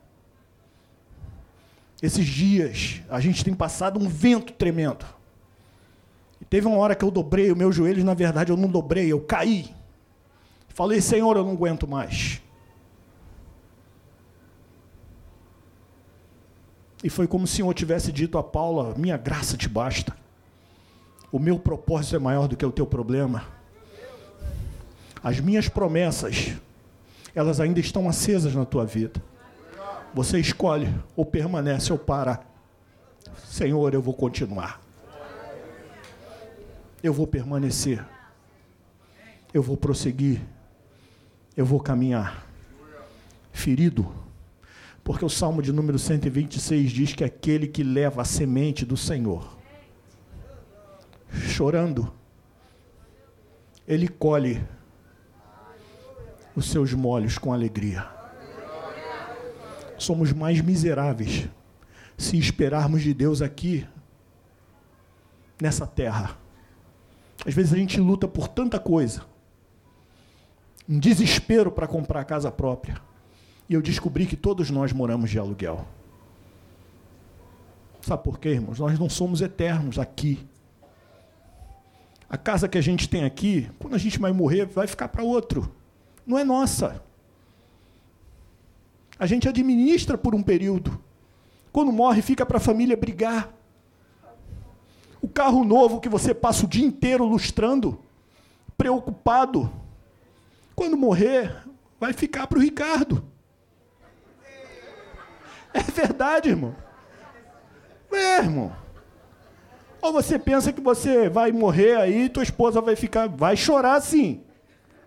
Esses 2.01 2.25
dias, 2.25 3.01
a 3.09 3.19
gente 3.19 3.43
tem 3.43 3.53
passado 3.53 3.99
um 3.99 4.07
vento 4.07 4.53
tremendo. 4.53 5.05
E 6.39 6.45
teve 6.45 6.65
uma 6.65 6.77
hora 6.77 6.95
que 6.95 7.03
eu 7.03 7.11
dobrei 7.11 7.51
o 7.51 7.57
meu 7.57 7.73
joelho, 7.73 8.05
na 8.05 8.13
verdade 8.13 8.53
eu 8.53 8.57
não 8.57 8.69
dobrei, 8.69 9.11
eu 9.11 9.19
caí. 9.19 9.69
Falei, 10.69 11.01
Senhor, 11.01 11.35
eu 11.35 11.43
não 11.43 11.51
aguento 11.51 11.85
mais. 11.85 12.41
E 17.03 17.09
foi 17.09 17.27
como 17.27 17.45
se 17.45 17.53
o 17.53 17.55
Senhor 17.57 17.73
tivesse 17.73 18.11
dito 18.11 18.37
a 18.37 18.43
Paula: 18.43 18.95
Minha 18.97 19.17
graça 19.17 19.57
te 19.57 19.67
basta. 19.67 20.15
O 21.31 21.37
meu 21.37 21.59
propósito 21.59 22.15
é 22.15 22.19
maior 22.19 22.47
do 22.47 22.55
que 22.55 22.65
o 22.65 22.71
teu 22.71 22.85
problema. 22.85 23.43
As 25.21 25.39
minhas 25.39 25.67
promessas, 25.67 26.53
elas 27.35 27.59
ainda 27.59 27.79
estão 27.79 28.07
acesas 28.07 28.55
na 28.55 28.65
tua 28.65 28.85
vida. 28.85 29.21
Você 30.13 30.39
escolhe 30.39 30.93
ou 31.15 31.25
permanece 31.25 31.91
ou 31.91 31.99
para. 31.99 32.41
Senhor, 33.45 33.93
eu 33.93 34.01
vou 34.01 34.13
continuar. 34.13 34.79
Eu 37.01 37.11
vou 37.11 37.27
permanecer. 37.27 38.05
Eu 39.53 39.61
vou 39.61 39.75
prosseguir. 39.75 40.39
Eu 41.57 41.65
vou 41.65 41.79
caminhar. 41.79 42.47
Ferido. 43.51 44.22
Porque 45.03 45.25
o 45.25 45.29
Salmo 45.29 45.61
de 45.61 45.71
número 45.71 45.99
126 45.99 46.91
diz 46.91 47.13
que 47.13 47.23
aquele 47.23 47.67
que 47.67 47.83
leva 47.83 48.21
a 48.21 48.25
semente 48.25 48.85
do 48.85 48.95
Senhor, 48.95 49.57
chorando, 51.29 52.13
ele 53.87 54.07
colhe 54.07 54.63
os 56.55 56.69
seus 56.69 56.93
molhos 56.93 57.37
com 57.37 57.51
alegria 57.51 58.13
somos 60.03 60.31
mais 60.33 60.61
miseráveis 60.61 61.47
se 62.17 62.37
esperarmos 62.37 63.01
de 63.01 63.13
Deus 63.13 63.41
aqui, 63.41 63.87
nessa 65.59 65.87
terra. 65.87 66.37
Às 67.45 67.53
vezes 67.53 67.73
a 67.73 67.77
gente 67.77 67.99
luta 67.99 68.27
por 68.27 68.47
tanta 68.47 68.79
coisa, 68.79 69.23
um 70.87 70.99
desespero 70.99 71.71
para 71.71 71.87
comprar 71.87 72.23
casa 72.25 72.51
própria. 72.51 73.01
E 73.69 73.73
eu 73.73 73.81
descobri 73.81 74.25
que 74.25 74.35
todos 74.35 74.69
nós 74.69 74.91
moramos 74.91 75.29
de 75.29 75.39
aluguel. 75.39 75.87
Sabe 78.01 78.23
por 78.23 78.37
quê, 78.37 78.49
irmãos? 78.49 78.79
Nós 78.79 78.99
não 78.99 79.09
somos 79.09 79.41
eternos 79.41 79.97
aqui. 79.97 80.45
A 82.29 82.37
casa 82.37 82.67
que 82.67 82.77
a 82.77 82.81
gente 82.81 83.07
tem 83.07 83.23
aqui, 83.23 83.69
quando 83.79 83.93
a 83.93 83.97
gente 83.97 84.19
vai 84.19 84.33
morrer, 84.33 84.65
vai 84.65 84.87
ficar 84.87 85.07
para 85.07 85.23
outro. 85.23 85.73
Não 86.25 86.37
é 86.37 86.43
nossa. 86.43 87.01
A 89.17 89.25
gente 89.25 89.47
administra 89.47 90.17
por 90.17 90.35
um 90.35 90.43
período. 90.43 90.99
Quando 91.71 91.91
morre, 91.91 92.21
fica 92.21 92.45
para 92.45 92.57
a 92.57 92.61
família 92.61 92.97
brigar. 92.97 93.53
O 95.21 95.27
carro 95.27 95.63
novo 95.63 96.01
que 96.01 96.09
você 96.09 96.33
passa 96.33 96.65
o 96.65 96.67
dia 96.67 96.85
inteiro 96.85 97.23
lustrando, 97.23 97.97
preocupado. 98.77 99.71
Quando 100.75 100.97
morrer, 100.97 101.55
vai 101.99 102.11
ficar 102.11 102.47
para 102.47 102.57
o 102.57 102.61
Ricardo. 102.61 103.23
Verdade, 105.93 106.49
irmão. 106.49 106.75
É, 108.11 108.37
irmão. 108.39 108.71
Ou 110.01 110.11
você 110.11 110.37
pensa 110.37 110.73
que 110.73 110.81
você 110.81 111.29
vai 111.29 111.51
morrer 111.51 111.95
aí, 111.95 112.27
tua 112.27 112.43
esposa 112.43 112.81
vai 112.81 112.95
ficar, 112.95 113.27
vai 113.29 113.55
chorar 113.55 114.01
sim. 114.01 114.43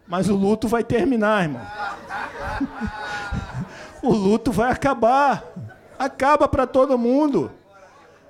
Mas 0.06 0.28
o 0.28 0.36
luto 0.36 0.68
vai 0.68 0.82
terminar, 0.82 1.42
irmão. 1.42 1.62
o 4.02 4.12
luto 4.12 4.52
vai 4.52 4.70
acabar. 4.70 5.44
Acaba 5.98 6.48
para 6.48 6.66
todo 6.66 6.96
mundo. 6.96 7.50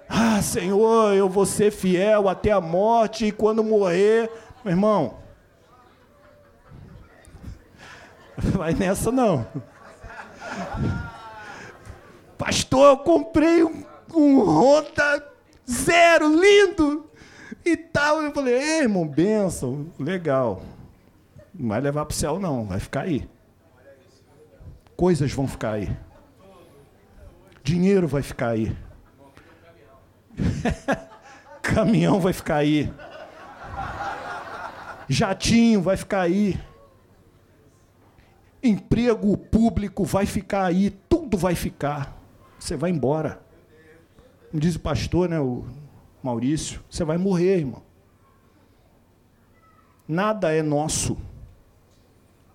Ah, 0.09 0.41
Senhor, 0.41 1.15
eu 1.15 1.29
vou 1.29 1.45
ser 1.45 1.71
fiel 1.71 2.29
até 2.29 2.53
a 2.53 2.61
morte 2.61 3.27
e 3.27 3.33
quando 3.33 3.63
morrer, 3.63 4.31
meu 4.65 4.73
irmão, 4.73 5.19
vai 8.39 8.73
nessa 8.73 9.11
não. 9.11 9.47
Pastor, 12.39 12.87
eu 12.91 12.97
comprei 12.99 13.65
um, 13.65 13.85
um 14.15 14.41
Honda 14.41 15.27
zero, 15.69 16.29
lindo 16.29 17.11
e 17.65 17.77
tal. 17.77 18.23
Eu 18.23 18.33
falei, 18.33 18.55
Ei, 18.55 18.81
irmão, 18.83 19.07
benção, 19.07 19.87
legal. 19.99 20.63
Não 21.55 21.69
vai 21.69 21.81
levar 21.81 22.05
para 22.05 22.15
o 22.15 22.17
céu, 22.17 22.39
não, 22.39 22.67
vai 22.67 22.79
ficar 22.79 23.03
aí. 23.03 23.29
Coisas 24.97 25.33
vão 25.33 25.49
ficar 25.49 25.73
aí. 25.73 25.97
Dinheiro 27.63 28.07
vai 28.07 28.23
ficar 28.23 28.51
aí. 28.51 28.77
Caminhão 31.63 32.21
vai 32.21 32.33
ficar 32.33 32.57
aí. 32.57 32.93
Jatinho 35.09 35.83
vai 35.83 35.97
ficar 35.97 36.23
aí. 36.23 36.59
Emprego 38.63 39.37
público 39.37 40.05
vai 40.05 40.27
ficar 40.27 40.67
aí. 40.67 40.91
Tudo 40.91 41.37
vai 41.37 41.55
ficar. 41.55 42.16
Você 42.67 42.77
vai 42.77 42.91
embora. 42.91 43.41
Como 44.51 44.61
diz 44.61 44.75
o 44.75 44.81
pastor, 44.81 45.29
né, 45.29 45.39
o 45.39 45.65
Maurício, 46.21 46.83
você 46.91 47.05
vai 47.05 47.17
morrer, 47.17 47.59
irmão. 47.59 47.81
Nada 50.09 50.53
é 50.53 50.63
nosso. 50.63 51.17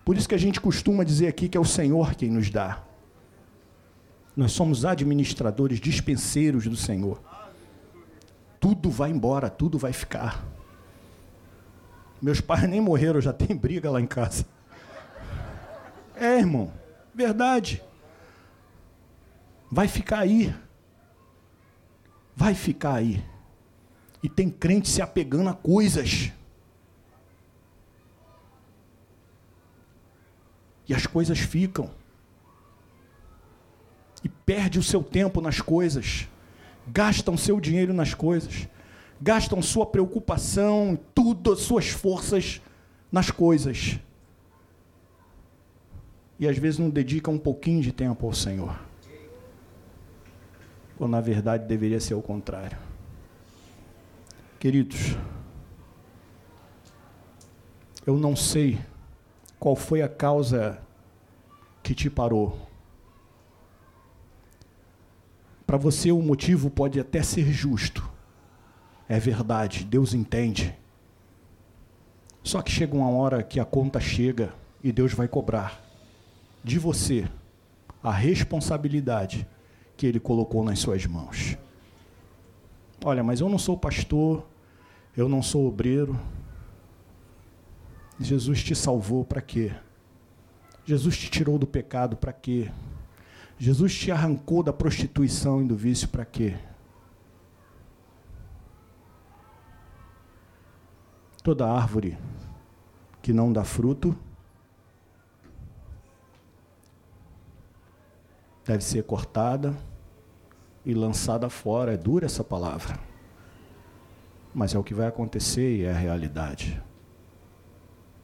Por 0.03 0.17
isso 0.17 0.27
que 0.27 0.35
a 0.35 0.37
gente 0.37 0.59
costuma 0.59 1.05
dizer 1.05 1.27
aqui 1.27 1.47
que 1.47 1.57
é 1.57 1.61
o 1.61 1.63
Senhor 1.63 2.13
quem 2.15 2.29
nos 2.29 2.49
dá. 2.49 2.83
Nós 4.35 4.51
somos 4.51 4.83
administradores, 4.83 5.79
dispenseiros 5.79 6.67
do 6.67 6.75
Senhor. 6.75 7.21
Tudo 8.59 8.89
vai 8.89 9.11
embora, 9.11 9.49
tudo 9.49 9.77
vai 9.77 9.93
ficar. 9.93 10.45
Meus 12.21 12.41
pais 12.41 12.67
nem 12.67 12.81
morreram, 12.81 13.21
já 13.21 13.31
tem 13.31 13.55
briga 13.55 13.89
lá 13.89 14.01
em 14.01 14.07
casa. 14.07 14.45
É, 16.17 16.37
irmão, 16.37 16.69
verdade. 17.15 17.81
Vai 19.71 19.87
ficar 19.87 20.19
aí. 20.19 20.53
Vai 22.35 22.53
ficar 22.53 22.95
aí. 22.95 23.23
E 24.21 24.27
tem 24.27 24.49
crente 24.49 24.89
se 24.89 25.01
apegando 25.01 25.49
a 25.49 25.53
coisas. 25.53 26.31
E 30.87 30.93
as 30.93 31.07
coisas 31.07 31.39
ficam. 31.39 31.89
E 34.21 34.27
perde 34.27 34.77
o 34.77 34.83
seu 34.83 35.01
tempo 35.01 35.39
nas 35.39 35.61
coisas. 35.61 36.27
Gastam 36.85 37.37
seu 37.37 37.59
dinheiro 37.61 37.93
nas 37.93 38.13
coisas. 38.13 38.67
Gastam 39.21 39.61
sua 39.61 39.85
preocupação, 39.85 40.99
tudo, 41.15 41.55
suas 41.55 41.87
forças 41.87 42.61
nas 43.09 43.31
coisas. 43.31 43.99
E 46.37 46.47
às 46.47 46.57
vezes 46.57 46.79
não 46.79 46.89
dedicam 46.89 47.35
um 47.35 47.39
pouquinho 47.39 47.81
de 47.81 47.91
tempo 47.91 48.25
ao 48.25 48.33
Senhor. 48.33 48.90
Quando 51.01 51.13
na 51.13 51.19
verdade 51.19 51.65
deveria 51.65 51.99
ser 51.99 52.13
o 52.13 52.21
contrário. 52.21 52.77
Queridos, 54.59 55.17
eu 58.05 58.17
não 58.19 58.35
sei 58.35 58.79
qual 59.59 59.75
foi 59.75 60.03
a 60.03 60.07
causa 60.07 60.79
que 61.81 61.95
te 61.95 62.07
parou. 62.07 62.55
Para 65.65 65.75
você, 65.75 66.11
o 66.11 66.21
motivo 66.21 66.69
pode 66.69 66.99
até 66.99 67.23
ser 67.23 67.51
justo. 67.51 68.07
É 69.09 69.19
verdade, 69.19 69.83
Deus 69.83 70.13
entende. 70.13 70.71
Só 72.43 72.61
que 72.61 72.69
chega 72.69 72.95
uma 72.95 73.09
hora 73.09 73.41
que 73.41 73.59
a 73.59 73.65
conta 73.65 73.99
chega 73.99 74.53
e 74.83 74.91
Deus 74.91 75.15
vai 75.15 75.27
cobrar 75.27 75.81
de 76.63 76.77
você 76.77 77.27
a 78.03 78.11
responsabilidade 78.11 79.47
que 80.01 80.07
Ele 80.07 80.19
colocou 80.19 80.63
nas 80.63 80.79
suas 80.79 81.05
mãos. 81.05 81.55
Olha, 83.05 83.23
mas 83.23 83.39
eu 83.39 83.47
não 83.47 83.59
sou 83.59 83.77
pastor, 83.77 84.43
eu 85.15 85.29
não 85.29 85.43
sou 85.43 85.67
obreiro. 85.67 86.19
Jesus 88.19 88.63
te 88.63 88.73
salvou 88.73 89.23
para 89.23 89.43
quê? 89.43 89.71
Jesus 90.83 91.19
te 91.19 91.29
tirou 91.29 91.59
do 91.59 91.67
pecado 91.67 92.17
para 92.17 92.33
quê? 92.33 92.71
Jesus 93.59 93.95
te 93.95 94.11
arrancou 94.11 94.63
da 94.63 94.73
prostituição 94.73 95.61
e 95.61 95.67
do 95.67 95.75
vício 95.75 96.09
para 96.09 96.25
quê? 96.25 96.57
Toda 101.43 101.71
árvore 101.71 102.17
que 103.21 103.31
não 103.31 103.53
dá 103.53 103.63
fruto 103.63 104.17
deve 108.65 108.83
ser 108.83 109.03
cortada 109.03 109.90
e 110.85 110.93
lançada 110.93 111.49
fora. 111.49 111.93
É 111.93 111.97
dura 111.97 112.25
essa 112.25 112.43
palavra. 112.43 112.99
Mas 114.53 114.73
é 114.73 114.79
o 114.79 114.83
que 114.83 114.93
vai 114.93 115.07
acontecer 115.07 115.77
e 115.77 115.83
é 115.83 115.91
a 115.91 115.97
realidade. 115.97 116.81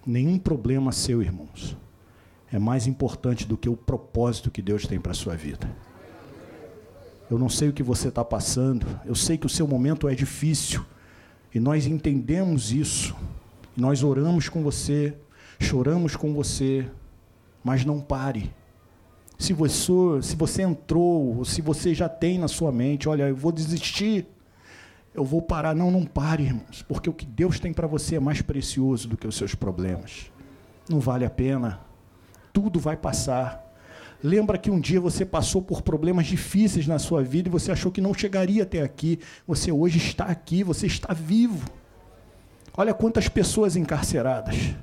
Nenhum 0.05 0.39
problema 0.39 0.91
seu, 0.91 1.21
irmãos, 1.21 1.77
é 2.51 2.57
mais 2.57 2.87
importante 2.87 3.45
do 3.45 3.57
que 3.57 3.69
o 3.69 3.75
propósito 3.75 4.51
que 4.51 4.61
Deus 4.61 4.87
tem 4.87 4.99
para 4.99 5.11
a 5.11 5.15
sua 5.15 5.35
vida. 5.35 5.69
Eu 7.29 7.37
não 7.37 7.49
sei 7.49 7.69
o 7.69 7.73
que 7.73 7.83
você 7.83 8.07
está 8.07 8.23
passando, 8.23 8.85
eu 9.05 9.13
sei 9.13 9.37
que 9.37 9.45
o 9.45 9.49
seu 9.49 9.67
momento 9.67 10.07
é 10.07 10.15
difícil, 10.15 10.85
e 11.53 11.59
nós 11.59 11.85
entendemos 11.85 12.71
isso, 12.71 13.15
nós 13.75 14.01
oramos 14.01 14.47
com 14.47 14.63
você, 14.63 15.13
choramos 15.59 16.15
com 16.15 16.33
você, 16.33 16.89
mas 17.61 17.83
não 17.83 17.99
pare. 17.99 18.53
Se 19.37 19.53
você, 19.53 19.91
se 20.21 20.35
você 20.35 20.63
entrou, 20.63 21.37
ou 21.37 21.45
se 21.45 21.61
você 21.61 21.93
já 21.93 22.09
tem 22.09 22.39
na 22.39 22.47
sua 22.47 22.71
mente, 22.71 23.07
olha, 23.07 23.23
eu 23.23 23.35
vou 23.35 23.51
desistir, 23.51 24.25
eu 25.13 25.23
vou 25.23 25.41
parar. 25.41 25.75
Não, 25.75 25.91
não 25.91 26.05
pare, 26.05 26.43
irmãos, 26.43 26.83
porque 26.87 27.09
o 27.09 27.13
que 27.13 27.25
Deus 27.25 27.59
tem 27.59 27.71
para 27.71 27.87
você 27.87 28.15
é 28.15 28.19
mais 28.19 28.41
precioso 28.41 29.07
do 29.07 29.17
que 29.17 29.27
os 29.27 29.35
seus 29.35 29.53
problemas. 29.53 30.31
Não 30.89 30.99
vale 30.99 31.25
a 31.25 31.29
pena. 31.29 31.81
Tudo 32.51 32.79
vai 32.79 32.97
passar. 32.97 33.63
Lembra 34.23 34.57
que 34.57 34.71
um 34.71 34.79
dia 34.79 34.99
você 34.99 35.23
passou 35.23 35.61
por 35.61 35.83
problemas 35.83 36.25
difíceis 36.25 36.87
na 36.87 36.97
sua 36.97 37.21
vida 37.23 37.47
e 37.47 37.51
você 37.51 37.71
achou 37.71 37.91
que 37.91 38.01
não 38.01 38.13
chegaria 38.13 38.63
até 38.63 38.81
aqui. 38.81 39.19
Você 39.45 39.71
hoje 39.71 39.99
está 39.99 40.25
aqui, 40.25 40.63
você 40.63 40.87
está 40.87 41.13
vivo. 41.13 41.69
Olha 42.75 42.93
quantas 42.93 43.29
pessoas 43.29 43.75
encarceradas. 43.75 44.75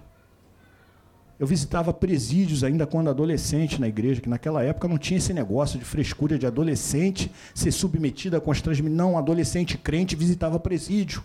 Eu 1.38 1.46
visitava 1.46 1.92
presídios 1.92 2.62
ainda 2.62 2.86
quando 2.86 3.10
adolescente 3.10 3.80
na 3.80 3.88
igreja, 3.88 4.20
que 4.20 4.28
naquela 4.28 4.62
época 4.62 4.86
não 4.86 4.96
tinha 4.96 5.18
esse 5.18 5.32
negócio 5.32 5.78
de 5.78 5.84
frescura 5.84 6.38
de 6.38 6.46
adolescente 6.46 7.30
ser 7.52 7.72
submetida 7.72 8.38
a 8.38 8.40
constrangimento. 8.40 8.94
Não, 8.94 9.18
adolescente 9.18 9.76
crente 9.76 10.14
visitava 10.14 10.60
presídio. 10.60 11.24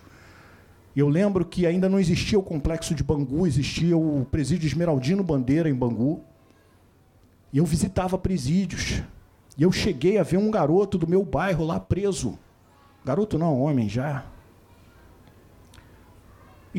Eu 0.96 1.08
lembro 1.08 1.46
que 1.46 1.68
ainda 1.68 1.88
não 1.88 2.00
existia 2.00 2.40
o 2.40 2.44
complexo 2.44 2.96
de 2.96 3.04
Bangu, 3.04 3.46
existia 3.46 3.96
o 3.96 4.26
presídio 4.32 4.66
Esmeraldino 4.66 5.24
Bandeira 5.24 5.70
em 5.70 5.76
Bangu. 5.76 6.22
E 7.54 7.60
eu 7.60 7.66
visitava 7.66 8.18
presídios. 8.18 9.04
E 9.58 9.64
eu 9.64 9.72
cheguei 9.72 10.18
a 10.18 10.24
ver 10.24 10.38
um 10.38 10.50
garoto 10.50 10.98
do 10.98 11.08
meu 11.08 11.24
bairro 11.24 11.66
lá 11.66 11.80
preso. 11.80 12.38
Garoto 13.06 13.38
não, 13.38 13.62
homem 13.62 13.88
já. 13.88 14.26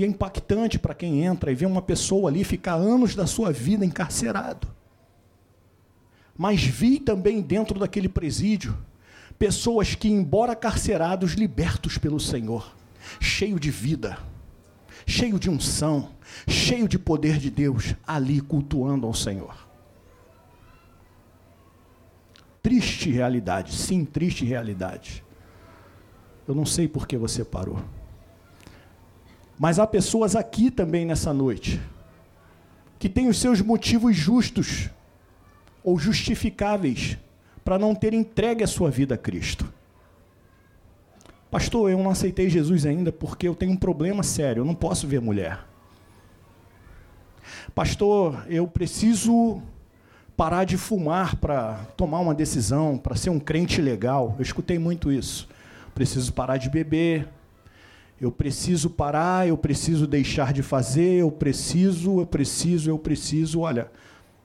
E 0.00 0.04
é 0.04 0.06
impactante 0.06 0.78
para 0.78 0.94
quem 0.94 1.26
entra 1.26 1.52
e 1.52 1.54
vê 1.54 1.66
uma 1.66 1.82
pessoa 1.82 2.30
ali 2.30 2.42
ficar 2.42 2.72
anos 2.72 3.14
da 3.14 3.26
sua 3.26 3.52
vida 3.52 3.84
encarcerado. 3.84 4.66
Mas 6.34 6.62
vi 6.64 6.98
também 6.98 7.42
dentro 7.42 7.78
daquele 7.78 8.08
presídio 8.08 8.74
pessoas 9.38 9.94
que, 9.94 10.08
embora 10.08 10.56
carcerados, 10.56 11.32
libertos 11.32 11.98
pelo 11.98 12.18
Senhor, 12.18 12.74
cheio 13.20 13.60
de 13.60 13.70
vida, 13.70 14.16
cheio 15.06 15.38
de 15.38 15.50
unção, 15.50 16.12
cheio 16.48 16.88
de 16.88 16.98
poder 16.98 17.36
de 17.36 17.50
Deus, 17.50 17.94
ali 18.06 18.40
cultuando 18.40 19.06
ao 19.06 19.12
Senhor. 19.12 19.68
Triste 22.62 23.10
realidade, 23.10 23.74
sim, 23.74 24.06
triste 24.06 24.46
realidade. 24.46 25.22
Eu 26.48 26.54
não 26.54 26.64
sei 26.64 26.88
por 26.88 27.06
que 27.06 27.18
você 27.18 27.44
parou. 27.44 27.99
Mas 29.62 29.78
há 29.78 29.86
pessoas 29.86 30.34
aqui 30.34 30.70
também 30.70 31.04
nessa 31.04 31.34
noite 31.34 31.78
que 32.98 33.10
têm 33.10 33.28
os 33.28 33.38
seus 33.38 33.60
motivos 33.60 34.16
justos 34.16 34.88
ou 35.84 35.98
justificáveis 35.98 37.18
para 37.62 37.78
não 37.78 37.94
ter 37.94 38.14
entregue 38.14 38.64
a 38.64 38.66
sua 38.66 38.90
vida 38.90 39.16
a 39.16 39.18
Cristo. 39.18 39.70
Pastor, 41.50 41.90
eu 41.90 41.98
não 41.98 42.10
aceitei 42.10 42.48
Jesus 42.48 42.86
ainda 42.86 43.12
porque 43.12 43.46
eu 43.46 43.54
tenho 43.54 43.72
um 43.72 43.76
problema 43.76 44.22
sério, 44.22 44.62
eu 44.62 44.64
não 44.64 44.74
posso 44.74 45.06
ver 45.06 45.20
mulher. 45.20 45.60
Pastor, 47.74 48.42
eu 48.48 48.66
preciso 48.66 49.60
parar 50.38 50.64
de 50.64 50.78
fumar 50.78 51.36
para 51.36 51.84
tomar 51.98 52.20
uma 52.20 52.34
decisão, 52.34 52.96
para 52.96 53.14
ser 53.14 53.28
um 53.28 53.38
crente 53.38 53.82
legal. 53.82 54.36
Eu 54.38 54.42
escutei 54.42 54.78
muito 54.78 55.12
isso. 55.12 55.46
Preciso 55.94 56.32
parar 56.32 56.56
de 56.56 56.70
beber. 56.70 57.28
Eu 58.20 58.30
preciso 58.30 58.90
parar, 58.90 59.48
eu 59.48 59.56
preciso 59.56 60.06
deixar 60.06 60.52
de 60.52 60.62
fazer, 60.62 61.20
eu 61.20 61.30
preciso, 61.30 62.20
eu 62.20 62.26
preciso, 62.26 62.90
eu 62.90 62.98
preciso. 62.98 63.60
Olha, 63.60 63.90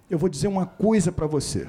eu 0.10 0.18
vou 0.18 0.30
dizer 0.30 0.48
uma 0.48 0.66
coisa 0.66 1.12
para 1.12 1.28
você. 1.28 1.68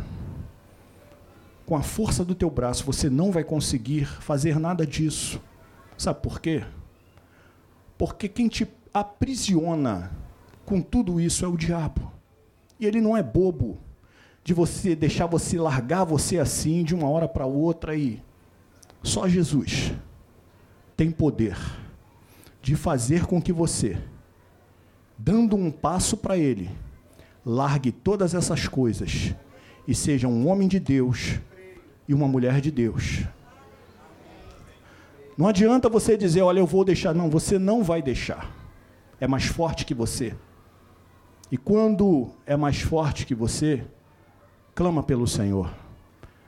Com 1.65 1.75
a 1.75 1.83
força 1.83 2.25
do 2.25 2.33
teu 2.33 2.49
braço, 2.49 2.85
você 2.85 3.11
não 3.11 3.33
vai 3.33 3.43
conseguir 3.43 4.07
fazer 4.07 4.57
nada 4.61 4.87
disso. 4.87 5.43
Sabe 5.99 6.21
por 6.21 6.41
quê? 6.41 6.63
Porque 7.99 8.29
quem 8.29 8.47
te 8.47 8.69
aprisiona 8.95 10.13
com 10.65 10.81
tudo 10.81 11.21
isso 11.21 11.45
é 11.45 11.49
o 11.49 11.57
diabo. 11.57 12.13
E 12.79 12.87
ele 12.87 13.01
não 13.01 13.17
é 13.17 13.23
bobo 13.23 13.79
de 14.45 14.55
você 14.55 14.95
deixar 14.95 15.27
você 15.27 15.59
largar 15.59 16.05
você 16.05 16.39
assim 16.39 16.85
de 16.85 16.95
uma 16.95 17.09
hora 17.09 17.27
para 17.27 17.47
outra 17.47 17.97
e 17.97 18.23
só 19.03 19.27
Jesus 19.27 19.93
tem 20.97 21.11
poder 21.11 21.57
de 22.67 22.75
fazer 22.75 23.27
com 23.27 23.41
que 23.41 23.53
você, 23.53 23.97
dando 25.17 25.55
um 25.55 25.71
passo 25.71 26.17
para 26.17 26.37
ele, 26.37 26.69
largue 27.45 27.93
todas 27.93 28.35
essas 28.35 28.67
coisas 28.67 29.33
e 29.87 29.95
seja 29.95 30.27
um 30.27 30.49
homem 30.49 30.67
de 30.67 30.81
Deus 30.81 31.39
e 32.09 32.13
uma 32.13 32.27
mulher 32.27 32.61
de 32.61 32.73
Deus. 32.73 33.23
Não 35.39 35.47
adianta 35.47 35.89
você 35.89 36.17
dizer, 36.17 36.43
olha, 36.43 36.59
eu 36.59 36.67
vou 36.67 36.85
deixar. 36.85 37.15
Não, 37.15 37.31
você 37.31 37.57
não 37.57 37.85
vai 37.85 38.03
deixar. 38.03 38.53
É 39.21 39.29
mais 39.29 39.45
forte 39.45 39.85
que 39.85 39.95
você. 39.95 40.35
E 41.53 41.57
quando 41.57 42.33
é 42.45 42.57
mais 42.57 42.81
forte 42.81 43.25
que 43.25 43.35
você, 43.37 43.87
clama 44.75 45.05
pelo 45.05 45.29
Senhor. 45.29 45.73